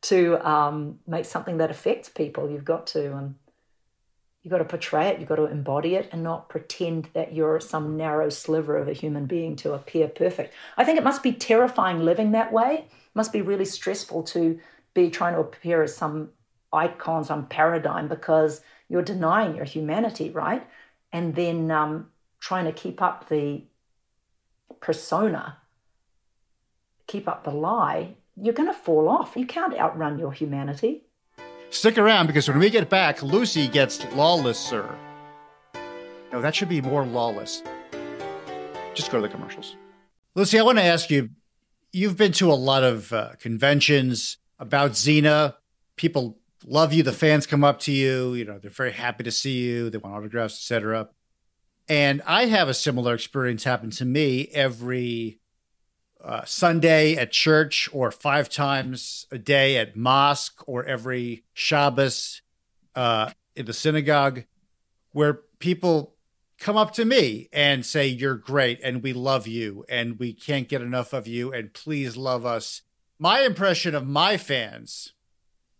to 0.03 0.37
um, 0.47 0.99
make 1.07 1.25
something 1.25 1.57
that 1.57 1.71
affects 1.71 2.09
people. 2.09 2.49
You've 2.49 2.65
got 2.65 2.87
to, 2.87 3.13
um, 3.13 3.35
you've 4.41 4.51
got 4.51 4.59
to 4.59 4.65
portray 4.65 5.09
it. 5.09 5.19
You've 5.19 5.29
got 5.29 5.35
to 5.35 5.45
embody 5.45 5.95
it, 5.95 6.09
and 6.11 6.23
not 6.23 6.49
pretend 6.49 7.09
that 7.13 7.33
you're 7.33 7.59
some 7.59 7.97
narrow 7.97 8.29
sliver 8.29 8.77
of 8.77 8.87
a 8.87 8.93
human 8.93 9.25
being 9.25 9.55
to 9.57 9.73
appear 9.73 10.07
perfect. 10.07 10.53
I 10.77 10.83
think 10.83 10.97
it 10.97 11.03
must 11.03 11.21
be 11.21 11.33
terrifying 11.33 11.99
living 11.99 12.31
that 12.31 12.51
way. 12.51 12.85
It 12.87 13.15
must 13.15 13.33
be 13.33 13.41
really 13.41 13.65
stressful 13.65 14.23
to 14.23 14.59
be 14.93 15.09
trying 15.09 15.33
to 15.35 15.39
appear 15.41 15.83
as 15.83 15.95
some 15.95 16.29
icon, 16.73 17.23
some 17.23 17.45
paradigm, 17.45 18.07
because 18.07 18.61
you're 18.91 19.01
denying 19.01 19.55
your 19.55 19.63
humanity, 19.63 20.29
right? 20.31 20.67
And 21.13 21.33
then 21.33 21.71
um, 21.71 22.09
trying 22.41 22.65
to 22.65 22.73
keep 22.73 23.01
up 23.01 23.29
the 23.29 23.63
persona, 24.81 25.57
keep 27.07 27.25
up 27.25 27.45
the 27.45 27.51
lie, 27.51 28.15
you're 28.35 28.53
going 28.53 28.67
to 28.67 28.73
fall 28.73 29.07
off. 29.07 29.37
You 29.37 29.45
can't 29.45 29.73
outrun 29.79 30.19
your 30.19 30.33
humanity. 30.33 31.03
Stick 31.69 31.97
around 31.97 32.27
because 32.27 32.49
when 32.49 32.59
we 32.59 32.69
get 32.69 32.89
back, 32.89 33.23
Lucy 33.23 33.69
gets 33.69 34.03
lawless, 34.13 34.59
sir. 34.59 34.93
No, 36.33 36.41
that 36.41 36.53
should 36.53 36.67
be 36.67 36.81
more 36.81 37.05
lawless. 37.05 37.63
Just 38.93 39.09
go 39.09 39.21
to 39.21 39.27
the 39.27 39.33
commercials. 39.33 39.77
Lucy, 40.35 40.59
I 40.59 40.63
want 40.63 40.79
to 40.79 40.83
ask 40.83 41.09
you 41.09 41.29
you've 41.93 42.17
been 42.17 42.33
to 42.33 42.51
a 42.51 42.55
lot 42.55 42.83
of 42.83 43.13
uh, 43.13 43.29
conventions 43.39 44.35
about 44.59 44.91
Xena. 44.91 45.55
People 45.95 46.40
love 46.65 46.93
you. 46.93 47.03
The 47.03 47.11
fans 47.11 47.47
come 47.47 47.63
up 47.63 47.79
to 47.81 47.91
you. 47.91 48.33
You 48.33 48.45
know, 48.45 48.59
they're 48.59 48.71
very 48.71 48.91
happy 48.91 49.23
to 49.23 49.31
see 49.31 49.59
you. 49.59 49.89
They 49.89 49.97
want 49.97 50.15
autographs, 50.15 50.55
etc. 50.55 51.09
And 51.87 52.21
I 52.25 52.45
have 52.45 52.69
a 52.69 52.73
similar 52.73 53.13
experience 53.13 53.63
happen 53.63 53.89
to 53.91 54.05
me 54.05 54.49
every 54.53 55.39
uh, 56.23 56.45
Sunday 56.45 57.15
at 57.15 57.31
church, 57.31 57.89
or 57.91 58.11
five 58.11 58.47
times 58.47 59.25
a 59.31 59.37
day 59.37 59.77
at 59.77 59.95
mosque, 59.95 60.63
or 60.67 60.85
every 60.85 61.43
Shabbos 61.53 62.41
uh, 62.95 63.31
in 63.55 63.65
the 63.65 63.73
synagogue, 63.73 64.43
where 65.13 65.41
people 65.59 66.15
come 66.59 66.77
up 66.77 66.93
to 66.93 67.05
me 67.05 67.49
and 67.51 67.85
say, 67.85 68.05
You're 68.07 68.35
great, 68.35 68.79
and 68.83 69.01
we 69.01 69.13
love 69.13 69.47
you, 69.47 69.83
and 69.89 70.19
we 70.19 70.31
can't 70.31 70.69
get 70.69 70.81
enough 70.81 71.11
of 71.11 71.27
you, 71.27 71.51
and 71.51 71.73
please 71.73 72.15
love 72.15 72.45
us. 72.45 72.83
My 73.17 73.41
impression 73.41 73.95
of 73.95 74.07
my 74.07 74.37
fans 74.37 75.13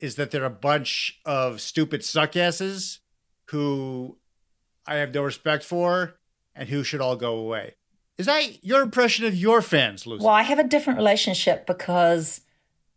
is 0.01 0.15
that 0.15 0.31
they're 0.31 0.43
a 0.43 0.49
bunch 0.49 1.21
of 1.25 1.61
stupid 1.61 2.03
suckasses 2.03 2.99
who 3.51 4.17
I 4.85 4.95
have 4.95 5.13
no 5.13 5.21
respect 5.23 5.63
for 5.63 6.15
and 6.55 6.67
who 6.67 6.83
should 6.83 6.99
all 6.99 7.15
go 7.15 7.35
away. 7.35 7.75
Is 8.17 8.25
that 8.25 8.63
your 8.63 8.81
impression 8.81 9.25
of 9.25 9.35
your 9.35 9.61
fans, 9.61 10.05
Lucy? 10.05 10.25
Well, 10.25 10.33
I 10.33 10.41
have 10.41 10.59
a 10.59 10.63
different 10.63 10.97
relationship 10.97 11.65
because 11.65 12.41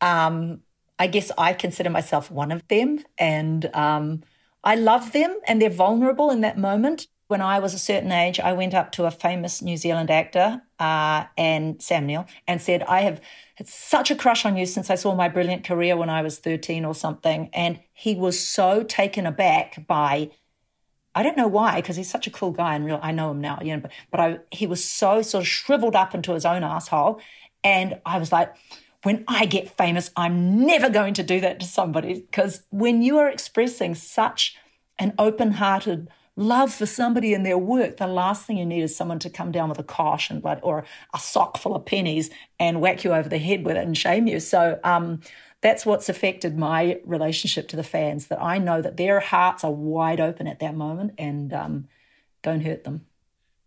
um, 0.00 0.62
I 0.98 1.06
guess 1.06 1.30
I 1.38 1.52
consider 1.52 1.90
myself 1.90 2.30
one 2.30 2.50
of 2.50 2.66
them 2.68 3.04
and 3.18 3.66
um, 3.74 4.22
I 4.62 4.74
love 4.74 5.12
them 5.12 5.38
and 5.46 5.60
they're 5.60 5.70
vulnerable 5.70 6.30
in 6.30 6.40
that 6.40 6.58
moment. 6.58 7.06
When 7.34 7.42
I 7.42 7.58
was 7.58 7.74
a 7.74 7.80
certain 7.80 8.12
age, 8.12 8.38
I 8.38 8.52
went 8.52 8.74
up 8.74 8.92
to 8.92 9.06
a 9.06 9.10
famous 9.10 9.60
New 9.60 9.76
Zealand 9.76 10.08
actor 10.08 10.62
uh, 10.78 11.24
and 11.36 11.82
Sam 11.82 12.06
Neill 12.06 12.26
and 12.46 12.62
said, 12.62 12.84
I 12.84 13.00
have 13.00 13.20
had 13.56 13.66
such 13.66 14.12
a 14.12 14.14
crush 14.14 14.44
on 14.44 14.56
you 14.56 14.66
since 14.66 14.88
I 14.88 14.94
saw 14.94 15.16
my 15.16 15.28
brilliant 15.28 15.64
career 15.64 15.96
when 15.96 16.08
I 16.08 16.22
was 16.22 16.38
13 16.38 16.84
or 16.84 16.94
something. 16.94 17.50
And 17.52 17.80
he 17.92 18.14
was 18.14 18.38
so 18.38 18.84
taken 18.84 19.26
aback 19.26 19.84
by 19.88 20.30
I 21.12 21.24
don't 21.24 21.36
know 21.36 21.48
why, 21.48 21.80
because 21.80 21.96
he's 21.96 22.08
such 22.08 22.28
a 22.28 22.30
cool 22.30 22.52
guy 22.52 22.76
and 22.76 22.84
real. 22.84 23.00
I 23.02 23.10
know 23.10 23.32
him 23.32 23.40
now, 23.40 23.58
you 23.60 23.74
know. 23.74 23.80
But, 23.80 23.90
but 24.12 24.20
I, 24.20 24.38
he 24.52 24.68
was 24.68 24.84
so 24.84 25.20
sort 25.20 25.42
of 25.42 25.48
shriveled 25.48 25.96
up 25.96 26.14
into 26.14 26.34
his 26.34 26.46
own 26.46 26.62
asshole, 26.62 27.20
and 27.64 28.00
I 28.06 28.18
was 28.18 28.30
like, 28.30 28.54
when 29.02 29.24
I 29.26 29.46
get 29.46 29.76
famous, 29.76 30.12
I'm 30.14 30.64
never 30.64 30.88
going 30.88 31.14
to 31.14 31.24
do 31.24 31.40
that 31.40 31.58
to 31.58 31.66
somebody 31.66 32.20
because 32.20 32.62
when 32.70 33.02
you 33.02 33.18
are 33.18 33.28
expressing 33.28 33.96
such 33.96 34.56
an 35.00 35.14
open-hearted 35.18 36.08
love 36.36 36.72
for 36.72 36.86
somebody 36.86 37.32
in 37.32 37.42
their 37.42 37.58
work, 37.58 37.96
the 37.96 38.06
last 38.06 38.46
thing 38.46 38.58
you 38.58 38.66
need 38.66 38.82
is 38.82 38.96
someone 38.96 39.18
to 39.20 39.30
come 39.30 39.52
down 39.52 39.68
with 39.68 39.78
a 39.78 39.84
kosh 39.84 40.30
and 40.30 40.42
blood 40.42 40.60
or 40.62 40.84
a 41.12 41.18
sock 41.18 41.58
full 41.58 41.76
of 41.76 41.86
pennies 41.86 42.30
and 42.58 42.80
whack 42.80 43.04
you 43.04 43.12
over 43.12 43.28
the 43.28 43.38
head 43.38 43.64
with 43.64 43.76
it 43.76 43.84
and 43.84 43.96
shame 43.96 44.26
you. 44.26 44.40
So 44.40 44.80
um, 44.82 45.20
that's 45.60 45.86
what's 45.86 46.08
affected 46.08 46.58
my 46.58 47.00
relationship 47.04 47.68
to 47.68 47.76
the 47.76 47.84
fans. 47.84 48.26
That 48.26 48.42
I 48.42 48.58
know 48.58 48.82
that 48.82 48.96
their 48.96 49.20
hearts 49.20 49.64
are 49.64 49.72
wide 49.72 50.20
open 50.20 50.46
at 50.46 50.60
that 50.60 50.74
moment 50.74 51.14
and 51.18 51.52
um, 51.52 51.88
don't 52.42 52.60
hurt 52.60 52.84
them. 52.84 53.06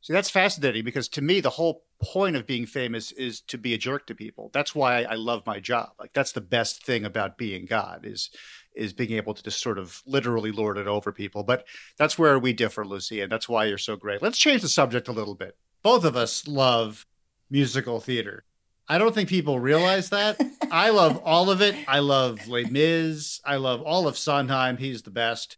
See, 0.02 0.14
that's 0.14 0.30
fascinating 0.30 0.86
because 0.86 1.10
to 1.10 1.22
me, 1.22 1.40
the 1.42 1.50
whole 1.50 1.84
point 2.02 2.36
of 2.36 2.46
being 2.46 2.66
famous 2.66 3.12
is 3.12 3.42
to 3.42 3.58
be 3.58 3.74
a 3.74 3.78
jerk 3.78 4.06
to 4.08 4.16
people. 4.16 4.50
That's 4.54 4.76
why 4.76 5.04
I 5.04 5.16
love 5.16 5.46
my 5.46 5.60
job. 5.60 5.90
Like 6.00 6.14
that's 6.14 6.32
the 6.32 6.42
best 6.42 6.86
thing 6.86 7.04
about 7.04 7.38
being 7.38 7.66
God 7.66 8.06
is 8.06 8.30
is 8.78 8.94
being 8.94 9.14
able 9.14 9.34
to 9.34 9.44
just 9.44 9.62
sort 9.62 9.78
of 9.78 10.02
literally 10.06 10.52
lord 10.52 10.78
it 10.78 10.88
over 10.88 11.12
people. 11.12 11.44
But 11.44 11.66
that's 11.98 12.18
where 12.18 12.38
we 12.40 12.54
differ, 12.54 12.86
Lucy, 12.86 13.22
and 13.22 13.32
that's 13.32 13.50
why 13.50 13.66
you're 13.66 13.78
so 13.78 13.96
great. 13.96 14.22
Let's 14.22 14.38
change 14.38 14.62
the 14.62 14.70
subject 14.70 15.08
a 15.08 15.14
little 15.14 15.36
bit. 15.36 15.58
Both 15.84 16.06
of 16.06 16.16
us 16.16 16.48
love 16.48 17.06
musical 17.50 18.00
theater. 18.00 18.44
I 18.88 18.98
don't 18.98 19.14
think 19.14 19.30
people 19.30 19.60
realize 19.60 20.10
that. 20.10 20.40
I 20.72 20.90
love 20.90 21.22
all 21.24 21.50
of 21.50 21.62
it. 21.62 21.76
I 21.88 22.00
love 22.00 22.48
Les 22.48 22.66
Mis. 22.66 23.42
I 23.44 23.58
love 23.58 23.82
all 23.82 24.08
of 24.08 24.18
Sondheim. 24.18 24.78
He's 24.78 25.02
the 25.02 25.12
best. 25.12 25.58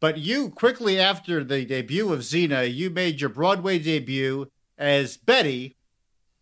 But 0.00 0.18
you, 0.18 0.50
quickly 0.50 0.98
after 0.98 1.42
the 1.42 1.64
debut 1.64 2.12
of 2.12 2.20
Xena, 2.20 2.72
you 2.72 2.90
made 2.90 3.20
your 3.20 3.30
Broadway 3.30 3.78
debut 3.78 4.50
as 4.76 5.16
Betty 5.16 5.76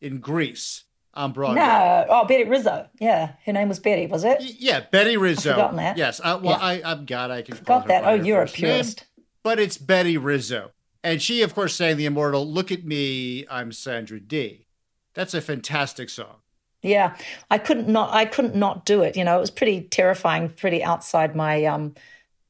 in 0.00 0.18
Grease 0.18 0.84
on 1.16 1.32
Broadway. 1.32 1.60
No, 1.60 2.06
oh 2.08 2.24
Betty 2.26 2.44
Rizzo. 2.44 2.88
Yeah, 3.00 3.32
her 3.44 3.52
name 3.52 3.68
was 3.68 3.80
Betty, 3.80 4.06
was 4.06 4.22
it? 4.22 4.42
Yeah, 4.60 4.80
Betty 4.92 5.16
Rizzo. 5.16 5.50
I've 5.50 5.56
forgotten 5.56 5.76
that. 5.78 5.96
Yes, 5.96 6.20
I, 6.22 6.34
well, 6.34 6.58
yeah. 6.58 6.64
I, 6.64 6.92
I'm 6.92 7.04
God. 7.06 7.30
I 7.30 7.42
can 7.42 7.58
got 7.64 7.88
that. 7.88 8.04
Oh, 8.04 8.14
you're 8.14 8.42
a 8.42 8.46
purist. 8.46 9.00
Name, 9.00 9.24
but 9.42 9.58
it's 9.58 9.78
Betty 9.78 10.16
Rizzo, 10.16 10.72
and 11.02 11.20
she, 11.20 11.42
of 11.42 11.54
course, 11.54 11.74
sang 11.74 11.96
the 11.96 12.06
immortal 12.06 12.46
"Look 12.46 12.70
at 12.70 12.84
Me, 12.84 13.46
I'm 13.50 13.72
Sandra 13.72 14.20
Dee." 14.20 14.66
That's 15.14 15.34
a 15.34 15.40
fantastic 15.40 16.10
song. 16.10 16.36
Yeah, 16.82 17.16
I 17.50 17.58
couldn't 17.58 17.88
not. 17.88 18.12
I 18.12 18.26
couldn't 18.26 18.54
not 18.54 18.84
do 18.84 19.02
it. 19.02 19.16
You 19.16 19.24
know, 19.24 19.38
it 19.38 19.40
was 19.40 19.50
pretty 19.50 19.82
terrifying, 19.82 20.50
pretty 20.50 20.84
outside 20.84 21.34
my 21.34 21.64
um, 21.64 21.94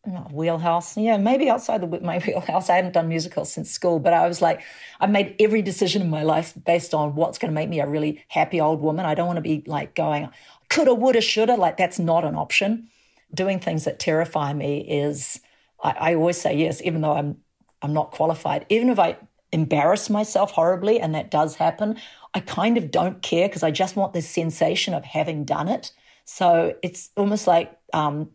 wheelhouse. 0.07 0.97
Yeah, 0.97 1.17
maybe 1.17 1.49
outside 1.51 1.81
the 1.81 2.01
my 2.01 2.19
wheelhouse. 2.27 2.71
I 2.71 2.77
hadn't 2.77 2.93
done 2.93 3.09
musicals 3.09 3.53
since 3.53 3.71
school, 3.71 3.99
but 3.99 4.13
I 4.13 4.27
was 4.27 4.41
like, 4.41 4.63
I 5.01 5.07
made 5.07 5.37
every 5.39 5.63
decision 5.63 6.03
in 6.03 6.11
my 6.11 6.23
life 6.23 6.55
based 6.65 6.95
on 6.95 7.15
what's 7.15 7.39
going 7.39 7.51
to 7.51 7.55
make 7.55 7.69
me 7.69 7.81
a 7.81 7.87
really 7.87 8.25
happy 8.29 8.61
old 8.61 8.81
woman. 8.81 9.07
I 9.07 9.15
don't 9.15 9.27
want 9.27 9.39
to 9.39 9.43
be 9.43 9.63
like 9.67 9.95
going 9.95 10.29
coulda, 10.69 10.95
woulda, 10.95 11.21
shoulda. 11.21 11.55
Like 11.55 11.77
that's 11.77 11.99
not 11.99 12.25
an 12.25 12.35
option. 12.37 12.89
Doing 13.35 13.61
things 13.61 13.85
that 13.85 13.99
terrify 13.99 14.53
me 14.53 14.81
is. 14.81 15.41
I, 15.83 15.91
I 15.91 16.15
always 16.15 16.41
say 16.41 16.57
yes, 16.57 16.81
even 16.83 17.01
though 17.01 17.13
I'm 17.13 17.39
I'm 17.83 17.93
not 17.93 18.11
qualified. 18.13 18.67
Even 18.69 18.89
if 18.89 18.99
I 18.99 19.17
embarrass 19.53 20.11
myself 20.11 20.53
horribly, 20.53 21.01
and 21.01 21.15
that 21.15 21.31
does 21.31 21.57
happen, 21.57 21.99
I 22.35 22.41
kind 22.41 22.77
of 22.77 22.91
don't 22.91 23.23
care 23.23 23.49
because 23.49 23.63
I 23.63 23.71
just 23.71 23.97
want 23.97 24.13
this 24.13 24.29
sensation 24.29 24.95
of 24.95 25.05
having 25.05 25.45
done 25.45 25.69
it. 25.69 25.93
So 26.25 26.75
it's 26.83 27.11
almost 27.17 27.47
like 27.47 27.77
um, 27.93 28.31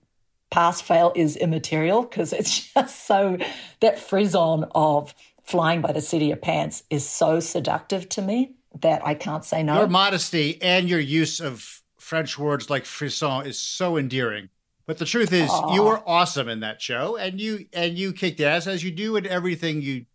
pass 0.52 0.82
fail 0.82 1.12
is 1.16 1.36
immaterial 1.36 2.04
because 2.04 2.34
it's 2.34 2.68
just 2.74 3.08
so 3.08 3.38
that 3.80 3.98
frisson 3.98 4.66
of 4.76 5.16
flying 5.44 5.82
by 5.82 5.92
the 5.92 6.02
seat 6.02 6.22
of 6.22 6.28
your 6.28 6.38
pants 6.38 6.84
is 6.90 7.08
so 7.08 7.40
seductive 7.40 8.08
to 8.10 8.22
me 8.22 8.54
that 8.80 9.06
I 9.06 9.16
can't 9.16 9.44
say 9.44 9.64
no. 9.64 9.80
Your 9.80 9.88
modesty 9.88 10.62
and 10.62 10.88
your 10.88 11.00
use 11.00 11.40
of 11.40 11.82
French 11.98 12.38
words 12.38 12.70
like 12.70 12.86
frisson 12.86 13.46
is 13.46 13.58
so 13.58 13.98
endearing. 13.98 14.50
But 14.86 14.98
the 14.98 15.06
truth 15.06 15.32
is, 15.32 15.50
Aww. 15.50 15.74
you 15.76 15.84
were 15.84 16.02
awesome 16.06 16.50
in 16.50 16.62
that 16.62 16.82
show, 16.82 17.16
and 17.16 17.40
you 17.40 17.68
and 17.72 17.98
you 17.98 18.14
kicked 18.14 18.42
ass 18.42 18.68
as 18.68 18.84
you 18.84 18.92
do 18.92 19.16
in 19.16 19.26
everything 19.26 19.82
you 19.82 20.06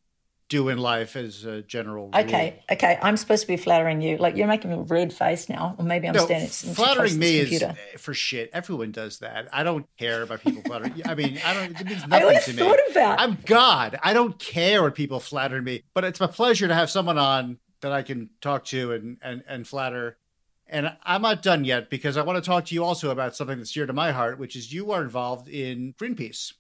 do 0.48 0.68
in 0.68 0.78
life 0.78 1.16
as 1.16 1.44
a 1.44 1.62
general 1.62 2.06
rule. 2.06 2.10
Okay, 2.14 2.62
okay. 2.70 2.98
I'm 3.02 3.16
supposed 3.16 3.42
to 3.42 3.48
be 3.48 3.56
flattering 3.56 4.00
you. 4.00 4.16
Like 4.16 4.36
you're 4.36 4.46
making 4.46 4.70
me 4.70 4.76
a 4.76 4.80
red 4.80 5.12
face 5.12 5.48
now, 5.48 5.74
or 5.78 5.84
maybe 5.84 6.06
I'm 6.06 6.14
no, 6.14 6.24
standing. 6.24 6.48
Flattering 6.48 7.18
me 7.18 7.38
is 7.38 7.64
for 7.98 8.14
shit. 8.14 8.50
Everyone 8.52 8.92
does 8.92 9.18
that. 9.18 9.48
I 9.52 9.64
don't 9.64 9.86
care 9.98 10.22
about 10.22 10.42
people 10.42 10.62
flattering. 10.62 11.02
I 11.04 11.14
mean, 11.14 11.40
I 11.44 11.54
don't. 11.54 11.80
It 11.80 11.86
means 11.86 12.06
nothing 12.08 12.40
to 12.40 12.52
me. 12.52 12.62
Thought 12.62 12.90
about. 12.90 13.20
I'm 13.20 13.38
God. 13.44 13.98
I 14.02 14.12
don't 14.12 14.38
care 14.38 14.82
when 14.82 14.92
people 14.92 15.20
flatter 15.20 15.60
me, 15.60 15.82
but 15.94 16.04
it's 16.04 16.20
my 16.20 16.28
pleasure 16.28 16.68
to 16.68 16.74
have 16.74 16.90
someone 16.90 17.18
on 17.18 17.58
that 17.80 17.92
I 17.92 18.02
can 18.02 18.30
talk 18.40 18.64
to 18.66 18.92
and 18.92 19.18
and 19.22 19.42
and 19.48 19.66
flatter. 19.66 20.18
And 20.68 20.96
I'm 21.04 21.22
not 21.22 21.42
done 21.42 21.64
yet 21.64 21.90
because 21.90 22.16
I 22.16 22.22
want 22.22 22.42
to 22.42 22.48
talk 22.48 22.66
to 22.66 22.74
you 22.74 22.82
also 22.82 23.10
about 23.10 23.36
something 23.36 23.58
that's 23.58 23.70
dear 23.70 23.86
to 23.86 23.92
my 23.92 24.10
heart, 24.10 24.38
which 24.38 24.56
is 24.56 24.72
you 24.72 24.90
are 24.90 25.00
involved 25.00 25.48
in 25.48 25.94
Greenpeace, 25.96 26.54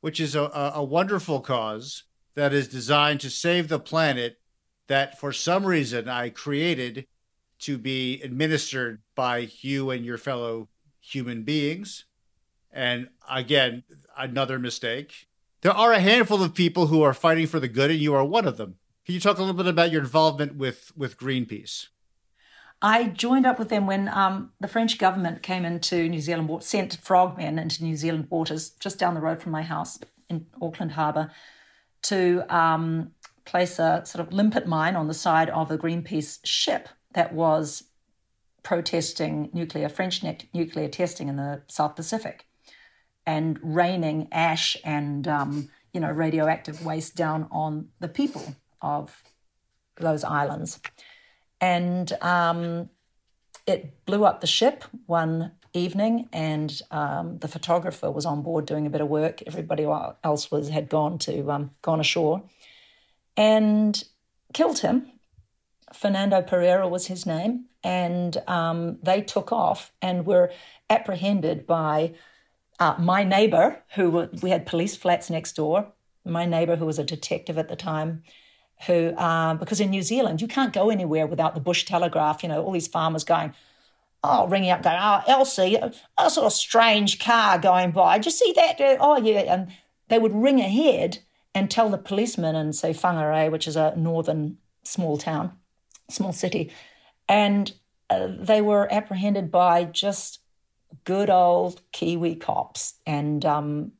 which 0.00 0.18
is 0.18 0.34
a, 0.34 0.42
a, 0.42 0.72
a 0.76 0.84
wonderful 0.84 1.40
cause 1.40 2.02
that 2.34 2.52
is 2.52 2.68
designed 2.68 3.20
to 3.20 3.30
save 3.30 3.68
the 3.68 3.80
planet 3.80 4.38
that 4.88 5.18
for 5.18 5.32
some 5.32 5.66
reason 5.66 6.08
I 6.08 6.30
created 6.30 7.06
to 7.60 7.78
be 7.78 8.20
administered 8.22 9.02
by 9.14 9.48
you 9.60 9.90
and 9.90 10.04
your 10.04 10.18
fellow 10.18 10.68
human 11.00 11.42
beings. 11.42 12.06
And 12.72 13.08
again, 13.30 13.84
another 14.16 14.58
mistake. 14.58 15.28
There 15.62 15.72
are 15.72 15.92
a 15.92 16.00
handful 16.00 16.42
of 16.42 16.54
people 16.54 16.86
who 16.86 17.02
are 17.02 17.12
fighting 17.12 17.46
for 17.46 17.60
the 17.60 17.68
good, 17.68 17.90
and 17.90 18.00
you 18.00 18.14
are 18.14 18.24
one 18.24 18.46
of 18.46 18.56
them. 18.56 18.76
Can 19.04 19.14
you 19.14 19.20
talk 19.20 19.38
a 19.38 19.42
little 19.42 19.56
bit 19.56 19.66
about 19.66 19.90
your 19.90 20.00
involvement 20.00 20.56
with, 20.56 20.90
with 20.96 21.18
Greenpeace? 21.18 21.88
I 22.80 23.04
joined 23.04 23.44
up 23.44 23.58
with 23.58 23.68
them 23.68 23.86
when 23.86 24.08
um, 24.08 24.52
the 24.58 24.68
French 24.68 24.98
government 24.98 25.42
came 25.42 25.66
into 25.66 26.08
New 26.08 26.20
Zealand, 26.20 26.64
sent 26.64 26.96
frogmen 27.02 27.58
into 27.58 27.84
New 27.84 27.96
Zealand 27.96 28.28
waters 28.30 28.70
just 28.70 28.98
down 28.98 29.14
the 29.14 29.20
road 29.20 29.42
from 29.42 29.52
my 29.52 29.62
house 29.62 29.98
in 30.30 30.46
Auckland 30.62 30.92
Harbour 30.92 31.30
to 32.02 32.44
um, 32.54 33.12
place 33.44 33.78
a 33.78 34.02
sort 34.04 34.26
of 34.26 34.32
limpet 34.32 34.66
mine 34.66 34.96
on 34.96 35.08
the 35.08 35.14
side 35.14 35.50
of 35.50 35.70
a 35.70 35.78
Greenpeace 35.78 36.38
ship 36.44 36.88
that 37.12 37.32
was 37.32 37.84
protesting 38.62 39.50
nuclear 39.52 39.88
French 39.88 40.22
nuclear 40.54 40.88
testing 40.88 41.28
in 41.28 41.36
the 41.36 41.62
South 41.66 41.96
Pacific 41.96 42.46
and 43.26 43.58
raining 43.62 44.28
ash 44.32 44.76
and 44.84 45.26
um, 45.26 45.68
you 45.92 46.00
know 46.00 46.10
radioactive 46.10 46.84
waste 46.84 47.16
down 47.16 47.48
on 47.50 47.88
the 48.00 48.08
people 48.08 48.54
of 48.82 49.22
those 49.96 50.24
islands. 50.24 50.80
And 51.60 52.10
um, 52.22 52.88
it 53.66 54.04
blew 54.06 54.24
up 54.24 54.40
the 54.40 54.46
ship 54.46 54.84
one 55.06 55.52
evening, 55.72 56.28
and 56.32 56.80
um, 56.90 57.38
the 57.38 57.48
photographer 57.48 58.10
was 58.10 58.26
on 58.26 58.42
board 58.42 58.66
doing 58.66 58.86
a 58.86 58.90
bit 58.90 59.00
of 59.00 59.08
work. 59.08 59.42
Everybody 59.46 59.84
else 59.84 60.50
was 60.50 60.68
had 60.68 60.88
gone 60.88 61.18
to 61.18 61.50
um, 61.50 61.70
gone 61.82 62.00
ashore, 62.00 62.42
and 63.36 64.02
killed 64.52 64.80
him. 64.80 65.10
Fernando 65.92 66.40
Pereira 66.42 66.88
was 66.88 67.06
his 67.06 67.26
name, 67.26 67.66
and 67.82 68.36
um, 68.46 68.98
they 69.02 69.22
took 69.22 69.52
off 69.52 69.92
and 70.00 70.26
were 70.26 70.50
apprehended 70.88 71.66
by 71.66 72.14
uh, 72.78 72.94
my 72.98 73.24
neighbor, 73.24 73.82
who 73.94 74.10
were, 74.10 74.30
we 74.42 74.50
had 74.50 74.66
police 74.66 74.96
flats 74.96 75.30
next 75.30 75.54
door. 75.54 75.92
My 76.24 76.46
neighbor, 76.46 76.76
who 76.76 76.86
was 76.86 76.98
a 76.98 77.04
detective 77.04 77.58
at 77.58 77.68
the 77.68 77.76
time, 77.76 78.22
who 78.86 79.08
uh, 79.10 79.54
because 79.54 79.80
in 79.80 79.90
New 79.90 80.02
Zealand 80.02 80.40
you 80.40 80.48
can't 80.48 80.72
go 80.72 80.90
anywhere 80.90 81.26
without 81.26 81.54
the 81.54 81.60
bush 81.60 81.84
telegraph. 81.84 82.42
You 82.42 82.48
know, 82.48 82.62
all 82.62 82.72
these 82.72 82.88
farmers 82.88 83.24
going, 83.24 83.54
oh, 84.22 84.46
ringing 84.48 84.70
up, 84.70 84.82
going, 84.82 84.98
oh, 85.00 85.22
Elsie, 85.26 85.76
a 86.18 86.30
sort 86.30 86.46
of 86.46 86.52
strange 86.52 87.18
car 87.18 87.58
going 87.58 87.90
by. 87.90 88.18
Did 88.18 88.26
you 88.26 88.32
see 88.32 88.52
that? 88.56 88.76
Oh, 89.00 89.16
yeah. 89.18 89.40
And 89.40 89.68
they 90.08 90.18
would 90.18 90.34
ring 90.34 90.60
ahead 90.60 91.18
and 91.54 91.70
tell 91.70 91.88
the 91.88 91.98
policeman 91.98 92.54
in, 92.54 92.72
say, 92.72 92.92
Whangarei, 92.92 93.50
which 93.50 93.66
is 93.66 93.76
a 93.76 93.94
northern 93.96 94.58
small 94.84 95.16
town, 95.16 95.52
small 96.08 96.32
city. 96.32 96.72
And 97.28 97.72
uh, 98.08 98.28
they 98.38 98.60
were 98.60 98.92
apprehended 98.92 99.50
by 99.50 99.84
just 99.84 100.40
good 101.04 101.30
old 101.30 101.80
Kiwi 101.92 102.34
cops 102.34 102.94
and 103.06 103.44
um, 103.44 103.92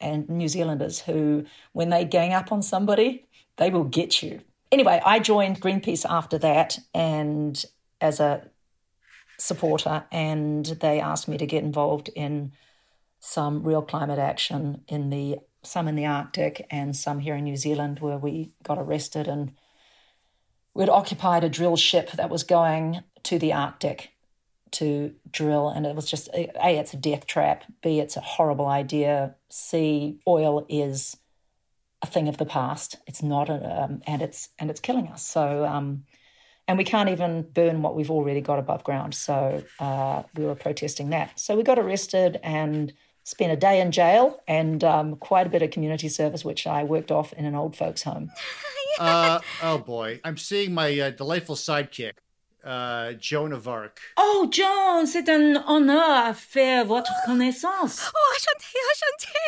and 0.00 0.28
New 0.28 0.48
Zealanders 0.48 1.00
who, 1.00 1.46
when 1.72 1.88
they 1.88 2.04
gang 2.04 2.34
up 2.34 2.52
on 2.52 2.60
somebody, 2.60 3.26
they 3.56 3.70
will 3.70 3.84
get 3.84 4.22
you. 4.22 4.40
Anyway, 4.70 5.00
I 5.04 5.18
joined 5.18 5.62
Greenpeace 5.62 6.04
after 6.08 6.36
that, 6.38 6.78
and 6.92 7.64
as 8.00 8.20
a 8.20 8.46
supporter, 9.44 10.04
and 10.10 10.64
they 10.66 11.00
asked 11.00 11.28
me 11.28 11.36
to 11.38 11.46
get 11.46 11.62
involved 11.62 12.08
in 12.14 12.52
some 13.20 13.62
real 13.62 13.82
climate 13.82 14.18
action 14.18 14.82
in 14.88 15.10
the 15.10 15.38
some 15.62 15.88
in 15.88 15.96
the 15.96 16.06
Arctic 16.06 16.66
and 16.70 16.94
some 16.94 17.20
here 17.20 17.36
in 17.36 17.44
New 17.44 17.56
Zealand, 17.56 18.00
where 18.00 18.18
we 18.18 18.50
got 18.62 18.78
arrested 18.78 19.28
and 19.28 19.52
we'd 20.74 20.90
occupied 20.90 21.44
a 21.44 21.48
drill 21.48 21.76
ship 21.76 22.10
that 22.12 22.30
was 22.30 22.42
going 22.42 23.02
to 23.22 23.38
the 23.38 23.52
Arctic 23.52 24.10
to 24.72 25.14
drill, 25.30 25.68
and 25.68 25.86
it 25.86 25.94
was 25.94 26.10
just 26.10 26.28
a 26.34 26.50
it's 26.78 26.94
a 26.94 26.96
death 26.96 27.26
trap. 27.26 27.64
B 27.82 28.00
it's 28.00 28.16
a 28.16 28.20
horrible 28.20 28.66
idea. 28.66 29.36
C 29.48 30.18
oil 30.26 30.66
is 30.68 31.16
a 32.02 32.06
thing 32.06 32.28
of 32.28 32.36
the 32.36 32.44
past. 32.44 32.96
It's 33.06 33.22
not, 33.22 33.48
a, 33.48 33.82
um, 33.82 34.02
and 34.06 34.20
it's 34.20 34.50
and 34.58 34.70
it's 34.70 34.80
killing 34.80 35.08
us. 35.08 35.24
So 35.26 35.64
um, 35.64 36.04
and 36.66 36.78
we 36.78 36.84
can't 36.84 37.08
even 37.10 37.42
burn 37.42 37.82
what 37.82 37.94
we've 37.94 38.10
already 38.10 38.40
got 38.40 38.58
above 38.58 38.84
ground. 38.84 39.14
So 39.14 39.62
uh, 39.78 40.22
we 40.34 40.44
were 40.44 40.54
protesting 40.54 41.10
that. 41.10 41.38
So 41.38 41.56
we 41.56 41.62
got 41.62 41.78
arrested 41.78 42.40
and 42.42 42.92
spent 43.24 43.52
a 43.52 43.56
day 43.56 43.80
in 43.80 43.90
jail 43.90 44.40
and 44.46 44.82
um, 44.84 45.16
quite 45.16 45.46
a 45.46 45.50
bit 45.50 45.62
of 45.62 45.70
community 45.70 46.08
service, 46.08 46.44
which 46.44 46.66
I 46.66 46.84
worked 46.84 47.10
off 47.10 47.32
in 47.34 47.44
an 47.44 47.54
old 47.54 47.76
folks' 47.76 48.02
home. 48.02 48.30
uh, 48.98 49.40
oh 49.62 49.78
boy, 49.78 50.20
I'm 50.24 50.36
seeing 50.36 50.72
my 50.72 50.98
uh, 50.98 51.10
delightful 51.10 51.56
sidekick. 51.56 52.12
Uh, 52.62 53.12
Joan 53.12 53.52
of 53.52 53.68
Arc. 53.68 54.00
Oh, 54.16 54.48
Joan, 54.50 55.06
c'est 55.06 55.28
un 55.28 55.62
honneur 55.68 56.28
à 56.28 56.32
faire 56.32 56.86
votre 56.86 57.12
connaissance. 57.26 58.00
Oh, 58.02 58.34
enchanté, 58.34 58.78
enchanté. 58.90 59.38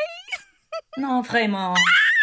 non, 0.99 1.23
vraiment. 1.23 1.75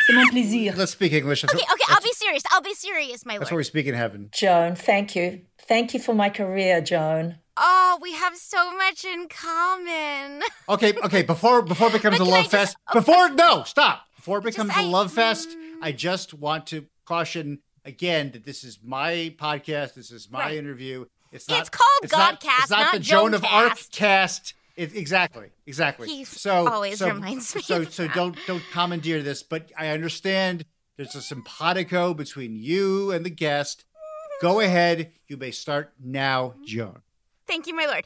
C'est 0.05 0.13
mon 0.13 0.27
plaisir. 0.29 0.75
Let's 0.75 0.91
speak 0.91 1.13
English. 1.13 1.43
Okay, 1.43 1.57
okay, 1.57 1.83
I'll 1.89 2.01
be 2.01 2.11
serious. 2.13 2.43
I'll 2.51 2.61
be 2.61 2.73
serious, 2.73 3.25
my 3.25 3.33
lord. 3.33 3.41
That's 3.41 3.51
where 3.51 3.57
we 3.57 3.63
speak 3.63 3.85
in 3.85 3.95
heaven. 3.95 4.29
Joan, 4.31 4.75
thank 4.75 5.15
you. 5.15 5.41
Thank 5.67 5.93
you 5.93 5.99
for 5.99 6.13
my 6.13 6.29
career, 6.29 6.81
Joan. 6.81 7.37
Oh, 7.55 7.99
we 8.01 8.13
have 8.13 8.35
so 8.35 8.75
much 8.75 9.05
in 9.05 9.27
common. 9.27 10.41
Okay, 10.67 10.93
okay. 11.05 11.21
Before 11.21 11.61
before 11.61 11.87
it 11.87 11.93
becomes 11.93 12.19
a 12.19 12.23
love 12.23 12.47
fest. 12.47 12.75
Oh, 12.89 12.99
before 12.99 13.29
no, 13.29 13.63
stop. 13.63 14.07
Before 14.15 14.39
it 14.39 14.43
becomes 14.43 14.73
just, 14.73 14.85
a 14.85 14.89
love 14.89 15.11
I, 15.11 15.15
fest, 15.15 15.49
mm, 15.49 15.75
I 15.81 15.91
just 15.91 16.33
want 16.33 16.67
to 16.67 16.85
caution 17.05 17.59
again 17.85 18.31
that 18.31 18.45
this 18.45 18.63
is 18.63 18.79
my 18.83 19.33
podcast. 19.37 19.93
This 19.93 20.11
is 20.11 20.31
my 20.31 20.39
right. 20.39 20.55
interview. 20.55 21.05
It's 21.31 21.47
not. 21.47 21.59
It's 21.61 21.69
called 21.69 22.03
it's 22.03 22.13
Godcast, 22.13 22.19
not, 22.19 22.59
it's 22.61 22.69
not, 22.69 22.79
not 22.79 22.93
the 22.93 22.99
Joan, 22.99 23.31
Joan 23.31 23.33
of 23.35 23.45
Arc 23.45 23.77
cast. 23.91 24.53
It, 24.75 24.95
exactly, 24.95 25.49
exactly. 25.67 26.07
He 26.07 26.23
so 26.23 26.67
always 26.67 26.97
so, 26.97 27.09
reminds 27.09 27.55
me. 27.55 27.61
So, 27.61 27.83
so 27.83 28.07
don't 28.07 28.37
don't 28.47 28.63
commandeer 28.71 29.21
this. 29.21 29.43
But 29.43 29.71
I 29.77 29.89
understand 29.89 30.65
there's 30.97 31.15
a 31.15 31.21
simpatico 31.21 32.13
between 32.13 32.55
you 32.55 33.11
and 33.11 33.25
the 33.25 33.29
guest. 33.29 33.85
Go 34.41 34.55
mm-hmm. 34.55 34.65
ahead. 34.65 35.11
You 35.27 35.37
may 35.37 35.51
start 35.51 35.93
now, 36.03 36.49
mm-hmm. 36.49 36.63
Joan. 36.65 37.01
Thank 37.45 37.67
you, 37.67 37.75
my 37.75 37.85
lord. 37.85 38.05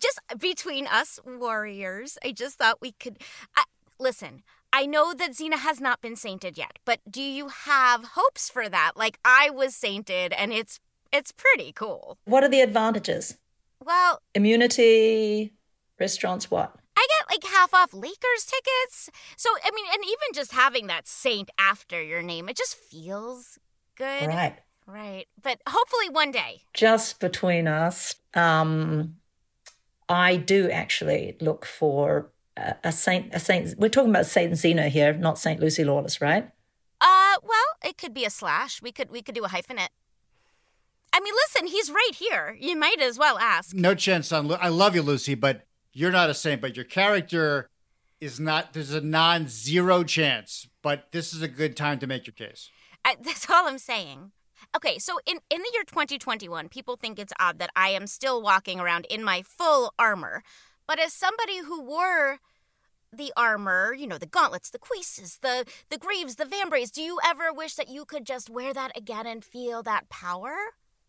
Just 0.00 0.20
between 0.38 0.86
us 0.86 1.18
warriors, 1.24 2.18
I 2.24 2.32
just 2.32 2.58
thought 2.58 2.80
we 2.80 2.92
could. 2.92 3.18
I, 3.56 3.64
listen, 3.98 4.42
I 4.72 4.86
know 4.86 5.14
that 5.14 5.32
Xena 5.32 5.54
has 5.54 5.80
not 5.80 6.02
been 6.02 6.16
sainted 6.16 6.58
yet, 6.58 6.78
but 6.84 7.00
do 7.10 7.22
you 7.22 7.48
have 7.48 8.12
hopes 8.14 8.50
for 8.50 8.68
that? 8.68 8.92
Like 8.94 9.18
I 9.24 9.50
was 9.50 9.74
sainted, 9.74 10.32
and 10.34 10.52
it's 10.52 10.78
it's 11.12 11.32
pretty 11.32 11.72
cool. 11.72 12.18
What 12.26 12.44
are 12.44 12.48
the 12.48 12.60
advantages? 12.60 13.38
Well, 13.82 14.20
immunity, 14.34 15.52
Restaurants, 15.98 16.50
what? 16.50 16.74
I 16.96 17.06
get 17.08 17.30
like 17.34 17.52
half 17.52 17.74
off 17.74 17.92
Lakers 17.92 18.44
tickets. 18.44 19.10
So, 19.36 19.50
I 19.64 19.70
mean, 19.74 19.84
and 19.92 20.02
even 20.04 20.34
just 20.34 20.52
having 20.52 20.86
that 20.86 21.06
saint 21.06 21.50
after 21.58 22.02
your 22.02 22.22
name, 22.22 22.48
it 22.48 22.56
just 22.56 22.74
feels 22.76 23.58
good. 23.96 24.26
Right. 24.26 24.56
Right. 24.86 25.26
But 25.42 25.60
hopefully 25.68 26.08
one 26.08 26.30
day. 26.30 26.62
Just 26.72 27.20
between 27.20 27.66
us, 27.66 28.14
um, 28.34 29.16
I 30.08 30.36
do 30.36 30.70
actually 30.70 31.36
look 31.40 31.66
for 31.66 32.30
a, 32.56 32.76
a 32.84 32.92
saint. 32.92 33.34
A 33.34 33.40
saint. 33.40 33.74
We're 33.78 33.88
talking 33.88 34.10
about 34.10 34.26
Saint 34.26 34.56
Zeno 34.56 34.88
here, 34.88 35.12
not 35.12 35.38
Saint 35.38 35.60
Lucy 35.60 35.84
Lawless, 35.84 36.20
right? 36.20 36.48
Uh, 37.00 37.34
well, 37.42 37.66
it 37.84 37.98
could 37.98 38.14
be 38.14 38.24
a 38.24 38.30
slash. 38.30 38.80
We 38.80 38.92
could 38.92 39.10
we 39.10 39.22
could 39.22 39.34
do 39.34 39.44
a 39.44 39.48
hyphenate. 39.48 39.88
I 41.12 41.20
mean, 41.20 41.34
listen, 41.34 41.66
he's 41.66 41.90
right 41.90 42.14
here. 42.14 42.56
You 42.60 42.76
might 42.76 43.00
as 43.00 43.18
well 43.18 43.38
ask. 43.38 43.74
No 43.74 43.94
chance 43.94 44.30
on. 44.32 44.52
I 44.52 44.68
love 44.68 44.94
you, 44.94 45.02
Lucy, 45.02 45.34
but 45.34 45.66
you're 45.96 46.12
not 46.12 46.28
a 46.28 46.34
saint, 46.34 46.60
but 46.60 46.76
your 46.76 46.84
character 46.84 47.70
is 48.20 48.38
not. 48.38 48.74
There's 48.74 48.92
a 48.92 49.00
non-zero 49.00 50.04
chance, 50.04 50.68
but 50.82 51.10
this 51.10 51.32
is 51.32 51.40
a 51.40 51.48
good 51.48 51.74
time 51.74 51.98
to 52.00 52.06
make 52.06 52.26
your 52.26 52.34
case. 52.34 52.70
I, 53.02 53.16
that's 53.18 53.48
all 53.48 53.66
I'm 53.66 53.78
saying. 53.78 54.32
Okay, 54.76 54.98
so 54.98 55.18
in, 55.26 55.38
in 55.48 55.62
the 55.62 55.70
year 55.72 55.84
2021, 55.84 56.68
people 56.68 56.96
think 56.96 57.18
it's 57.18 57.32
odd 57.40 57.58
that 57.60 57.70
I 57.74 57.88
am 57.88 58.06
still 58.06 58.42
walking 58.42 58.78
around 58.78 59.06
in 59.06 59.24
my 59.24 59.40
full 59.40 59.94
armor. 59.98 60.42
But 60.86 60.98
as 60.98 61.14
somebody 61.14 61.60
who 61.60 61.80
wore 61.80 62.40
the 63.10 63.32
armor, 63.34 63.94
you 63.94 64.06
know, 64.06 64.18
the 64.18 64.26
gauntlets, 64.26 64.68
the 64.68 64.78
cuisses, 64.78 65.38
the 65.40 65.64
the 65.88 65.96
greaves, 65.96 66.34
the 66.34 66.44
vambrays, 66.44 66.92
do 66.92 67.00
you 67.00 67.18
ever 67.24 67.54
wish 67.54 67.74
that 67.74 67.88
you 67.88 68.04
could 68.04 68.26
just 68.26 68.50
wear 68.50 68.74
that 68.74 68.94
again 68.94 69.26
and 69.26 69.42
feel 69.42 69.82
that 69.84 70.10
power? 70.10 70.56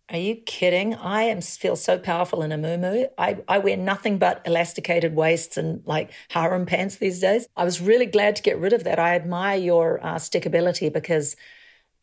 Are 0.10 0.18
you 0.18 0.36
kidding? 0.36 0.96
I 0.96 1.24
am 1.24 1.42
feel 1.42 1.76
so 1.76 2.00
powerful 2.00 2.42
in 2.42 2.54
a 2.54 2.58
muumuu. 2.58 3.08
I, 3.18 3.40
I 3.48 3.58
wear 3.58 3.76
nothing 3.76 4.18
but 4.18 4.42
elasticated 4.46 5.14
waists 5.16 5.58
and 5.58 5.84
like 5.86 6.12
harem 6.30 6.66
pants 6.66 6.96
these 6.96 7.20
days. 7.20 7.48
I 7.58 7.66
was 7.66 7.82
really 7.82 8.06
glad 8.06 8.38
to 8.38 8.42
get 8.42 8.58
rid 8.58 8.72
of 8.72 8.86
that. 8.86 9.00
I 9.00 9.16
admire 9.16 9.58
your 9.58 10.00
uh, 10.02 10.16
stickability 10.16 10.92
because 10.92 11.36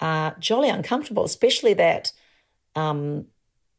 uh, 0.01 0.33
jolly 0.39 0.69
uncomfortable, 0.69 1.25
especially 1.25 1.73
that. 1.75 2.13
Um, 2.77 3.27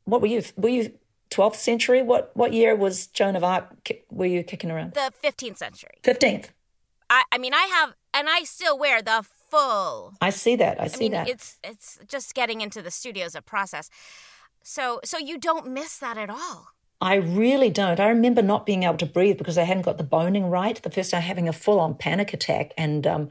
what 0.06 0.22
were 0.22 0.28
you? 0.28 0.42
Were 0.58 0.70
you 0.70 0.94
12th 1.30 1.56
century? 1.56 2.02
What 2.02 2.32
what 2.36 2.52
year 2.52 2.76
was 2.76 3.08
Joan 3.08 3.36
of 3.36 3.44
Arc? 3.44 3.66
Were 4.10 4.26
you 4.26 4.44
kicking 4.44 4.72
around? 4.72 4.94
The 4.94 5.12
15th 5.24 5.58
century. 5.58 6.00
15th. 6.04 6.50
I, 7.10 7.24
I 7.32 7.38
mean, 7.38 7.54
I 7.54 7.66
have, 7.66 7.94
and 8.14 8.28
I 8.30 8.44
still 8.44 8.78
wear 8.80 9.02
the 9.02 9.24
full. 9.56 10.14
I 10.22 10.30
see 10.30 10.56
that. 10.58 10.82
I 10.82 10.88
see 10.88 11.06
mean, 11.06 11.12
that. 11.14 11.30
It's 11.30 11.58
it's 11.64 11.99
just 12.08 12.34
getting 12.34 12.62
into 12.62 12.82
the 12.82 12.91
studio 12.91 13.26
is 13.26 13.36
a 13.36 13.41
process. 13.41 13.89
So 14.64 14.99
so 15.03 15.18
you 15.18 15.38
don't 15.38 15.68
miss 15.68 15.97
that 15.97 16.18
at 16.18 16.30
all. 16.30 16.68
I 17.01 17.16
really 17.16 17.70
don't. 17.70 17.99
I 17.99 18.08
remember 18.08 18.41
not 18.41 18.66
being 18.66 18.84
able 18.84 18.97
to 18.97 19.06
breathe 19.06 19.38
because 19.38 19.58
I 19.58 19.64
hadn't 19.64 19.84
got 19.84 19.97
the 19.97 20.03
boning 20.03 20.49
right. 20.49 20.82
The 20.82 20.89
first 20.89 21.12
time 21.12 21.22
having 21.22 21.49
a 21.49 21.53
full 21.53 21.80
on 21.80 21.95
panic 21.95 22.34
attack 22.34 22.74
and 22.78 23.06
um, 23.06 23.30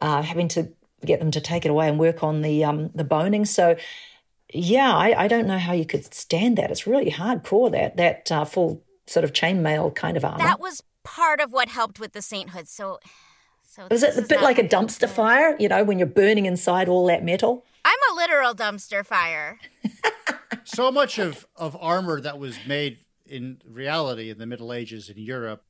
uh, 0.00 0.22
having 0.22 0.48
to 0.48 0.72
get 1.04 1.18
them 1.18 1.32
to 1.32 1.40
take 1.40 1.64
it 1.64 1.70
away 1.70 1.88
and 1.88 1.98
work 1.98 2.22
on 2.22 2.42
the 2.42 2.64
um, 2.64 2.90
the 2.94 3.04
boning. 3.04 3.44
So 3.44 3.76
yeah, 4.54 4.94
I, 4.94 5.24
I, 5.24 5.28
don't 5.28 5.46
know 5.46 5.58
how 5.58 5.72
you 5.72 5.86
could 5.86 6.12
stand 6.12 6.58
that. 6.58 6.70
It's 6.70 6.86
really 6.86 7.10
hardcore 7.10 7.72
that 7.72 7.96
that 7.96 8.30
uh, 8.30 8.44
full 8.44 8.82
sort 9.06 9.24
of 9.24 9.32
chainmail 9.32 9.94
kind 9.94 10.16
of 10.16 10.24
armor. 10.24 10.38
That 10.38 10.60
was 10.60 10.82
part 11.04 11.40
of 11.40 11.52
what 11.52 11.68
helped 11.68 11.98
with 11.98 12.12
the 12.12 12.22
sainthood. 12.22 12.68
So 12.68 13.00
so 13.72 13.86
was 13.90 14.02
it 14.02 14.18
a 14.18 14.22
bit 14.22 14.42
like 14.42 14.58
a 14.58 14.68
dumpster 14.68 15.08
fire? 15.08 15.56
You 15.58 15.68
know, 15.68 15.82
when 15.82 15.98
you're 15.98 16.06
burning 16.06 16.44
inside 16.44 16.88
all 16.90 17.06
that 17.06 17.24
metal. 17.24 17.64
I'm 17.86 17.98
a 18.12 18.14
literal 18.14 18.54
dumpster 18.54 19.04
fire. 19.04 19.58
so 20.64 20.92
much 20.92 21.18
of 21.18 21.46
of 21.56 21.74
armor 21.80 22.20
that 22.20 22.38
was 22.38 22.58
made 22.66 22.98
in 23.26 23.62
reality 23.66 24.28
in 24.28 24.36
the 24.36 24.44
Middle 24.44 24.74
Ages 24.74 25.08
in 25.08 25.16
Europe 25.16 25.64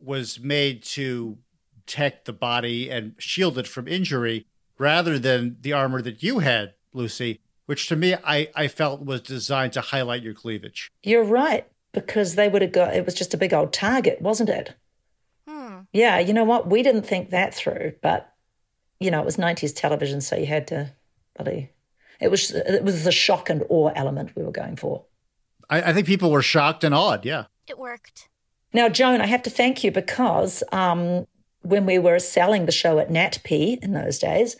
was 0.00 0.40
made 0.40 0.82
to 0.82 1.36
protect 1.74 2.24
the 2.24 2.32
body 2.32 2.90
and 2.90 3.14
shield 3.18 3.58
it 3.58 3.68
from 3.68 3.86
injury. 3.86 4.46
rather 4.78 5.18
than 5.18 5.56
the 5.60 5.72
armor 5.72 6.02
that 6.02 6.22
you 6.22 6.38
had, 6.38 6.74
Lucy, 6.92 7.40
which 7.66 7.86
to 7.88 7.96
me 7.96 8.14
I, 8.24 8.48
I 8.54 8.68
felt 8.68 9.04
was 9.04 9.20
designed 9.20 9.74
to 9.74 9.80
highlight 9.82 10.22
your 10.22 10.34
cleavage. 10.34 10.90
You're 11.02 11.24
right, 11.24 11.66
because 11.92 12.34
they 12.34 12.48
would 12.48 12.62
have 12.62 12.72
got 12.72 12.94
it 12.94 13.04
was 13.04 13.14
just 13.14 13.34
a 13.34 13.38
big 13.38 13.52
old 13.52 13.74
target, 13.74 14.22
wasn't 14.22 14.48
it? 14.48 14.74
Yeah, 15.96 16.18
you 16.18 16.34
know 16.34 16.44
what? 16.44 16.68
We 16.68 16.82
didn't 16.82 17.06
think 17.06 17.30
that 17.30 17.54
through, 17.54 17.94
but 18.02 18.30
you 19.00 19.10
know, 19.10 19.20
it 19.20 19.24
was 19.24 19.38
90s 19.38 19.74
television, 19.74 20.20
so 20.20 20.36
you 20.36 20.46
had 20.46 20.66
to 20.68 20.92
really 21.38 21.70
it 22.20 22.30
was 22.30 22.50
it 22.50 22.84
was 22.84 23.04
the 23.04 23.12
shock 23.12 23.48
and 23.48 23.62
awe 23.70 23.92
element 23.94 24.36
we 24.36 24.42
were 24.42 24.52
going 24.52 24.76
for. 24.76 25.04
I, 25.70 25.82
I 25.82 25.92
think 25.92 26.06
people 26.06 26.30
were 26.30 26.42
shocked 26.42 26.84
and 26.84 26.94
awed, 26.94 27.24
yeah. 27.24 27.44
It 27.66 27.78
worked. 27.78 28.28
Now, 28.74 28.90
Joan, 28.90 29.22
I 29.22 29.26
have 29.26 29.42
to 29.44 29.50
thank 29.50 29.82
you 29.82 29.90
because 29.90 30.62
um, 30.70 31.26
when 31.62 31.86
we 31.86 31.98
were 31.98 32.18
selling 32.18 32.66
the 32.66 32.72
show 32.72 32.98
at 32.98 33.08
NATPE 33.08 33.82
in 33.82 33.92
those 33.92 34.18
days, 34.18 34.56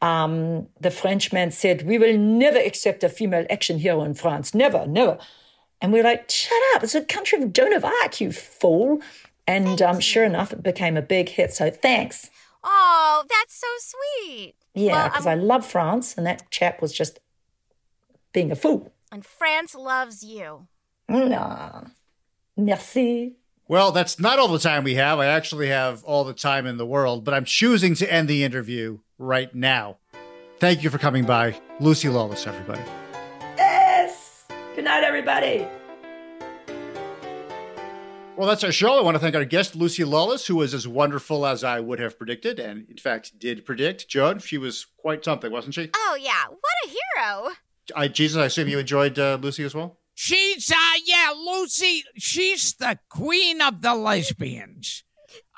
um, 0.00 0.66
the 0.80 0.90
Frenchman 0.90 1.52
said, 1.52 1.86
We 1.86 1.96
will 1.96 2.18
never 2.18 2.58
accept 2.58 3.04
a 3.04 3.08
female 3.08 3.46
action 3.48 3.78
hero 3.78 4.02
in 4.02 4.14
France. 4.14 4.52
Never, 4.52 4.84
never. 4.86 5.16
And 5.80 5.92
we 5.92 6.00
are 6.00 6.04
like, 6.04 6.28
Shut 6.28 6.60
up. 6.74 6.82
It's 6.82 6.96
a 6.96 7.04
country 7.04 7.40
of 7.40 7.52
Joan 7.52 7.72
of 7.72 7.84
Arc, 7.84 8.20
you 8.20 8.32
fool. 8.32 9.00
And 9.46 9.82
um, 9.82 9.98
sure 10.00 10.24
enough, 10.24 10.52
it 10.52 10.62
became 10.62 10.96
a 10.96 11.02
big 11.02 11.28
hit. 11.28 11.52
So 11.52 11.70
thanks. 11.70 12.30
Oh, 12.64 13.24
that's 13.28 13.54
so 13.60 13.66
sweet. 14.24 14.54
Yeah, 14.74 15.08
because 15.08 15.26
I'm- 15.26 15.38
I 15.40 15.42
love 15.42 15.66
France, 15.66 16.14
and 16.16 16.24
that 16.26 16.50
chap 16.50 16.80
was 16.80 16.92
just 16.92 17.18
being 18.32 18.50
a 18.52 18.54
fool. 18.56 18.92
And 19.10 19.26
France 19.26 19.74
loves 19.74 20.22
you. 20.22 20.68
Nah. 21.08 21.82
Merci. 22.56 23.34
Well, 23.68 23.92
that's 23.92 24.18
not 24.18 24.38
all 24.38 24.48
the 24.48 24.58
time 24.58 24.84
we 24.84 24.94
have. 24.94 25.18
I 25.18 25.26
actually 25.26 25.68
have 25.68 26.02
all 26.04 26.24
the 26.24 26.32
time 26.34 26.66
in 26.66 26.76
the 26.76 26.86
world, 26.86 27.24
but 27.24 27.34
I'm 27.34 27.44
choosing 27.44 27.94
to 27.96 28.10
end 28.12 28.28
the 28.28 28.44
interview 28.44 28.98
right 29.18 29.54
now. 29.54 29.98
Thank 30.58 30.82
you 30.82 30.90
for 30.90 30.98
coming 30.98 31.24
by. 31.24 31.60
Lucy 31.80 32.08
Lawless, 32.08 32.46
everybody. 32.46 32.82
Yes. 33.56 34.44
Good 34.74 34.84
night, 34.84 35.04
everybody. 35.04 35.66
Well, 38.42 38.48
that's 38.48 38.64
our 38.64 38.72
show. 38.72 38.98
I 38.98 39.02
want 39.02 39.14
to 39.14 39.20
thank 39.20 39.36
our 39.36 39.44
guest, 39.44 39.76
Lucy 39.76 40.02
Lawless, 40.02 40.48
who 40.48 40.56
was 40.56 40.74
as 40.74 40.88
wonderful 40.88 41.46
as 41.46 41.62
I 41.62 41.78
would 41.78 42.00
have 42.00 42.18
predicted, 42.18 42.58
and 42.58 42.88
in 42.90 42.96
fact 42.96 43.38
did 43.38 43.64
predict. 43.64 44.08
Joan, 44.08 44.40
she 44.40 44.58
was 44.58 44.84
quite 44.96 45.24
something, 45.24 45.52
wasn't 45.52 45.74
she? 45.76 45.90
Oh, 45.94 46.18
yeah. 46.20 46.46
What 46.48 46.60
a 46.84 46.88
hero. 46.88 47.50
I, 47.94 48.08
Jesus, 48.08 48.36
I 48.36 48.46
assume 48.46 48.66
you 48.66 48.80
enjoyed 48.80 49.16
uh, 49.16 49.38
Lucy 49.40 49.62
as 49.62 49.76
well? 49.76 49.96
She's, 50.14 50.72
uh, 50.72 50.74
yeah, 51.06 51.30
Lucy, 51.36 52.02
she's 52.18 52.74
the 52.74 52.98
queen 53.08 53.62
of 53.62 53.80
the 53.80 53.94
lesbians. 53.94 55.04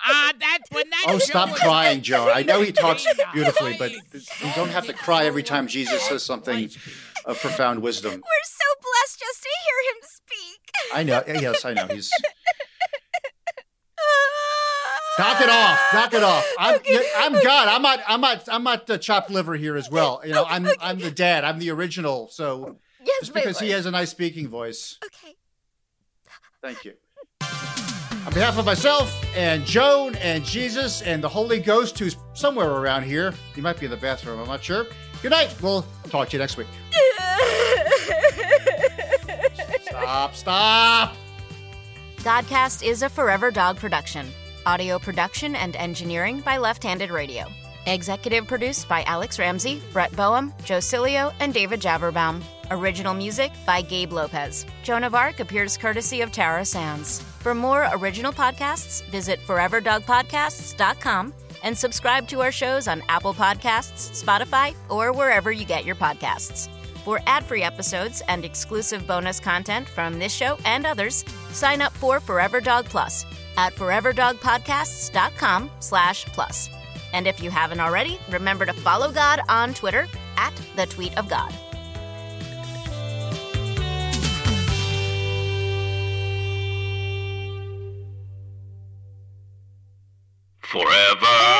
Uh, 0.06 0.32
that, 0.38 0.58
when 0.70 0.90
that 0.90 1.06
Oh, 1.08 1.16
stop 1.16 1.52
was- 1.52 1.60
crying, 1.60 2.02
Joan. 2.02 2.32
I 2.34 2.42
know 2.42 2.60
he 2.60 2.70
talks 2.70 3.06
beautifully, 3.32 3.76
but 3.78 3.92
you 3.92 4.52
don't 4.54 4.68
have 4.68 4.84
to 4.88 4.92
cry 4.92 5.24
every 5.24 5.42
time 5.42 5.68
Jesus 5.68 6.02
says 6.02 6.22
something 6.22 6.68
of 7.24 7.40
profound 7.40 7.80
wisdom. 7.80 8.12
We're 8.12 8.44
so 8.44 8.64
blessed 8.82 9.20
just 9.20 9.42
to 9.42 9.48
hear 9.64 9.94
him 9.94 10.02
speak. 10.02 10.60
I 10.92 11.02
know. 11.02 11.22
Yes, 11.40 11.64
I 11.64 11.72
know. 11.72 11.86
He's. 11.86 12.10
Knock 15.18 15.40
it 15.40 15.48
off! 15.48 15.78
Knock 15.92 16.12
it 16.14 16.22
off! 16.24 16.44
I'm 16.58 16.80
I'm 17.18 17.32
God. 17.42 17.68
I'm 17.68 17.82
not 17.82 18.00
I'm 18.08 18.20
not 18.20 18.48
I'm 18.50 18.64
not 18.64 18.86
the 18.86 18.94
uh, 18.94 18.98
chopped 18.98 19.30
liver 19.30 19.54
here 19.54 19.76
as 19.76 19.88
well. 19.90 20.20
You 20.24 20.32
know, 20.32 20.44
I'm 20.48 20.66
I'm 20.80 20.98
the 20.98 21.10
dad. 21.10 21.44
I'm 21.44 21.58
the 21.60 21.70
original. 21.70 22.28
So 22.28 22.78
yes, 23.04 23.20
just 23.20 23.34
because 23.34 23.60
he 23.60 23.70
has 23.70 23.86
a 23.86 23.90
nice 23.92 24.10
speaking 24.10 24.48
voice, 24.48 24.98
Okay. 25.04 25.34
thank 26.62 26.84
you. 26.84 26.94
On 28.26 28.32
behalf 28.32 28.58
of 28.58 28.64
myself 28.64 29.22
and 29.36 29.64
Joan 29.66 30.14
and 30.16 30.42
Jesus 30.44 31.02
and 31.02 31.22
the 31.22 31.28
Holy 31.28 31.60
Ghost, 31.60 31.98
who's 31.98 32.16
somewhere 32.32 32.70
around 32.70 33.02
here, 33.04 33.34
he 33.54 33.60
might 33.60 33.78
be 33.78 33.84
in 33.84 33.90
the 33.90 33.98
bathroom. 33.98 34.40
I'm 34.40 34.46
not 34.48 34.64
sure. 34.64 34.86
Good 35.22 35.30
night. 35.30 35.54
We'll 35.62 35.84
talk 36.08 36.30
to 36.30 36.32
you 36.32 36.38
next 36.38 36.56
week. 36.56 36.66
Stop! 39.82 40.34
Stop! 40.34 41.16
Godcast 42.18 42.82
is 42.86 43.02
a 43.02 43.08
Forever 43.08 43.50
Dog 43.50 43.76
production. 43.76 44.26
Audio 44.66 44.98
production 44.98 45.54
and 45.56 45.76
engineering 45.76 46.40
by 46.40 46.56
Left 46.56 46.82
Handed 46.82 47.10
Radio. 47.10 47.44
Executive 47.84 48.46
produced 48.46 48.88
by 48.88 49.02
Alex 49.02 49.38
Ramsey, 49.38 49.82
Brett 49.92 50.10
Boehm, 50.16 50.54
Joe 50.64 50.78
Cilio, 50.78 51.34
and 51.40 51.52
David 51.52 51.82
Javerbaum. 51.82 52.42
Original 52.70 53.12
music 53.12 53.52
by 53.66 53.82
Gabe 53.82 54.12
Lopez. 54.12 54.64
Joan 54.82 55.04
of 55.04 55.14
Arc 55.14 55.40
appears 55.40 55.76
courtesy 55.76 56.22
of 56.22 56.32
Tara 56.32 56.64
Sands. 56.64 57.20
For 57.40 57.54
more 57.54 57.86
original 57.92 58.32
podcasts, 58.32 59.04
visit 59.10 59.38
foreverdogpodcasts.com 59.46 61.34
and 61.62 61.76
subscribe 61.76 62.26
to 62.28 62.40
our 62.40 62.52
shows 62.52 62.88
on 62.88 63.02
Apple 63.10 63.34
Podcasts, 63.34 64.24
Spotify, 64.24 64.74
or 64.88 65.12
wherever 65.12 65.52
you 65.52 65.66
get 65.66 65.84
your 65.84 65.96
podcasts. 65.96 66.70
For 67.04 67.20
ad-free 67.26 67.62
episodes 67.62 68.22
and 68.28 68.46
exclusive 68.46 69.06
bonus 69.06 69.40
content 69.40 69.86
from 69.90 70.18
this 70.18 70.32
show 70.32 70.56
and 70.64 70.86
others, 70.86 71.22
sign 71.50 71.82
up 71.82 71.92
for 71.92 72.18
Forever 72.18 72.62
Dog 72.62 72.86
Plus 72.86 73.26
at 73.56 73.74
foreverdogpodcasts.com 73.74 75.70
slash 75.80 76.26
plus. 76.26 76.70
And 77.12 77.26
if 77.26 77.42
you 77.42 77.50
haven't 77.50 77.80
already, 77.80 78.18
remember 78.30 78.66
to 78.66 78.72
follow 78.72 79.12
God 79.12 79.40
on 79.48 79.74
Twitter 79.74 80.08
at 80.36 80.52
the 80.76 80.86
Tweet 80.86 81.16
of 81.16 81.28
God. 81.28 81.54
Forever. 90.60 91.54